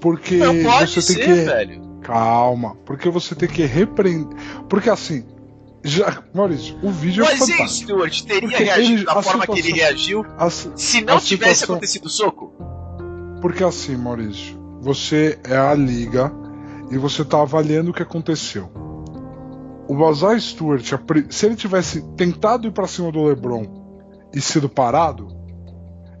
Porque 0.00 0.36
Não 0.36 0.62
pode 0.64 0.90
você 1.00 1.14
tem 1.14 1.24
ser, 1.24 1.34
que. 1.36 1.44
velho. 1.44 1.90
Calma, 2.02 2.74
porque 2.86 3.08
você 3.10 3.34
tem 3.34 3.48
que 3.48 3.62
repreender. 3.64 4.36
Porque 4.68 4.88
assim, 4.90 5.24
já, 5.84 6.22
Maurício, 6.34 6.76
o 6.82 6.90
vídeo 6.90 7.22
é 7.22 7.26
Mas 7.28 7.48
e 7.48 7.52
fantástico. 7.52 7.90
Stewart 7.92 8.20
teria 8.22 8.48
Porque 8.48 8.64
reagido 8.64 8.94
ele- 8.98 9.04
da 9.04 9.12
a 9.12 9.22
forma 9.22 9.46
que 9.46 9.52
ele 9.52 9.62
situação- 9.62 9.86
reagiu 9.86 10.26
As- 10.38 10.68
se 10.74 11.00
não 11.04 11.16
a 11.16 11.20
tivesse 11.20 11.60
situação- 11.60 11.74
acontecido 11.76 12.06
o 12.06 12.10
soco? 12.10 12.52
Porque 13.40 13.62
assim, 13.62 13.96
Maurício, 13.96 14.58
você 14.80 15.38
é 15.44 15.56
a 15.56 15.74
liga 15.74 16.32
e 16.90 16.96
você 16.98 17.24
tá 17.24 17.40
avaliando 17.42 17.90
o 17.90 17.94
que 17.94 18.02
aconteceu. 18.02 18.70
O 19.90 19.94
Bazar 19.96 20.40
Stewart, 20.40 20.84
se 21.30 21.46
ele 21.46 21.56
tivesse 21.56 22.00
tentado 22.14 22.68
ir 22.68 22.70
pra 22.70 22.86
cima 22.86 23.10
do 23.10 23.24
LeBron 23.24 23.66
e 24.32 24.40
sido 24.40 24.68
parado, 24.68 25.26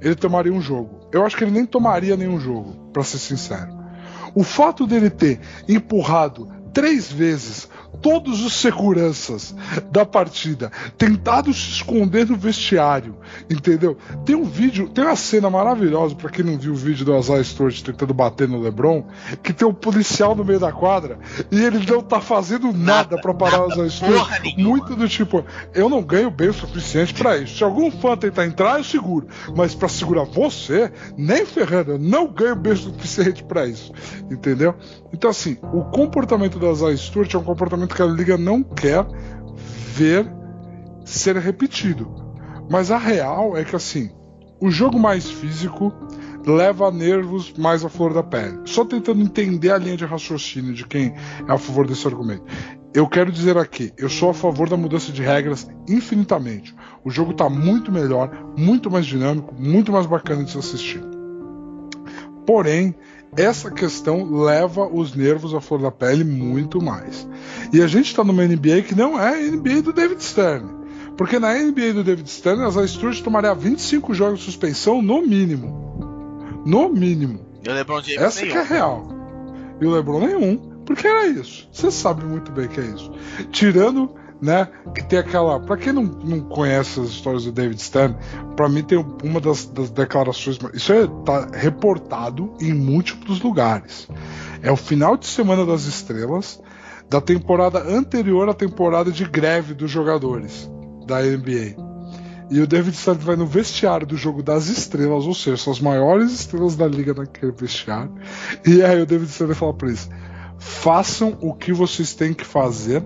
ele 0.00 0.16
tomaria 0.16 0.52
um 0.52 0.60
jogo. 0.60 1.08
Eu 1.12 1.24
acho 1.24 1.36
que 1.36 1.44
ele 1.44 1.52
nem 1.52 1.64
tomaria 1.64 2.16
nenhum 2.16 2.40
jogo, 2.40 2.90
pra 2.92 3.04
ser 3.04 3.18
sincero. 3.18 3.70
O 4.34 4.42
fato 4.42 4.88
dele 4.88 5.08
ter 5.08 5.38
empurrado 5.68 6.48
três 6.72 7.10
vezes 7.10 7.68
todos 8.00 8.44
os 8.44 8.54
seguranças 8.54 9.54
da 9.90 10.06
partida, 10.06 10.70
tentado 10.96 11.52
se 11.52 11.70
esconder 11.70 12.26
no 12.26 12.36
vestiário, 12.36 13.16
entendeu? 13.50 13.96
Tem 14.24 14.34
um 14.34 14.44
vídeo, 14.44 14.88
tem 14.88 15.04
uma 15.04 15.16
cena 15.16 15.50
maravilhosa, 15.50 16.14
pra 16.14 16.30
quem 16.30 16.44
não 16.44 16.58
viu 16.58 16.72
o 16.72 16.76
vídeo 16.76 17.04
do 17.04 17.14
Azar 17.14 17.42
Stewart 17.44 17.82
tentando 17.82 18.14
bater 18.14 18.48
no 18.48 18.60
LeBron, 18.60 19.04
que 19.42 19.52
tem 19.52 19.66
um 19.66 19.74
policial 19.74 20.34
no 20.34 20.44
meio 20.44 20.60
da 20.60 20.72
quadra 20.72 21.18
e 21.50 21.62
ele 21.62 21.84
não 21.86 22.00
tá 22.00 22.20
fazendo 22.20 22.72
nada, 22.72 23.20
pra 23.20 23.34
parar 23.34 23.66
o 23.66 23.72
Azar 23.72 23.90
Stewart. 23.90 24.28
Muito 24.56 24.94
do 24.96 25.08
tipo, 25.08 25.44
eu 25.74 25.88
não 25.88 26.02
ganho 26.02 26.30
bem 26.30 26.48
o 26.48 26.54
suficiente 26.54 27.12
pra 27.12 27.36
isso. 27.36 27.58
Se 27.58 27.64
algum 27.64 27.90
fã 27.90 28.16
tentar 28.16 28.46
entrar, 28.46 28.78
eu 28.78 28.84
seguro. 28.84 29.26
Mas 29.56 29.74
pra 29.74 29.88
segurar 29.88 30.24
você, 30.24 30.90
nem 31.16 31.44
ferrando, 31.44 31.92
eu 31.92 31.98
não 31.98 32.26
ganho 32.26 32.56
bem 32.56 32.72
o 32.72 32.76
suficiente 32.76 33.42
pra 33.44 33.66
isso. 33.66 33.92
Entendeu? 34.30 34.74
Então, 35.12 35.30
assim, 35.30 35.58
o 35.72 35.84
comportamento 35.84 36.58
do 36.60 36.68
Azar 36.68 36.96
Stewart 36.96 37.34
é 37.34 37.38
um 37.38 37.42
comportamento 37.42 37.94
que 37.94 38.02
a 38.02 38.06
liga 38.06 38.36
não 38.36 38.62
quer 38.62 39.04
ver 39.94 40.30
ser 41.04 41.36
repetido. 41.36 42.14
Mas 42.70 42.90
a 42.90 42.98
real 42.98 43.56
é 43.56 43.64
que, 43.64 43.74
assim, 43.74 44.10
o 44.60 44.70
jogo 44.70 44.98
mais 44.98 45.28
físico 45.28 45.92
leva 46.46 46.90
nervos 46.90 47.52
mais 47.54 47.84
à 47.84 47.88
flor 47.88 48.14
da 48.14 48.22
pele. 48.22 48.60
Só 48.64 48.84
tentando 48.84 49.22
entender 49.22 49.70
a 49.70 49.78
linha 49.78 49.96
de 49.96 50.04
raciocínio 50.04 50.72
de 50.72 50.86
quem 50.86 51.14
é 51.48 51.52
a 51.52 51.58
favor 51.58 51.86
desse 51.86 52.06
argumento. 52.06 52.44
Eu 52.94 53.08
quero 53.08 53.32
dizer 53.32 53.56
aqui, 53.56 53.92
eu 53.96 54.08
sou 54.08 54.30
a 54.30 54.34
favor 54.34 54.68
da 54.68 54.76
mudança 54.76 55.12
de 55.12 55.22
regras 55.22 55.68
infinitamente. 55.88 56.74
O 57.04 57.10
jogo 57.10 57.32
está 57.32 57.48
muito 57.48 57.90
melhor, 57.90 58.30
muito 58.56 58.90
mais 58.90 59.06
dinâmico, 59.06 59.54
muito 59.58 59.90
mais 59.90 60.06
bacana 60.06 60.44
de 60.44 60.50
se 60.50 60.58
assistir. 60.58 61.02
Porém, 62.46 62.94
essa 63.36 63.70
questão 63.70 64.42
leva 64.42 64.86
os 64.86 65.14
nervos 65.14 65.54
à 65.54 65.60
flor 65.60 65.80
da 65.80 65.90
pele 65.90 66.24
muito 66.24 66.82
mais. 66.82 67.28
E 67.72 67.80
a 67.80 67.86
gente 67.86 68.06
está 68.06 68.24
numa 68.24 68.44
NBA 68.44 68.82
que 68.82 68.94
não 68.94 69.18
é 69.18 69.34
a 69.34 69.50
NBA 69.50 69.82
do 69.82 69.92
David 69.92 70.22
Stern. 70.22 70.80
Porque 71.16 71.38
na 71.38 71.54
NBA 71.54 71.92
do 71.92 72.04
David 72.04 72.28
Stern, 72.28 72.62
as 72.64 72.90
Stewart 72.90 73.20
tomaria 73.20 73.54
25 73.54 74.14
jogos 74.14 74.40
de 74.40 74.46
suspensão 74.46 75.02
no 75.02 75.22
mínimo. 75.22 76.62
No 76.64 76.88
mínimo. 76.88 77.40
E 77.64 77.68
o 77.68 77.72
LeBron 77.74 78.00
James 78.00 78.20
Essa 78.20 78.40
nenhum. 78.40 78.52
que 78.52 78.58
é 78.58 78.62
real. 78.62 79.08
E 79.80 79.86
o 79.86 79.90
LeBron 79.90 80.26
nenhum, 80.26 80.56
porque 80.84 81.06
era 81.06 81.26
isso. 81.26 81.68
Você 81.72 81.90
sabe 81.90 82.24
muito 82.24 82.50
bem 82.50 82.68
que 82.68 82.80
é 82.80 82.84
isso. 82.84 83.12
Tirando, 83.50 84.14
né, 84.40 84.68
que 84.94 85.02
tem 85.04 85.18
aquela. 85.18 85.60
Pra 85.60 85.76
quem 85.76 85.92
não, 85.92 86.02
não 86.02 86.40
conhece 86.40 87.00
as 87.00 87.08
histórias 87.08 87.44
do 87.44 87.52
David 87.52 87.80
Stern, 87.80 88.16
pra 88.56 88.68
mim 88.68 88.82
tem 88.82 89.04
uma 89.22 89.40
das, 89.40 89.66
das 89.66 89.90
declarações. 89.90 90.58
Isso 90.74 90.92
é, 90.92 91.06
tá 91.24 91.48
reportado 91.52 92.52
em 92.60 92.72
múltiplos 92.72 93.40
lugares. 93.40 94.08
É 94.62 94.70
o 94.70 94.76
final 94.76 95.16
de 95.16 95.26
semana 95.26 95.64
das 95.64 95.84
estrelas 95.84 96.60
da 97.08 97.20
temporada 97.20 97.80
anterior 97.80 98.48
à 98.48 98.54
temporada 98.54 99.10
de 99.10 99.24
greve 99.24 99.74
dos 99.74 99.90
jogadores 99.90 100.70
da 101.06 101.20
NBA. 101.20 101.90
E 102.50 102.60
o 102.60 102.66
David 102.66 102.96
Stern 102.96 103.22
vai 103.24 103.36
no 103.36 103.46
vestiário 103.46 104.06
do 104.06 104.16
jogo 104.16 104.42
das 104.42 104.66
estrelas, 104.66 105.24
ou 105.24 105.34
seja, 105.34 105.56
são 105.56 105.72
as 105.72 105.80
maiores 105.80 106.32
estrelas 106.32 106.74
da 106.74 106.86
liga 106.86 107.14
naquele 107.14 107.52
vestiário. 107.52 108.12
E 108.66 108.82
aí 108.82 109.00
o 109.00 109.06
David 109.06 109.30
Stern 109.30 109.54
fala 109.54 109.74
pra 109.74 109.88
eles: 109.88 110.08
façam 110.58 111.38
o 111.40 111.54
que 111.54 111.72
vocês 111.72 112.12
têm 112.12 112.34
que 112.34 112.44
fazer, 112.44 113.02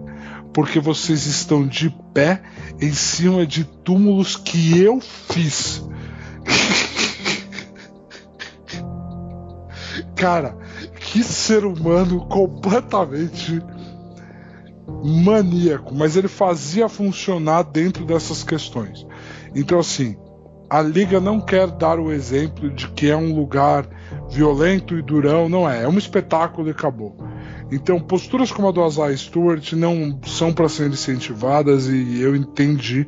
porque 0.54 0.78
vocês 0.78 1.26
estão 1.26 1.66
de 1.66 1.90
pé 2.14 2.40
em 2.80 2.92
cima 2.92 3.44
de 3.44 3.64
túmulos 3.64 4.36
que 4.36 4.80
eu 4.80 5.00
fiz. 5.00 5.82
Cara, 10.14 10.56
que 11.00 11.24
ser 11.24 11.64
humano 11.64 12.24
completamente 12.26 13.60
maníaco, 15.04 15.92
mas 15.94 16.16
ele 16.16 16.28
fazia 16.28 16.88
funcionar 16.88 17.64
dentro 17.64 18.06
dessas 18.06 18.44
questões. 18.44 19.04
Então, 19.54 19.78
assim, 19.80 20.16
a 20.70 20.80
liga 20.80 21.20
não 21.20 21.40
quer 21.40 21.68
dar 21.68 21.98
o 21.98 22.12
exemplo 22.12 22.70
de 22.70 22.88
que 22.88 23.10
é 23.10 23.16
um 23.16 23.34
lugar 23.34 23.86
violento 24.30 24.96
e 24.96 25.02
durão, 25.02 25.48
não 25.48 25.68
é. 25.68 25.82
É 25.82 25.88
um 25.88 25.98
espetáculo 25.98 26.68
e 26.68 26.70
acabou. 26.70 27.16
Então, 27.74 27.98
posturas 27.98 28.52
como 28.52 28.68
a 28.68 28.70
do 28.70 28.82
Azai 28.82 29.16
Stewart 29.16 29.72
não 29.72 30.20
são 30.24 30.52
para 30.52 30.68
ser 30.68 30.88
incentivadas 30.88 31.88
e 31.88 32.20
eu 32.20 32.36
entendi 32.36 33.06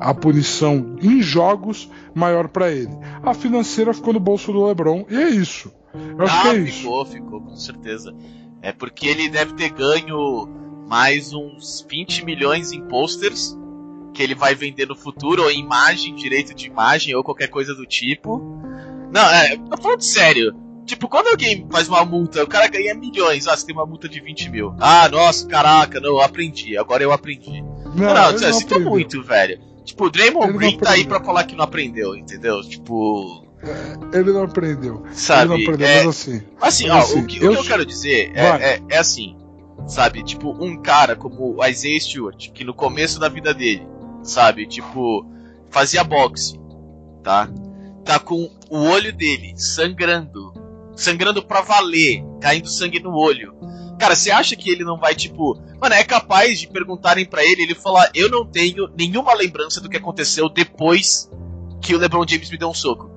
a 0.00 0.12
punição 0.12 0.96
em 1.00 1.22
jogos 1.22 1.88
maior 2.12 2.48
para 2.48 2.70
ele. 2.70 2.90
A 3.22 3.32
financeira 3.32 3.94
ficou 3.94 4.12
no 4.12 4.18
bolso 4.18 4.52
do 4.52 4.64
LeBron 4.64 5.06
e 5.08 5.16
é 5.16 5.28
isso. 5.28 5.72
Eu 5.94 6.24
acho 6.24 6.36
ah, 6.36 6.42
que 6.42 6.48
é 6.48 6.56
isso. 6.58 6.78
ficou, 6.78 7.06
ficou, 7.06 7.40
com 7.40 7.56
certeza. 7.56 8.12
É 8.60 8.72
porque 8.72 9.06
ele 9.06 9.28
deve 9.28 9.54
ter 9.54 9.70
ganho 9.70 10.48
mais 10.88 11.32
uns 11.32 11.86
20 11.88 12.24
milhões 12.24 12.72
em 12.72 12.82
posters 12.88 13.56
que 14.12 14.22
ele 14.22 14.34
vai 14.34 14.52
vender 14.52 14.88
no 14.88 14.96
futuro, 14.96 15.44
ou 15.44 15.50
em 15.50 15.60
imagem, 15.60 16.14
direito 16.16 16.52
de 16.52 16.66
imagem, 16.66 17.14
ou 17.14 17.22
qualquer 17.22 17.48
coisa 17.48 17.72
do 17.72 17.86
tipo. 17.86 18.40
Não, 19.12 19.30
é, 19.30 19.56
tô 19.56 19.80
falando 19.80 20.02
sério. 20.02 20.67
Tipo, 20.88 21.06
quando 21.06 21.28
alguém 21.28 21.66
faz 21.70 21.86
uma 21.86 22.02
multa, 22.02 22.42
o 22.42 22.46
cara 22.48 22.66
ganha 22.66 22.94
milhões. 22.94 23.46
Ah, 23.46 23.54
você 23.54 23.66
tem 23.66 23.74
uma 23.74 23.84
multa 23.84 24.08
de 24.08 24.20
20 24.20 24.48
mil. 24.48 24.74
Ah, 24.80 25.06
nossa, 25.10 25.46
caraca, 25.46 26.00
não, 26.00 26.08
eu 26.14 26.20
aprendi. 26.22 26.78
Agora 26.78 27.02
eu 27.02 27.12
aprendi. 27.12 27.60
Não, 27.94 28.14
não, 28.14 28.38
citou 28.38 28.78
aprendeu. 28.78 28.90
muito, 28.90 29.22
velho. 29.22 29.60
Tipo, 29.84 30.06
o 30.06 30.10
Draymond 30.10 30.52
Green 30.56 30.78
tá 30.78 30.92
aí 30.92 31.04
pra 31.06 31.22
falar 31.22 31.44
que 31.44 31.54
não 31.54 31.64
aprendeu, 31.64 32.16
entendeu? 32.16 32.62
Tipo, 32.62 33.46
Ele 34.14 34.32
não 34.32 34.44
aprendeu. 34.44 35.04
sabe? 35.12 35.54
ele 35.54 35.64
não 35.66 35.72
aprendeu, 35.74 35.86
é, 35.86 36.04
mas 36.04 36.08
assim. 36.08 36.42
Assim, 36.60 36.88
Mas 36.88 36.96
ó, 36.96 36.98
assim, 36.98 37.20
o, 37.20 37.26
que, 37.26 37.38
o 37.40 37.44
eu 37.44 37.52
que 37.52 37.58
eu 37.58 37.64
quero 37.64 37.84
dizer 37.86 38.32
é, 38.34 38.46
é, 38.74 38.82
é 38.88 38.98
assim, 38.98 39.36
sabe? 39.86 40.22
Tipo, 40.22 40.50
um 40.62 40.80
cara 40.80 41.14
como 41.16 41.54
o 41.56 41.66
Isaiah 41.66 42.00
Stewart, 42.00 42.50
que 42.50 42.64
no 42.64 42.72
começo 42.74 43.20
da 43.20 43.28
vida 43.28 43.52
dele, 43.52 43.86
sabe? 44.22 44.66
Tipo, 44.66 45.26
fazia 45.70 46.02
boxe, 46.02 46.58
tá? 47.22 47.48
Tá 48.04 48.18
com 48.18 48.50
o 48.70 48.78
olho 48.90 49.12
dele 49.12 49.52
sangrando, 49.56 50.52
sangrando 50.98 51.42
pra 51.42 51.60
valer, 51.60 52.22
caindo 52.40 52.68
sangue 52.68 53.00
no 53.00 53.14
olho. 53.16 53.54
Cara, 53.98 54.14
você 54.14 54.30
acha 54.30 54.54
que 54.54 54.70
ele 54.70 54.84
não 54.84 54.98
vai, 54.98 55.14
tipo. 55.14 55.60
Mano, 55.80 55.94
é 55.94 56.04
capaz 56.04 56.60
de 56.60 56.68
perguntarem 56.68 57.24
pra 57.24 57.44
ele, 57.44 57.62
ele 57.62 57.74
falar: 57.74 58.10
Eu 58.14 58.28
não 58.28 58.44
tenho 58.44 58.88
nenhuma 58.96 59.32
lembrança 59.34 59.80
do 59.80 59.88
que 59.88 59.96
aconteceu 59.96 60.48
depois 60.48 61.30
que 61.80 61.94
o 61.94 61.98
LeBron 61.98 62.24
James 62.28 62.50
me 62.50 62.58
deu 62.58 62.68
um 62.68 62.74
soco. 62.74 63.10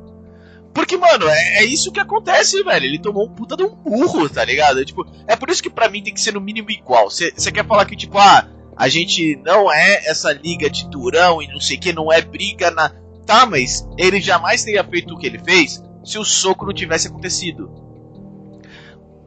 Porque, 0.74 0.96
mano, 0.96 1.28
é, 1.28 1.60
é, 1.60 1.66
isso 1.66 1.92
que 1.92 2.00
acontece, 2.00 2.64
velho. 2.64 2.86
Ele 2.86 3.00
tomou 3.00 3.26
um 3.26 3.34
puta 3.34 3.58
de 3.58 3.64
um 3.64 3.76
burro, 3.76 4.30
tá 4.30 4.46
ligado? 4.46 4.84
Tipo, 4.86 5.06
é 5.28 5.36
por 5.36 5.50
isso 5.50 5.62
que 5.62 5.70
pra 5.70 5.90
mim 5.90 6.02
tem 6.02 6.14
que 6.14 6.22
ser 6.22 6.34
no 6.34 6.40
mínimo 6.40 6.72
igual. 6.72 7.10
Você 7.10 7.52
quer 7.52 7.68
falar 7.68 7.86
que, 7.86 7.96
tipo, 7.96 8.18
ah, 8.18 8.48
a 8.78 8.88
gente 8.88 9.36
não 9.44 9.72
é 9.72 10.06
essa 10.06 10.32
liga 10.32 10.70
de 10.70 10.88
durão 10.90 11.42
e 11.42 11.48
não 11.48 11.60
sei 11.60 11.78
o 11.78 11.80
que, 11.80 11.92
não 11.92 12.12
é 12.12 12.22
briga 12.22 12.72
na. 12.72 12.90
Tá, 13.26 13.46
mas 13.46 13.88
ele 13.98 14.20
jamais 14.22 14.64
teria 14.64 14.84
feito 14.84 15.14
o 15.14 15.18
que 15.18 15.28
ele 15.28 15.40
fez 15.40 15.84
se 16.04 16.18
o 16.18 16.24
soco 16.24 16.66
não 16.66 16.74
tivesse 16.74 17.08
acontecido. 17.08 17.72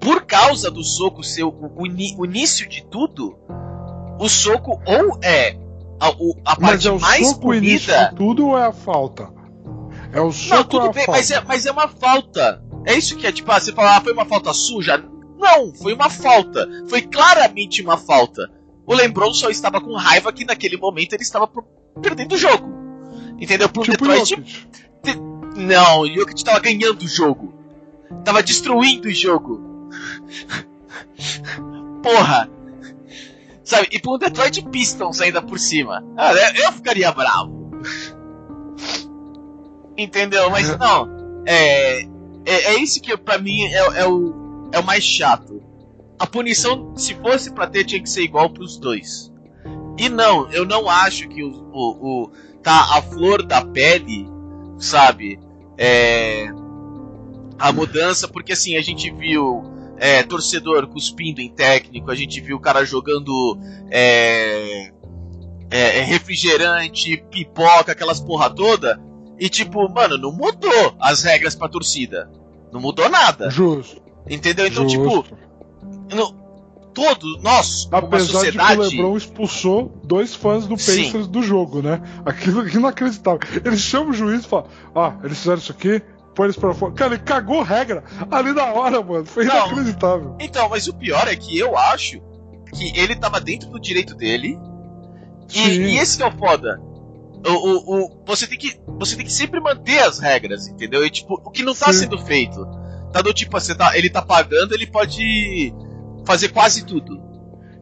Por 0.01 0.27
causa 0.27 0.70
do 0.70 0.83
soco 0.83 1.22
ser 1.22 1.45
o, 1.45 1.49
o, 1.49 1.83
o 1.83 2.27
início 2.27 2.68
de 2.68 2.85
tudo, 2.85 3.39
o 4.18 4.29
soco 4.29 4.81
ou 4.87 5.18
é 5.22 5.57
a, 6.01 6.09
a 6.45 6.57
parte 6.57 6.61
mas 6.61 6.87
é 6.87 6.91
o 6.91 7.01
mais 7.01 7.27
soco 7.29 7.41
bonita. 7.41 8.07
O 8.07 8.11
de 8.11 8.16
tudo 8.16 8.47
ou 8.49 8.59
é 8.59 8.66
a 8.66 8.72
falta? 8.72 9.33
É 10.12 10.20
o 10.20 10.31
soco 10.31 10.57
Não, 10.57 10.64
tudo 10.64 10.87
é 10.87 10.89
a 10.89 10.93
bem, 10.93 11.05
falta? 11.07 11.18
mas 11.20 11.31
é, 11.31 11.41
mas 11.45 11.66
é 11.66 11.70
uma 11.72 11.89
falta. 11.89 12.62
É 12.87 12.95
isso 12.95 13.16
que 13.16 13.27
é, 13.27 13.33
tipo, 13.33 13.51
ah, 13.51 13.59
você 13.59 13.72
fala, 13.72 13.97
ah, 13.97 14.01
foi 14.01 14.12
uma 14.12 14.27
falta 14.27 14.53
suja? 14.53 15.03
Não, 15.39 15.72
foi 15.75 15.95
uma 15.95 16.11
falta. 16.11 16.68
Foi 16.89 17.01
claramente 17.03 17.83
uma 17.83 17.97
falta. 17.97 18.51
O 18.87 18.95
Lebron 18.95 19.33
só 19.33 19.49
estava 19.49 19.81
com 19.81 19.97
raiva 19.97 20.33
que 20.33 20.45
naquele 20.45 20.77
momento 20.77 21.14
ele 21.14 21.22
estava 21.22 21.49
perdendo 22.03 22.35
o 22.35 22.39
jogo. 22.39 22.70
Entendeu? 23.41 23.68
Pro 23.68 23.83
Tipo 23.83 24.07
Detroit. 24.07 24.29
Jokic. 24.29 24.66
Não, 25.57 26.01
o 26.01 26.07
Jokic 26.07 26.39
estava 26.39 26.59
ganhando 26.61 27.03
o 27.03 27.09
jogo. 27.09 27.53
Tava 28.25 28.43
destruindo 28.43 29.09
o 29.09 29.13
jogo. 29.13 29.89
Porra. 32.03 32.51
Sabe? 33.63 33.89
E 33.93 33.99
pro 34.01 34.19
Detroit 34.19 34.63
Pistons 34.69 35.21
ainda 35.21 35.41
por 35.41 35.59
cima. 35.59 36.05
Ah, 36.17 36.33
eu- 36.33 36.65
eu 36.65 36.73
ficaria 36.73 37.11
bravo. 37.13 37.71
Entendeu? 39.97 40.51
Mas 40.51 40.77
não. 40.79 41.09
É, 41.47 42.03
é, 42.03 42.07
é 42.47 42.75
isso 42.79 43.01
que 43.01 43.17
pra 43.17 43.39
mim 43.39 43.65
é, 43.67 44.01
é 44.01 44.07
o, 44.09 44.69
é 44.73 44.79
o 44.79 44.85
mais 44.85 45.05
chato. 45.05 45.63
A 46.19 46.27
punição, 46.27 46.97
se 46.97 47.15
fosse 47.15 47.53
pra 47.53 47.67
ter, 47.67 47.85
tinha 47.85 48.03
que 48.03 48.09
ser 48.11 48.23
igual 48.23 48.51
pros 48.51 48.77
dois. 48.79 49.33
E 49.99 50.09
não, 50.09 50.51
eu 50.51 50.65
não 50.65 50.89
acho 50.89 51.29
que 51.29 51.43
o, 51.43 51.51
o, 51.73 52.23
o 52.25 52.31
tá 52.63 52.97
a 52.99 53.03
flor 53.03 53.43
da 53.45 53.65
pele, 53.65 54.29
sabe? 54.85 55.39
É, 55.76 56.49
a 57.59 57.72
mudança, 57.72 58.28
porque 58.28 58.53
assim, 58.53 58.76
a 58.76 58.82
gente 58.82 59.11
viu 59.11 59.64
é, 59.97 60.22
torcedor 60.22 60.87
cuspindo 60.87 61.41
em 61.41 61.49
técnico, 61.49 62.11
a 62.11 62.14
gente 62.14 62.41
viu 62.41 62.57
o 62.57 62.61
cara 62.61 62.85
jogando 62.85 63.59
é, 63.91 64.93
é, 65.70 66.01
refrigerante, 66.03 67.24
pipoca, 67.30 67.93
aquelas 67.93 68.20
porra 68.20 68.51
toda. 68.51 69.01
E 69.39 69.49
tipo, 69.49 69.89
mano, 69.89 70.16
não 70.16 70.30
mudou 70.30 70.95
as 71.01 71.22
regras 71.22 71.55
pra 71.55 71.68
torcida. 71.68 72.30
Não 72.72 72.80
mudou 72.80 73.09
nada. 73.09 73.51
Justo. 73.51 74.03
Entendeu? 74.28 74.66
Então, 74.66 74.87
tipo, 74.87 75.05
justo. 75.05 75.37
não, 76.14 76.44
todo, 76.95 77.39
nós, 77.43 77.89
Apesar 77.91 78.19
de 78.19 78.27
que 78.27 78.33
o 78.33 78.39
sociedade. 78.39 78.81
LeBron 78.81 79.17
expulsou 79.17 80.01
dois 80.05 80.35
fãs 80.35 80.67
do 80.67 80.79
Sim. 80.79 81.05
Pacers 81.07 81.27
do 81.27 81.43
jogo, 81.43 81.83
né? 81.83 82.01
Aquilo 82.25 82.67
inacreditável. 82.69 83.41
Ele 83.65 83.77
chama 83.77 84.11
o 84.11 84.13
juiz 84.15 84.45
e 84.45 84.49
fala: 84.49 84.67
Ah, 84.95 85.17
eles 85.25 85.39
fizeram 85.39 85.59
isso 85.59 85.73
aqui, 85.73 86.01
põe 86.35 86.47
eles 86.47 86.57
pra 86.57 86.73
fora. 86.73 86.93
Cara, 86.93 87.15
ele 87.15 87.23
cagou 87.23 87.63
regra 87.63 88.05
ali 88.31 88.53
na 88.53 88.73
hora, 88.73 89.03
mano. 89.03 89.25
Foi 89.27 89.45
Não. 89.45 89.67
inacreditável. 89.67 90.37
Então, 90.41 90.69
mas 90.69 90.87
o 90.89 90.95
pior 90.95 91.27
é 91.29 91.35
que 91.37 91.59
eu 91.59 91.77
acho 91.77 92.21
que 92.75 92.97
ele 92.99 93.15
tava 93.17 93.41
dentro 93.41 93.69
do 93.71 93.81
direito 93.81 94.15
dele. 94.15 94.59
E, 95.53 95.59
Sim. 95.59 95.83
e 95.83 95.99
esse 95.99 96.17
que 96.17 96.23
é 96.23 96.27
o 96.27 96.33
foda. 96.33 96.81
O, 97.47 97.51
o, 97.51 98.05
o- 98.05 98.25
você, 98.27 98.47
tem 98.47 98.57
que, 98.57 98.81
você 98.99 99.17
tem 99.17 99.27
que 99.27 99.33
sempre 99.33 99.61
manter 99.61 99.99
as 99.99 100.19
regras, 100.19 100.67
entendeu? 100.67 101.05
E 101.05 101.11
tipo, 101.11 101.35
o 101.45 101.51
que 101.51 101.63
não 101.63 101.75
tá 101.75 101.93
Sim. 101.93 102.01
sendo 102.01 102.19
feito. 102.19 102.67
Tá 103.13 103.21
do 103.21 103.33
tipo, 103.35 103.53
você 103.61 103.75
tá, 103.75 103.97
ele 103.97 104.09
tá 104.09 104.23
pagando, 104.23 104.73
ele 104.75 104.87
pode 104.87 105.73
fazer 106.25 106.49
quase 106.51 106.85
tudo. 106.85 107.20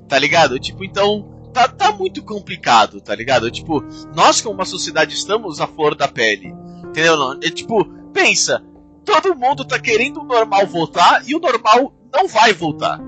Tá 0.08 0.18
ligado? 0.18 0.58
Tipo, 0.58 0.84
então. 0.84 1.30
Tá, 1.52 1.68
tá 1.68 1.92
muito 1.92 2.22
complicado, 2.22 2.98
tá 3.02 3.14
ligado? 3.14 3.50
Tipo, 3.50 3.84
nós 4.16 4.40
como 4.40 4.54
uma 4.54 4.64
sociedade 4.64 5.14
estamos 5.14 5.60
à 5.60 5.66
flor 5.66 5.94
da 5.94 6.08
pele. 6.08 6.54
Entendeu? 6.82 7.14
Não? 7.14 7.32
É 7.42 7.50
tipo, 7.50 7.84
pensa, 8.10 8.64
todo 9.04 9.34
mundo 9.34 9.62
tá 9.62 9.78
querendo 9.78 10.20
o 10.20 10.24
normal 10.24 10.66
voltar 10.66 11.22
e 11.26 11.34
o 11.34 11.38
normal 11.38 11.92
não 12.10 12.26
vai 12.26 12.54
voltar. 12.54 12.98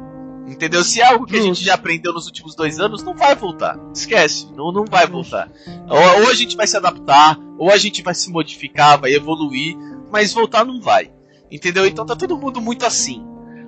Entendeu? 0.46 0.84
Se 0.84 1.00
é 1.00 1.06
algo 1.06 1.24
que 1.24 1.36
a 1.36 1.42
gente 1.42 1.64
já 1.64 1.74
aprendeu 1.74 2.12
nos 2.12 2.26
últimos 2.26 2.54
dois 2.54 2.78
anos, 2.78 3.02
não 3.02 3.14
vai 3.14 3.34
voltar. 3.34 3.78
Esquece, 3.94 4.52
não, 4.54 4.70
não 4.70 4.84
vai 4.84 5.06
voltar. 5.06 5.50
Ou, 5.88 6.22
ou 6.22 6.30
a 6.30 6.34
gente 6.34 6.56
vai 6.56 6.66
se 6.66 6.76
adaptar, 6.76 7.38
ou 7.58 7.70
a 7.70 7.78
gente 7.78 8.02
vai 8.02 8.14
se 8.14 8.30
modificar, 8.30 9.00
vai 9.00 9.14
evoluir, 9.14 9.76
mas 10.12 10.32
voltar 10.32 10.64
não 10.64 10.80
vai. 10.80 11.10
Entendeu? 11.50 11.86
Então 11.86 12.04
tá 12.04 12.14
todo 12.14 12.36
mundo 12.36 12.60
muito 12.60 12.84
assim. 12.84 13.24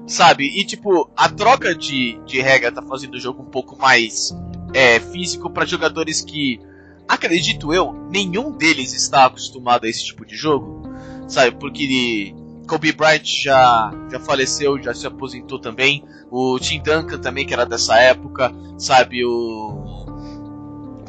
Sabe? 0.06 0.44
E 0.44 0.64
tipo, 0.64 1.10
a 1.16 1.28
troca 1.28 1.74
de, 1.74 2.18
de 2.24 2.40
regra 2.40 2.70
tá 2.70 2.82
fazendo 2.82 3.14
o 3.14 3.20
jogo 3.20 3.42
um 3.42 3.50
pouco 3.50 3.76
mais 3.76 4.34
é, 4.72 5.00
físico 5.00 5.50
para 5.50 5.64
jogadores 5.66 6.20
que, 6.20 6.60
acredito 7.08 7.72
eu, 7.72 7.92
nenhum 8.10 8.52
deles 8.52 8.92
está 8.92 9.26
acostumado 9.26 9.84
a 9.84 9.88
esse 9.88 10.04
tipo 10.04 10.24
de 10.24 10.36
jogo. 10.36 10.82
Sabe? 11.26 11.56
Porque 11.56 12.32
Kobe 12.68 12.92
Bryant 12.92 13.24
já, 13.24 13.92
já 14.10 14.20
faleceu, 14.20 14.80
já 14.80 14.94
se 14.94 15.06
aposentou 15.06 15.58
também. 15.58 16.04
O 16.30 16.58
Tim 16.60 16.80
Duncan 16.80 17.18
também, 17.18 17.44
que 17.44 17.52
era 17.52 17.66
dessa 17.66 17.96
época. 17.98 18.52
Sabe? 18.78 19.24
O. 19.24 20.06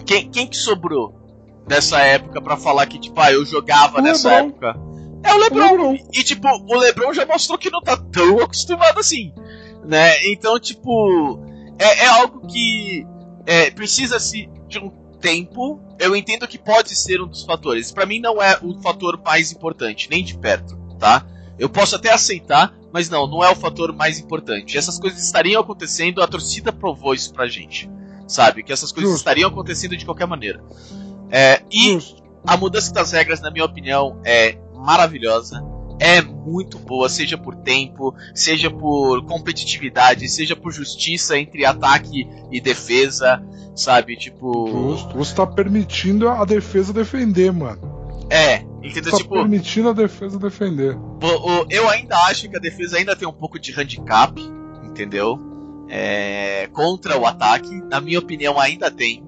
Quem, 0.06 0.30
quem 0.30 0.48
que 0.48 0.56
sobrou 0.58 1.14
dessa 1.68 2.00
época 2.00 2.42
pra 2.42 2.58
falar 2.58 2.86
que, 2.86 2.98
tipo, 2.98 3.20
ah, 3.20 3.32
eu 3.32 3.46
jogava 3.46 4.00
O 4.00 4.02
nessa 4.02 4.30
LeBron. 4.30 4.48
época? 4.50 4.87
É 5.24 5.34
o 5.34 5.38
LeBron. 5.38 5.72
LeBron. 5.72 5.98
E, 6.14 6.24
tipo, 6.24 6.48
o 6.48 6.78
LeBron 6.78 7.14
já 7.14 7.26
mostrou 7.26 7.58
que 7.58 7.70
não 7.70 7.82
tá 7.82 7.98
tão 7.98 8.40
acostumado 8.40 9.00
assim. 9.00 9.34
Né? 9.86 10.24
Então, 10.32 10.60
tipo, 10.60 11.44
é, 11.80 12.06
é 12.06 12.08
algo 12.08 12.46
que 12.48 13.06
é, 13.46 13.72
precisa-se 13.72 14.50
de 14.68 14.80
um 14.80 14.90
tempo. 15.20 15.82
Eu 16.00 16.16
entendo 16.16 16.48
que 16.48 16.58
pode 16.58 16.96
ser 16.96 17.22
um 17.22 17.28
dos 17.28 17.44
fatores. 17.44 17.92
Pra 17.92 18.06
mim, 18.06 18.20
não 18.20 18.42
é 18.42 18.58
o 18.62 18.80
fator 18.82 19.20
mais 19.24 19.52
importante, 19.52 20.10
nem 20.10 20.24
de 20.24 20.38
perto, 20.38 20.78
tá? 21.00 21.26
Eu 21.58 21.70
posso 21.70 21.96
até 21.96 22.12
aceitar, 22.12 22.74
mas 22.94 23.10
não, 23.10 23.26
não 23.28 23.44
é 23.44 23.50
o 23.50 23.56
fator 23.56 23.92
mais 23.94 24.20
importante. 24.20 24.78
Essas 24.78 25.00
coisas 25.00 25.24
estariam 25.24 25.62
acontecendo, 25.62 26.22
a 26.22 26.28
torcida 26.28 26.72
provou 26.72 27.14
isso 27.14 27.34
pra 27.34 27.48
gente. 27.48 27.90
Sabe? 28.28 28.62
Que 28.62 28.74
essas 28.74 28.92
coisas 28.92 29.12
Justo. 29.12 29.22
estariam 29.22 29.50
acontecendo 29.50 29.96
de 29.96 30.06
qualquer 30.06 30.28
maneira. 30.28 30.62
É, 31.32 31.62
e 31.72 31.94
Justo. 31.94 32.22
a 32.46 32.58
mudança 32.58 32.94
das 32.94 33.12
regras, 33.12 33.42
na 33.42 33.50
minha 33.50 33.66
opinião, 33.66 34.22
é 34.26 34.58
maravilhosa. 34.78 35.64
É 36.00 36.22
muito 36.22 36.78
boa, 36.78 37.10
seja 37.10 37.38
por 37.38 37.56
tempo, 37.56 38.14
seja 38.36 38.70
por 38.70 39.26
competitividade, 39.26 40.30
seja 40.30 40.56
por 40.56 40.72
justiça 40.72 41.40
entre 41.40 41.66
ataque 41.66 42.28
e 42.52 42.62
defesa, 42.62 43.44
sabe? 43.76 44.16
Tipo. 44.16 44.68
Justo. 44.92 45.18
Você 45.18 45.34
tá 45.36 45.48
permitindo 45.48 46.30
a 46.30 46.46
defesa 46.46 46.94
defender, 46.94 47.52
mano. 47.52 47.98
É, 48.30 48.60
Você 48.60 48.88
entendeu? 48.90 49.12
tá 49.12 49.18
Tipo, 49.18 49.34
permitindo 49.36 49.90
a 49.90 49.94
defesa 49.94 50.38
defender. 50.38 50.96
eu 51.70 51.90
ainda 51.90 52.16
acho 52.26 52.48
que 52.50 52.56
a 52.56 52.60
defesa 52.60 52.98
ainda 52.98 53.16
tem 53.16 53.28
um 53.28 53.34
pouco 53.34 53.58
de 53.58 53.72
handicap, 53.72 54.40
entendeu? 54.84 55.40
É, 55.90 56.68
contra 56.74 57.18
o 57.18 57.26
ataque, 57.26 57.74
na 57.90 58.00
minha 58.02 58.20
opinião, 58.20 58.60
ainda 58.60 58.92
tem. 58.92 59.24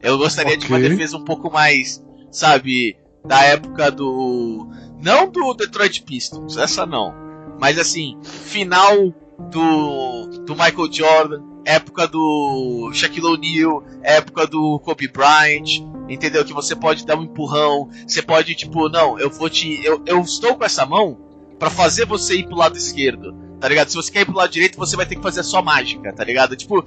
Eu 0.00 0.16
gostaria 0.16 0.56
de 0.56 0.66
uma 0.66 0.78
defesa 0.78 1.16
um 1.16 1.24
pouco 1.24 1.50
mais, 1.52 2.02
sabe, 2.30 2.96
da 3.24 3.42
época 3.44 3.90
do. 3.90 4.68
Não 5.00 5.30
do 5.30 5.54
Detroit 5.54 6.02
Pistons, 6.02 6.56
essa 6.56 6.84
não. 6.84 7.14
Mas 7.58 7.78
assim, 7.78 8.18
final 8.22 9.14
do, 9.50 10.26
do 10.44 10.54
Michael 10.54 10.92
Jordan, 10.92 11.42
época 11.64 12.06
do 12.06 12.90
Shaquille 12.92 13.26
O'Neal, 13.26 13.84
época 14.02 14.46
do 14.46 14.78
Kobe 14.80 15.08
Bryant, 15.08 15.82
entendeu? 16.08 16.44
Que 16.44 16.52
você 16.52 16.74
pode 16.74 17.06
dar 17.06 17.18
um 17.18 17.24
empurrão, 17.24 17.88
você 18.06 18.22
pode, 18.22 18.54
tipo, 18.54 18.88
não, 18.88 19.18
eu 19.18 19.30
vou 19.30 19.48
te. 19.48 19.84
Eu, 19.84 20.02
eu 20.06 20.20
estou 20.20 20.56
com 20.56 20.64
essa 20.64 20.84
mão 20.84 21.18
pra 21.58 21.70
fazer 21.70 22.06
você 22.06 22.36
ir 22.36 22.46
pro 22.46 22.56
lado 22.56 22.76
esquerdo, 22.76 23.34
tá 23.60 23.68
ligado? 23.68 23.88
Se 23.88 23.96
você 23.96 24.10
quer 24.10 24.20
ir 24.22 24.26
pro 24.26 24.34
lado 24.34 24.50
direito, 24.50 24.78
você 24.78 24.96
vai 24.96 25.06
ter 25.06 25.16
que 25.16 25.22
fazer 25.22 25.40
a 25.40 25.44
sua 25.44 25.62
mágica, 25.62 26.12
tá 26.12 26.24
ligado? 26.24 26.56
Tipo, 26.56 26.84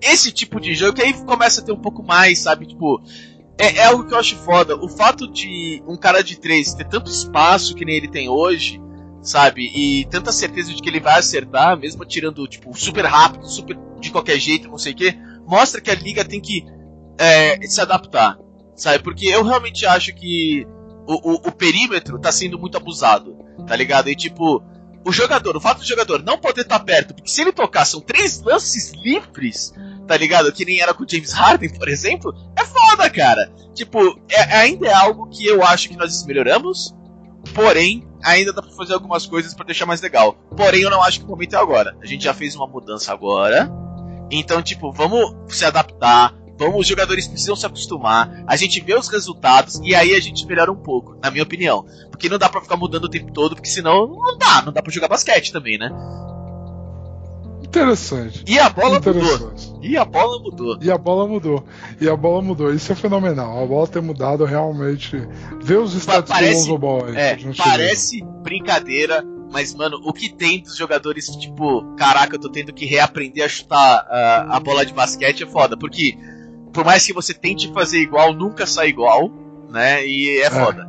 esse 0.00 0.32
tipo 0.32 0.60
de 0.60 0.74
jogo 0.74 0.94
que 0.94 1.02
aí 1.02 1.12
começa 1.24 1.60
a 1.60 1.64
ter 1.64 1.72
um 1.72 1.80
pouco 1.80 2.02
mais, 2.02 2.40
sabe? 2.40 2.66
Tipo, 2.66 3.00
é, 3.58 3.78
é 3.78 3.84
algo 3.86 4.06
que 4.06 4.14
eu 4.14 4.18
acho 4.18 4.36
foda. 4.36 4.76
O 4.76 4.88
fato 4.88 5.30
de 5.30 5.82
um 5.86 5.96
cara 5.96 6.22
de 6.22 6.38
três 6.38 6.74
ter 6.74 6.88
tanto 6.88 7.10
espaço 7.10 7.74
que 7.74 7.84
nem 7.84 7.96
ele 7.96 8.08
tem 8.08 8.28
hoje, 8.28 8.80
sabe? 9.22 9.70
E 9.74 10.04
tanta 10.06 10.30
certeza 10.32 10.72
de 10.72 10.82
que 10.82 10.88
ele 10.88 11.00
vai 11.00 11.18
acertar, 11.18 11.76
mesmo 11.78 12.04
tirando, 12.04 12.46
tipo, 12.46 12.76
super 12.78 13.04
rápido, 13.04 13.46
super 13.48 13.76
de 13.98 14.10
qualquer 14.10 14.38
jeito, 14.38 14.68
não 14.68 14.78
sei 14.78 14.92
o 14.92 14.96
quê, 14.96 15.16
mostra 15.46 15.80
que 15.80 15.90
a 15.90 15.94
liga 15.94 16.24
tem 16.24 16.40
que 16.40 16.64
é, 17.18 17.60
se 17.66 17.80
adaptar, 17.80 18.38
sabe? 18.74 19.02
Porque 19.02 19.26
eu 19.26 19.42
realmente 19.42 19.86
acho 19.86 20.14
que 20.14 20.66
o, 21.06 21.32
o, 21.32 21.34
o 21.48 21.52
perímetro 21.52 22.18
tá 22.20 22.30
sendo 22.30 22.58
muito 22.58 22.76
abusado, 22.76 23.36
tá 23.66 23.74
ligado? 23.74 24.08
E 24.08 24.14
tipo, 24.14 24.62
o 25.06 25.12
jogador, 25.12 25.56
o 25.56 25.60
fato 25.60 25.78
do 25.78 25.86
jogador 25.86 26.20
não 26.20 26.36
poder 26.36 26.62
estar 26.62 26.80
perto, 26.80 27.14
porque 27.14 27.30
se 27.30 27.40
ele 27.40 27.52
tocar 27.52 27.84
são 27.84 28.00
três 28.00 28.42
lances 28.42 28.92
livres, 28.92 29.72
tá 30.04 30.16
ligado? 30.16 30.52
Que 30.52 30.64
nem 30.64 30.80
era 30.80 30.92
com 30.92 31.04
o 31.04 31.08
James 31.08 31.32
Harden, 31.32 31.68
por 31.68 31.88
exemplo, 31.88 32.34
é 32.58 32.64
foda, 32.64 33.08
cara. 33.08 33.52
Tipo, 33.72 34.18
é, 34.28 34.56
ainda 34.56 34.88
é 34.88 34.92
algo 34.92 35.28
que 35.28 35.46
eu 35.46 35.62
acho 35.62 35.88
que 35.88 35.96
nós 35.96 36.26
melhoramos, 36.26 36.92
porém, 37.54 38.04
ainda 38.20 38.52
dá 38.52 38.60
pra 38.60 38.72
fazer 38.72 38.94
algumas 38.94 39.24
coisas 39.26 39.54
pra 39.54 39.64
deixar 39.64 39.86
mais 39.86 40.00
legal. 40.00 40.32
Porém, 40.56 40.82
eu 40.82 40.90
não 40.90 41.00
acho 41.00 41.20
que 41.20 41.24
o 41.24 41.28
momento 41.28 41.54
é 41.54 41.58
agora. 41.58 41.96
A 42.02 42.06
gente 42.06 42.24
já 42.24 42.34
fez 42.34 42.56
uma 42.56 42.66
mudança 42.66 43.12
agora. 43.12 43.70
Então, 44.28 44.60
tipo, 44.60 44.90
vamos 44.90 45.36
se 45.54 45.64
adaptar. 45.64 46.34
Vamos, 46.58 46.80
os 46.80 46.86
jogadores 46.86 47.26
precisam 47.28 47.54
se 47.54 47.66
acostumar. 47.66 48.42
A 48.46 48.56
gente 48.56 48.80
vê 48.80 48.94
os 48.94 49.08
resultados 49.08 49.78
e 49.82 49.94
aí 49.94 50.14
a 50.14 50.20
gente 50.20 50.46
melhora 50.46 50.72
um 50.72 50.76
pouco, 50.76 51.16
na 51.22 51.30
minha 51.30 51.42
opinião. 51.42 51.84
Porque 52.10 52.28
não 52.28 52.38
dá 52.38 52.48
pra 52.48 52.60
ficar 52.62 52.76
mudando 52.76 53.04
o 53.04 53.10
tempo 53.10 53.30
todo, 53.32 53.54
porque 53.54 53.68
senão 53.68 54.06
não 54.06 54.38
dá, 54.38 54.62
não 54.62 54.72
dá 54.72 54.82
pra 54.82 54.92
jogar 54.92 55.08
basquete 55.08 55.52
também, 55.52 55.76
né? 55.78 55.90
Interessante. 57.62 58.44
E 58.46 58.58
a 58.58 58.70
bola 58.70 59.00
mudou. 59.00 59.52
E 59.82 59.96
a 59.96 60.04
bola 60.04 60.38
mudou. 60.38 60.78
E 60.80 60.90
a 60.90 60.96
bola 60.96 61.26
mudou. 61.28 61.64
E 62.00 62.08
a 62.08 62.16
bola 62.16 62.42
mudou. 62.42 62.72
Isso 62.72 62.92
é 62.92 62.94
fenomenal. 62.94 63.62
A 63.62 63.66
bola 63.66 63.86
ter 63.86 64.00
mudado 64.00 64.44
realmente. 64.44 65.16
Vê 65.62 65.76
os 65.76 65.94
status 65.94 66.30
parece- 66.30 66.64
do 66.64 66.72
Lonzo 66.72 66.78
Ball 66.78 67.04
aí. 67.06 67.16
É, 67.16 67.38
parece 67.56 68.24
brincadeira, 68.42 69.22
mas, 69.52 69.74
mano, 69.74 70.00
o 70.04 70.12
que 70.12 70.32
tem 70.32 70.62
dos 70.62 70.76
jogadores, 70.76 71.26
tipo, 71.36 71.82
caraca, 71.96 72.36
eu 72.36 72.40
tô 72.40 72.48
tendo 72.48 72.72
que 72.72 72.86
reaprender 72.86 73.44
a 73.44 73.48
chutar 73.48 74.06
ah, 74.08 74.46
a 74.56 74.60
bola 74.60 74.86
de 74.86 74.94
basquete 74.94 75.42
é 75.42 75.46
foda, 75.46 75.76
porque 75.76 76.16
por 76.76 76.84
mais 76.84 77.04
que 77.06 77.12
você 77.14 77.32
tente 77.32 77.72
fazer 77.72 77.98
igual, 78.00 78.34
nunca 78.34 78.66
sai 78.66 78.88
igual, 78.88 79.30
né? 79.70 80.06
E 80.06 80.40
é 80.42 80.50
foda. 80.50 80.86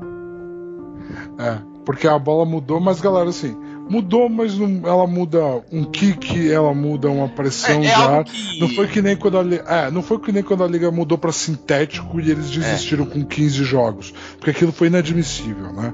É, 1.40 1.58
porque 1.86 2.08
a 2.08 2.20
bola 2.20 2.46
mudou, 2.46 2.80
mas 2.82 3.00
galera, 3.00 3.30
assim, 3.30 3.56
mudou, 3.90 4.28
mas 4.28 4.58
não, 4.58 4.86
ela 4.86 5.08
muda 5.08 5.40
um 5.72 5.86
kick, 5.86 6.52
ela 6.52 6.74
muda 6.74 7.10
uma 7.10 7.30
pressão 7.30 7.82
É, 7.82 7.86
é 7.86 7.94
ar. 7.94 8.24
que. 8.26 8.60
Não 8.60 8.68
foi 8.70 8.88
que 8.88 9.02
nem 9.02 9.16
quando 9.16 9.38
a 9.38 9.44
liga, 9.44 9.64
é, 9.66 9.90
não 9.90 10.04
foi 10.04 10.20
que 10.20 10.32
nem 10.32 10.44
quando 10.44 10.64
a 10.64 10.68
liga 10.68 10.92
mudou 10.92 11.18
pra 11.18 11.32
sintético 11.32 12.20
e 12.20 12.30
eles 12.32 12.50
desistiram 12.50 13.06
com 13.06 13.24
15 13.26 13.64
jogos, 13.64 14.14
porque 14.38 14.50
aquilo 14.52 14.74
foi 14.74 14.88
inadmissível, 14.88 15.72
né? 15.72 15.94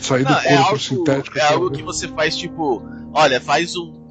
Sair 0.00 0.24
do 0.24 0.30
Não, 0.30 0.36
couro 0.40 0.48
é 0.54 0.56
algo, 0.56 0.78
sintético. 0.78 1.38
é 1.38 1.42
algo 1.42 1.70
que 1.70 1.82
você 1.82 2.06
faz, 2.08 2.36
tipo, 2.36 2.82
olha, 3.12 3.40
faz 3.40 3.74
um, 3.76 4.01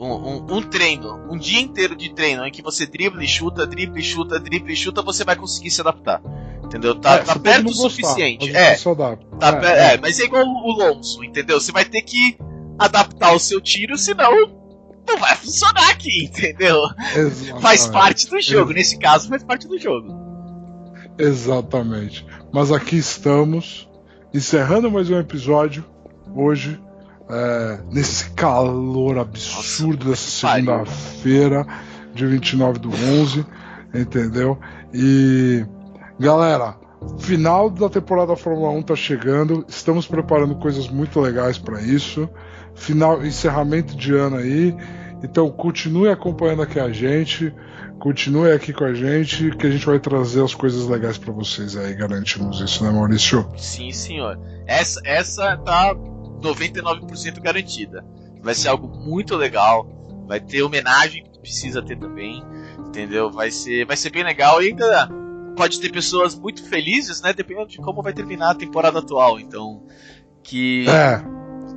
um, 0.00 0.12
um, 0.12 0.46
um 0.56 0.62
treino, 0.62 1.20
um 1.30 1.36
dia 1.38 1.60
inteiro 1.60 1.94
de 1.94 2.12
treino, 2.14 2.44
em 2.46 2.50
que 2.50 2.62
você 2.62 2.86
dribla 2.86 3.22
e 3.22 3.28
chuta, 3.28 3.66
dribla 3.66 3.98
e 3.98 4.02
chuta, 4.02 4.40
dribla 4.40 4.72
e 4.72 4.76
chuta, 4.76 5.02
você 5.02 5.24
vai 5.24 5.36
conseguir 5.36 5.70
se 5.70 5.80
adaptar. 5.80 6.22
Entendeu? 6.64 6.94
Tá, 6.94 7.14
É, 7.16 7.18
tá 7.18 7.36
perto 7.38 7.68
o 7.68 7.74
suficiente. 7.74 8.54
É. 8.56 8.76
Tá, 9.38 9.48
É, 9.48 9.52
pe- 9.52 9.66
é. 9.66 9.94
é, 9.94 9.98
mas 10.00 10.18
é 10.20 10.24
igual 10.24 10.44
o 10.46 10.72
Lonzo, 10.72 11.22
entendeu? 11.24 11.60
Você 11.60 11.72
vai 11.72 11.84
ter 11.84 12.02
que 12.02 12.38
adaptar 12.78 13.32
o 13.34 13.38
seu 13.40 13.60
tiro, 13.60 13.98
senão 13.98 14.32
não 15.06 15.18
vai 15.18 15.34
funcionar 15.36 15.90
aqui, 15.90 16.24
entendeu? 16.30 16.78
Exatamente. 17.16 17.60
Faz 17.62 17.86
parte 17.88 18.28
do 18.30 18.40
jogo, 18.40 18.72
nesse 18.72 18.98
caso 18.98 19.28
faz 19.28 19.42
parte 19.42 19.66
do 19.66 19.76
jogo. 19.78 20.14
Exatamente. 21.18 22.24
Mas 22.52 22.72
aqui 22.72 22.96
estamos, 22.96 23.88
encerrando 24.32 24.90
mais 24.90 25.10
um 25.10 25.18
episódio 25.18 25.84
hoje, 26.34 26.80
é, 27.30 27.78
nesse 27.90 28.30
calor 28.30 29.18
absurdo 29.18 30.10
dessa 30.10 30.46
pariu. 30.46 30.66
segunda-feira, 30.66 31.66
de 32.14 32.26
29 32.26 32.78
do 32.78 32.90
11, 32.90 33.46
entendeu? 33.94 34.58
E 34.92 35.64
galera, 36.18 36.76
final 37.18 37.70
da 37.70 37.88
temporada 37.88 38.28
da 38.28 38.36
Fórmula 38.36 38.70
1 38.70 38.82
tá 38.82 38.96
chegando, 38.96 39.64
estamos 39.68 40.06
preparando 40.06 40.54
coisas 40.56 40.88
muito 40.88 41.20
legais 41.20 41.58
para 41.58 41.80
isso. 41.80 42.28
Final, 42.74 43.24
encerramento 43.24 43.96
de 43.96 44.14
ano 44.14 44.36
aí. 44.36 44.74
Então 45.22 45.50
continue 45.50 46.08
acompanhando 46.08 46.62
aqui 46.62 46.80
a 46.80 46.90
gente, 46.90 47.54
continue 47.98 48.50
aqui 48.52 48.72
com 48.72 48.84
a 48.84 48.94
gente, 48.94 49.50
que 49.50 49.66
a 49.66 49.70
gente 49.70 49.84
vai 49.84 49.98
trazer 49.98 50.42
as 50.42 50.54
coisas 50.54 50.86
legais 50.86 51.18
para 51.18 51.32
vocês 51.32 51.76
aí, 51.76 51.94
garantimos 51.94 52.60
isso, 52.60 52.82
né, 52.82 52.90
Maurício? 52.90 53.46
Sim, 53.56 53.92
senhor. 53.92 54.38
Essa, 54.66 55.00
essa 55.04 55.56
tá 55.58 55.94
99% 56.40 57.40
garantida. 57.40 58.04
Vai 58.42 58.54
ser 58.54 58.68
algo 58.68 58.88
muito 58.88 59.36
legal. 59.36 59.86
Vai 60.26 60.40
ter 60.40 60.62
homenagem 60.62 61.24
que 61.24 61.38
precisa 61.38 61.82
ter 61.82 61.96
também. 61.98 62.42
Entendeu? 62.78 63.30
Vai 63.30 63.50
ser, 63.50 63.86
vai 63.86 63.96
ser 63.96 64.10
bem 64.10 64.24
legal. 64.24 64.62
E 64.62 64.68
ainda 64.68 65.08
pode 65.56 65.80
ter 65.80 65.90
pessoas 65.90 66.34
muito 66.34 66.62
felizes, 66.68 67.20
né? 67.20 67.32
Dependendo 67.32 67.68
de 67.68 67.78
como 67.78 68.02
vai 68.02 68.12
terminar 68.12 68.50
a 68.50 68.54
temporada 68.54 68.98
atual. 68.98 69.38
Então, 69.38 69.82
que, 70.42 70.86
É, 70.88 71.22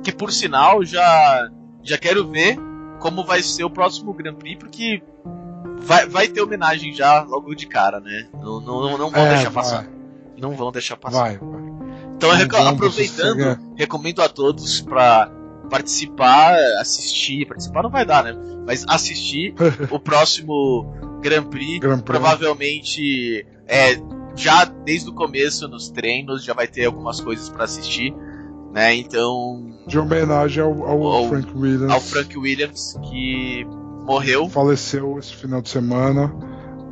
que 0.02 0.12
por 0.12 0.32
sinal 0.32 0.84
já, 0.84 1.50
já 1.82 1.98
quero 1.98 2.28
ver 2.28 2.56
como 2.98 3.24
vai 3.24 3.42
ser 3.42 3.64
o 3.64 3.70
próximo 3.70 4.14
Grand 4.14 4.34
Prix, 4.34 4.58
porque 4.58 5.02
vai, 5.80 6.06
vai 6.06 6.28
ter 6.28 6.40
homenagem 6.40 6.94
já 6.94 7.22
logo 7.22 7.54
de 7.54 7.66
cara, 7.66 8.00
né? 8.00 8.28
Não, 8.32 8.60
não, 8.60 8.96
não, 8.96 9.10
vão 9.10 9.26
é, 9.26 9.34
deixar 9.34 9.50
vai, 9.50 9.62
passar. 9.62 9.86
Não 10.38 10.52
vão 10.52 10.72
deixar 10.72 10.96
passar. 10.96 11.20
vai, 11.20 11.38
vai. 11.38 11.73
Então, 12.28 12.36
reco- 12.36 12.56
aproveitando, 12.56 13.58
recomendo 13.76 14.22
a 14.22 14.28
todos 14.28 14.80
pra 14.80 15.30
participar, 15.70 16.56
assistir. 16.80 17.46
Participar 17.46 17.82
não 17.82 17.90
vai 17.90 18.04
dar, 18.04 18.24
né? 18.24 18.34
Mas 18.66 18.84
assistir 18.88 19.54
o 19.90 19.98
próximo 19.98 20.86
Grand 21.22 21.44
Prix. 21.44 21.78
Grand 21.80 22.00
Prix. 22.00 22.04
Provavelmente, 22.04 23.46
é, 23.66 23.96
já 24.36 24.64
desde 24.64 25.08
o 25.10 25.12
começo 25.12 25.66
nos 25.68 25.88
treinos, 25.90 26.44
já 26.44 26.52
vai 26.54 26.66
ter 26.66 26.84
algumas 26.84 27.20
coisas 27.20 27.48
pra 27.48 27.64
assistir. 27.64 28.14
Né? 28.72 28.94
Então, 28.96 29.70
De 29.86 29.98
homenagem 29.98 30.62
ao, 30.62 30.84
ao 30.84 31.02
Ao- 31.06 31.28
Frank 31.28 31.48
Williams. 31.56 31.92
ao 31.92 32.00
Frank 32.00 32.36
Williams, 32.36 32.98
que 33.08 33.64
morreu. 34.04 34.48
faleceu 34.48 35.18
esse 35.18 35.32
final 35.34 35.62
de 35.62 35.68
semana. 35.68 36.34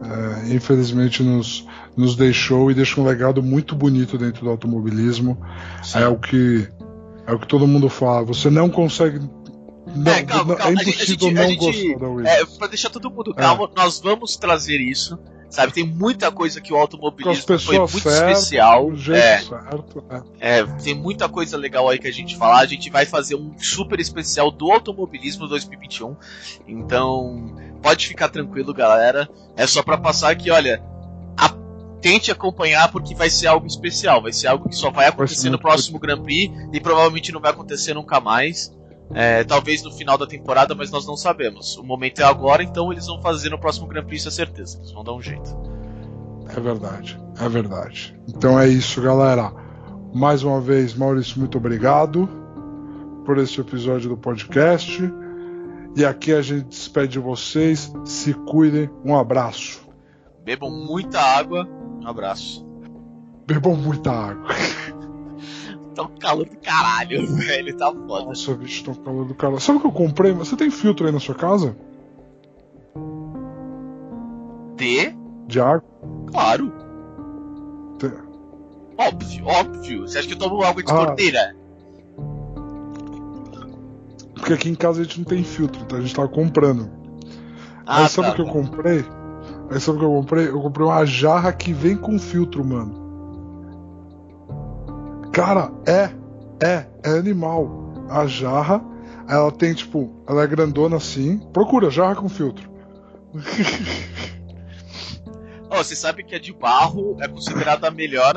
é, 0.05 0.55
infelizmente 0.55 1.22
nos, 1.22 1.64
nos 1.97 2.16
deixou 2.16 2.70
e 2.70 2.74
deixa 2.74 3.01
um 3.01 3.05
legado 3.05 3.43
muito 3.43 3.74
bonito 3.74 4.16
dentro 4.18 4.45
do 4.45 4.51
automobilismo. 4.51 5.38
É 5.95 6.07
o 6.07 6.16
que 6.18 6.68
é 7.26 7.32
o 7.32 7.38
que 7.38 7.47
todo 7.47 7.66
mundo 7.66 7.88
fala. 7.88 8.24
Você 8.24 8.51
não 8.51 8.68
consegue. 8.68 9.20
Não, 9.95 10.12
É, 10.12 10.22
calma, 10.22 10.55
não- 10.55 10.57
calma. 10.57 10.72
é 10.78 10.80
A 10.80 10.84
gente- 10.84 10.88
a 10.88 10.93
impossível 10.95 11.28
gente- 11.28 11.38
a 11.38 11.43
não 11.43 11.49
gente- 11.51 11.95
gostar 11.95 12.22
da. 12.22 12.30
É, 12.30 12.45
pra 12.59 12.66
deixar 12.68 12.90
todo 12.90 13.11
mundo 13.11 13.34
calmo, 13.34 13.68
nós 13.76 14.01
vamos 14.01 14.36
trazer 14.36 14.80
isso. 14.80 15.18
Sabe, 15.51 15.70
tem 15.70 15.84
muita 15.86 16.32
coisa 16.32 16.62
que 16.62 16.72
o 16.72 16.76
automobilismo 16.78 17.59
foi 17.59 17.76
muito 17.78 18.01
certas, 18.01 18.38
especial. 18.38 18.90
É, 18.95 18.97
certo. 19.38 20.03
é. 20.40 20.61
É, 20.61 20.64
tem 20.82 20.95
muita 20.95 21.28
coisa 21.28 21.59
legal 21.59 21.90
aí 21.90 21.99
que 21.99 22.09
a 22.09 22.12
gente 22.12 22.38
falar. 22.38 22.61
A 22.61 22.64
gente 22.66 22.88
vai 22.88 23.05
fazer 23.05 23.34
um 23.34 23.53
super 23.59 24.01
especial 24.01 24.51
do 24.51 24.72
automobilismo 24.72 25.47
2021. 25.47 26.16
Então, 26.66 27.55
pode 27.82 28.07
ficar 28.09 28.30
tranquilo, 28.30 28.72
galera. 28.72 29.28
É 29.55 29.66
só 29.66 29.82
pra 29.82 29.99
passar 29.99 30.34
que, 30.36 30.51
olha, 30.51 30.82
tente 32.03 32.30
acompanhar 32.30 32.90
porque 32.90 33.14
vai 33.14 33.30
ser 33.30 33.46
algo 33.46 33.66
especial. 33.66 34.20
Vai 34.20 34.32
ser 34.32 34.48
algo 34.48 34.68
que 34.68 34.74
só 34.74 34.90
vai 34.90 35.07
acontecer 35.07 35.48
no 35.48 35.59
próximo 35.59 35.98
Grand 35.98 36.20
Prix 36.20 36.53
e 36.72 36.80
provavelmente 36.80 37.32
não 37.32 37.40
vai 37.40 37.53
acontecer 37.53 37.94
nunca 37.94 38.20
mais. 38.20 38.76
É, 39.14 39.44
talvez 39.44 39.82
no 39.82 39.92
final 39.92 40.18
da 40.18 40.26
temporada, 40.26 40.74
mas 40.74 40.90
nós 40.90 41.07
não 41.07 41.16
sabemos. 41.16 41.76
O 41.76 41.84
momento 41.84 42.20
é 42.20 42.24
agora, 42.24 42.62
então 42.62 42.92
eles 42.92 43.07
vão 43.07 43.22
fazer 43.22 43.50
no 43.50 43.59
próximo 43.59 43.86
Grand 43.86 44.05
Prix, 44.05 44.22
isso 44.22 44.28
é 44.28 44.32
certeza. 44.32 44.78
Eles 44.78 44.90
vão 44.90 45.05
dar 45.05 45.14
um 45.14 45.22
jeito. 45.22 45.57
É 46.55 46.61
verdade, 46.61 47.18
é 47.38 47.48
verdade. 47.48 48.18
Então 48.28 48.59
é 48.59 48.68
isso, 48.68 49.00
galera. 49.00 49.53
Mais 50.12 50.42
uma 50.42 50.61
vez, 50.61 50.94
Maurício, 50.94 51.38
muito 51.38 51.57
obrigado 51.57 52.28
por 53.24 53.38
esse 53.38 53.61
episódio 53.61 54.11
do 54.11 54.16
podcast. 54.16 55.03
E 55.94 56.05
aqui 56.05 56.32
a 56.32 56.42
gente 56.42 56.68
despede 56.68 57.12
de 57.12 57.18
vocês. 57.18 57.92
Se 58.05 58.32
cuidem. 58.32 58.90
Um 59.05 59.16
abraço. 59.16 59.86
Bebam 60.44 60.70
muita 60.70 61.20
água. 61.20 61.68
Um 62.03 62.09
abraço. 62.09 62.66
Bebam 63.46 63.76
muita 63.76 64.11
água. 64.11 64.48
Tá 65.94 66.05
um 66.05 66.16
calor 66.18 66.46
do 66.48 66.57
caralho, 66.57 67.26
velho. 67.36 67.76
Tá 67.76 67.92
foda. 67.92 68.24
Nossa, 68.24 68.55
bicho, 68.55 68.82
tô 68.82 68.94
calor 68.94 69.26
do 69.26 69.34
cara. 69.34 69.61
Sabe 69.61 69.76
o 69.76 69.80
que 69.82 69.86
eu 69.88 69.92
comprei? 69.92 70.32
Você 70.32 70.57
tem 70.57 70.70
filtro 70.70 71.05
aí 71.07 71.12
na 71.12 71.20
sua 71.20 71.34
casa? 71.34 71.76
T? 74.78 75.14
De 75.46 75.61
água? 75.61 75.84
Claro. 76.30 76.72
Tem. 77.98 78.11
Óbvio, 78.96 79.46
óbvio. 79.46 80.00
Você 80.09 80.18
acha 80.18 80.28
que 80.28 80.32
eu 80.32 80.38
tomo 80.38 80.62
água 80.62 80.82
de 80.82 80.90
Ah. 80.90 80.94
torneira? 81.07 81.55
Porque 84.34 84.55
aqui 84.55 84.70
em 84.70 84.74
casa 84.74 85.00
a 85.03 85.05
gente 85.05 85.18
não 85.18 85.26
tem 85.26 85.44
filtro, 85.44 85.82
então 85.82 85.98
a 85.98 86.00
gente 86.00 86.14
tava 86.14 86.28
comprando. 86.28 86.90
Ah, 87.84 88.05
Aí 88.05 88.09
sabe 88.09 88.28
tá. 88.28 88.32
o 88.32 88.36
que 88.36 88.40
eu 88.40 88.46
comprei? 88.46 89.05
Aí 89.72 89.80
sabe 89.80 89.96
o 89.96 90.00
que 90.00 90.04
eu 90.06 90.12
comprei? 90.12 90.48
Eu 90.48 90.60
comprei 90.60 90.86
uma 90.86 91.04
jarra 91.06 91.52
que 91.52 91.72
vem 91.72 91.96
com 91.96 92.18
filtro, 92.18 92.64
mano. 92.64 93.00
Cara, 95.32 95.72
é, 95.86 96.10
é, 96.64 96.86
é 97.02 97.10
animal. 97.18 98.06
A 98.10 98.26
jarra, 98.26 98.84
ela 99.28 99.50
tem 99.50 99.72
tipo, 99.72 100.22
ela 100.28 100.42
é 100.42 100.46
grandona 100.46 100.96
assim. 100.96 101.38
Procura, 101.52 101.90
jarra 101.90 102.16
com 102.16 102.28
filtro. 102.28 102.70
Ó, 105.70 105.76
você 105.82 105.96
sabe 105.96 106.22
que 106.22 106.34
a 106.34 106.38
de 106.38 106.52
barro 106.52 107.16
é 107.20 107.28
considerada 107.28 107.88
a 107.88 107.90
melhor 107.90 108.34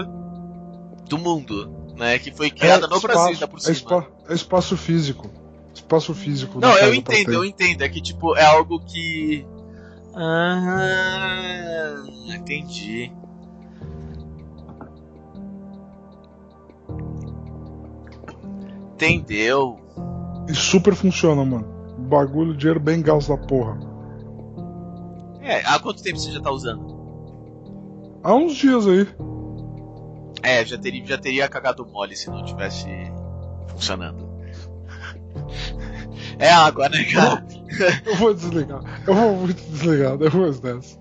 do 1.09 1.17
mundo, 1.17 1.69
né? 1.97 2.17
Que 2.17 2.31
foi 2.31 2.49
criada 2.49 2.88
no 2.88 2.95
espaço, 2.95 3.07
Brasil, 3.07 3.33
ainda 3.33 3.47
por 3.47 3.57
é, 3.57 3.61
cima. 3.61 3.73
espa- 3.73 4.07
é 4.29 4.33
espaço 4.33 4.77
físico. 4.77 5.29
Espaço 5.73 6.13
físico. 6.13 6.59
Não, 6.61 6.77
eu 6.77 6.93
entendo, 6.93 7.33
eu 7.33 7.43
entendo. 7.43 7.81
É 7.81 7.89
que, 7.89 8.01
tipo, 8.01 8.38
é 8.38 8.45
algo 8.45 8.79
que. 8.79 9.45
Ah, 10.16 11.95
entendi. 12.34 13.11
Entendeu? 18.93 19.78
E 20.47 20.53
super 20.53 20.95
funciona, 20.95 21.43
mano. 21.43 21.68
Bagulho, 22.07 22.55
dinheiro 22.55 22.80
bem 22.80 23.01
gasto 23.01 23.30
da 23.30 23.38
porra. 23.38 23.78
É, 25.41 25.57
há 25.66 25.78
quanto 25.80 26.01
tempo 26.01 26.18
você 26.18 26.32
já 26.32 26.39
tá 26.39 26.49
usando? 26.49 26.95
Há 28.24 28.34
uns 28.34 28.55
dias 28.55 28.88
aí. 28.88 29.07
É, 30.41 30.63
já 30.66 30.78
teria, 30.78 31.05
já 31.05 31.18
teria 31.18 31.49
cagado 31.49 31.86
mole 31.86 32.16
se 32.16 32.30
não 32.30 32.43
tivesse 32.43 32.88
funcionando. 33.68 34.26
É 36.38 36.49
água, 36.51 36.89
né, 36.89 37.01
cara? 37.05 37.45
Eu 38.05 38.15
vou 38.15 38.34
desligar. 38.34 38.82
Eu 39.07 39.13
vou 39.13 39.36
muito 39.38 39.61
desligar 39.71 40.17
depois 40.17 40.59
dessa. 40.59 40.97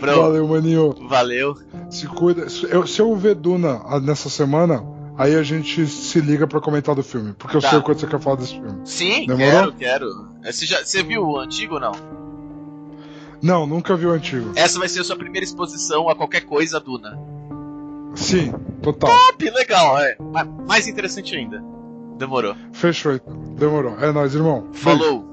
Pronto. 0.00 0.20
Valeu, 0.22 0.48
maninho. 0.48 0.94
Valeu. 1.08 1.56
Se 1.90 2.06
cuida. 2.06 2.48
Se 2.48 2.64
eu, 2.70 2.86
se 2.86 3.00
eu 3.00 3.14
ver 3.16 3.34
Duna 3.34 3.80
ah, 3.86 4.00
nessa 4.00 4.28
semana, 4.28 4.84
aí 5.16 5.34
a 5.36 5.42
gente 5.42 5.86
se 5.86 6.20
liga 6.20 6.46
pra 6.46 6.60
comentar 6.60 6.94
do 6.94 7.02
filme. 7.02 7.32
Porque 7.34 7.56
eu 7.56 7.60
Tá. 7.60 7.70
sei 7.70 7.78
o 7.78 7.82
quanto 7.82 8.00
você 8.00 8.06
quer 8.06 8.20
falar 8.20 8.36
desse 8.36 8.54
filme. 8.54 8.80
Sim, 8.84 9.26
Demorou? 9.26 9.72
quero, 9.72 9.72
quero. 9.74 10.28
É, 10.42 10.52
Você, 10.52 10.66
já, 10.66 10.84
você 10.84 11.02
viu 11.02 11.22
o 11.22 11.38
antigo 11.38 11.74
ou 11.74 11.80
não? 11.80 11.92
Não, 13.42 13.66
nunca 13.66 13.96
vi 13.96 14.06
o 14.06 14.10
antigo. 14.10 14.52
Essa 14.54 14.78
vai 14.78 14.88
ser 14.88 15.00
a 15.00 15.04
sua 15.04 15.16
primeira 15.16 15.44
exposição 15.44 16.08
a 16.08 16.14
qualquer 16.14 16.42
coisa, 16.42 16.78
Duna. 16.78 17.18
Sim, 18.14 18.52
total. 18.82 19.08
Top, 19.10 19.50
legal, 19.50 19.98
é. 19.98 20.16
Ma- 20.20 20.44
Mais 20.44 20.86
interessante 20.88 21.34
ainda. 21.36 21.62
Demorou. 22.20 22.54
Fechou 22.74 23.14
então. 23.14 23.34
Demorou. 23.54 23.98
É 23.98 24.12
nóis, 24.12 24.34
irmão. 24.34 24.60
Beijo. 24.60 24.82
Falou. 24.82 25.29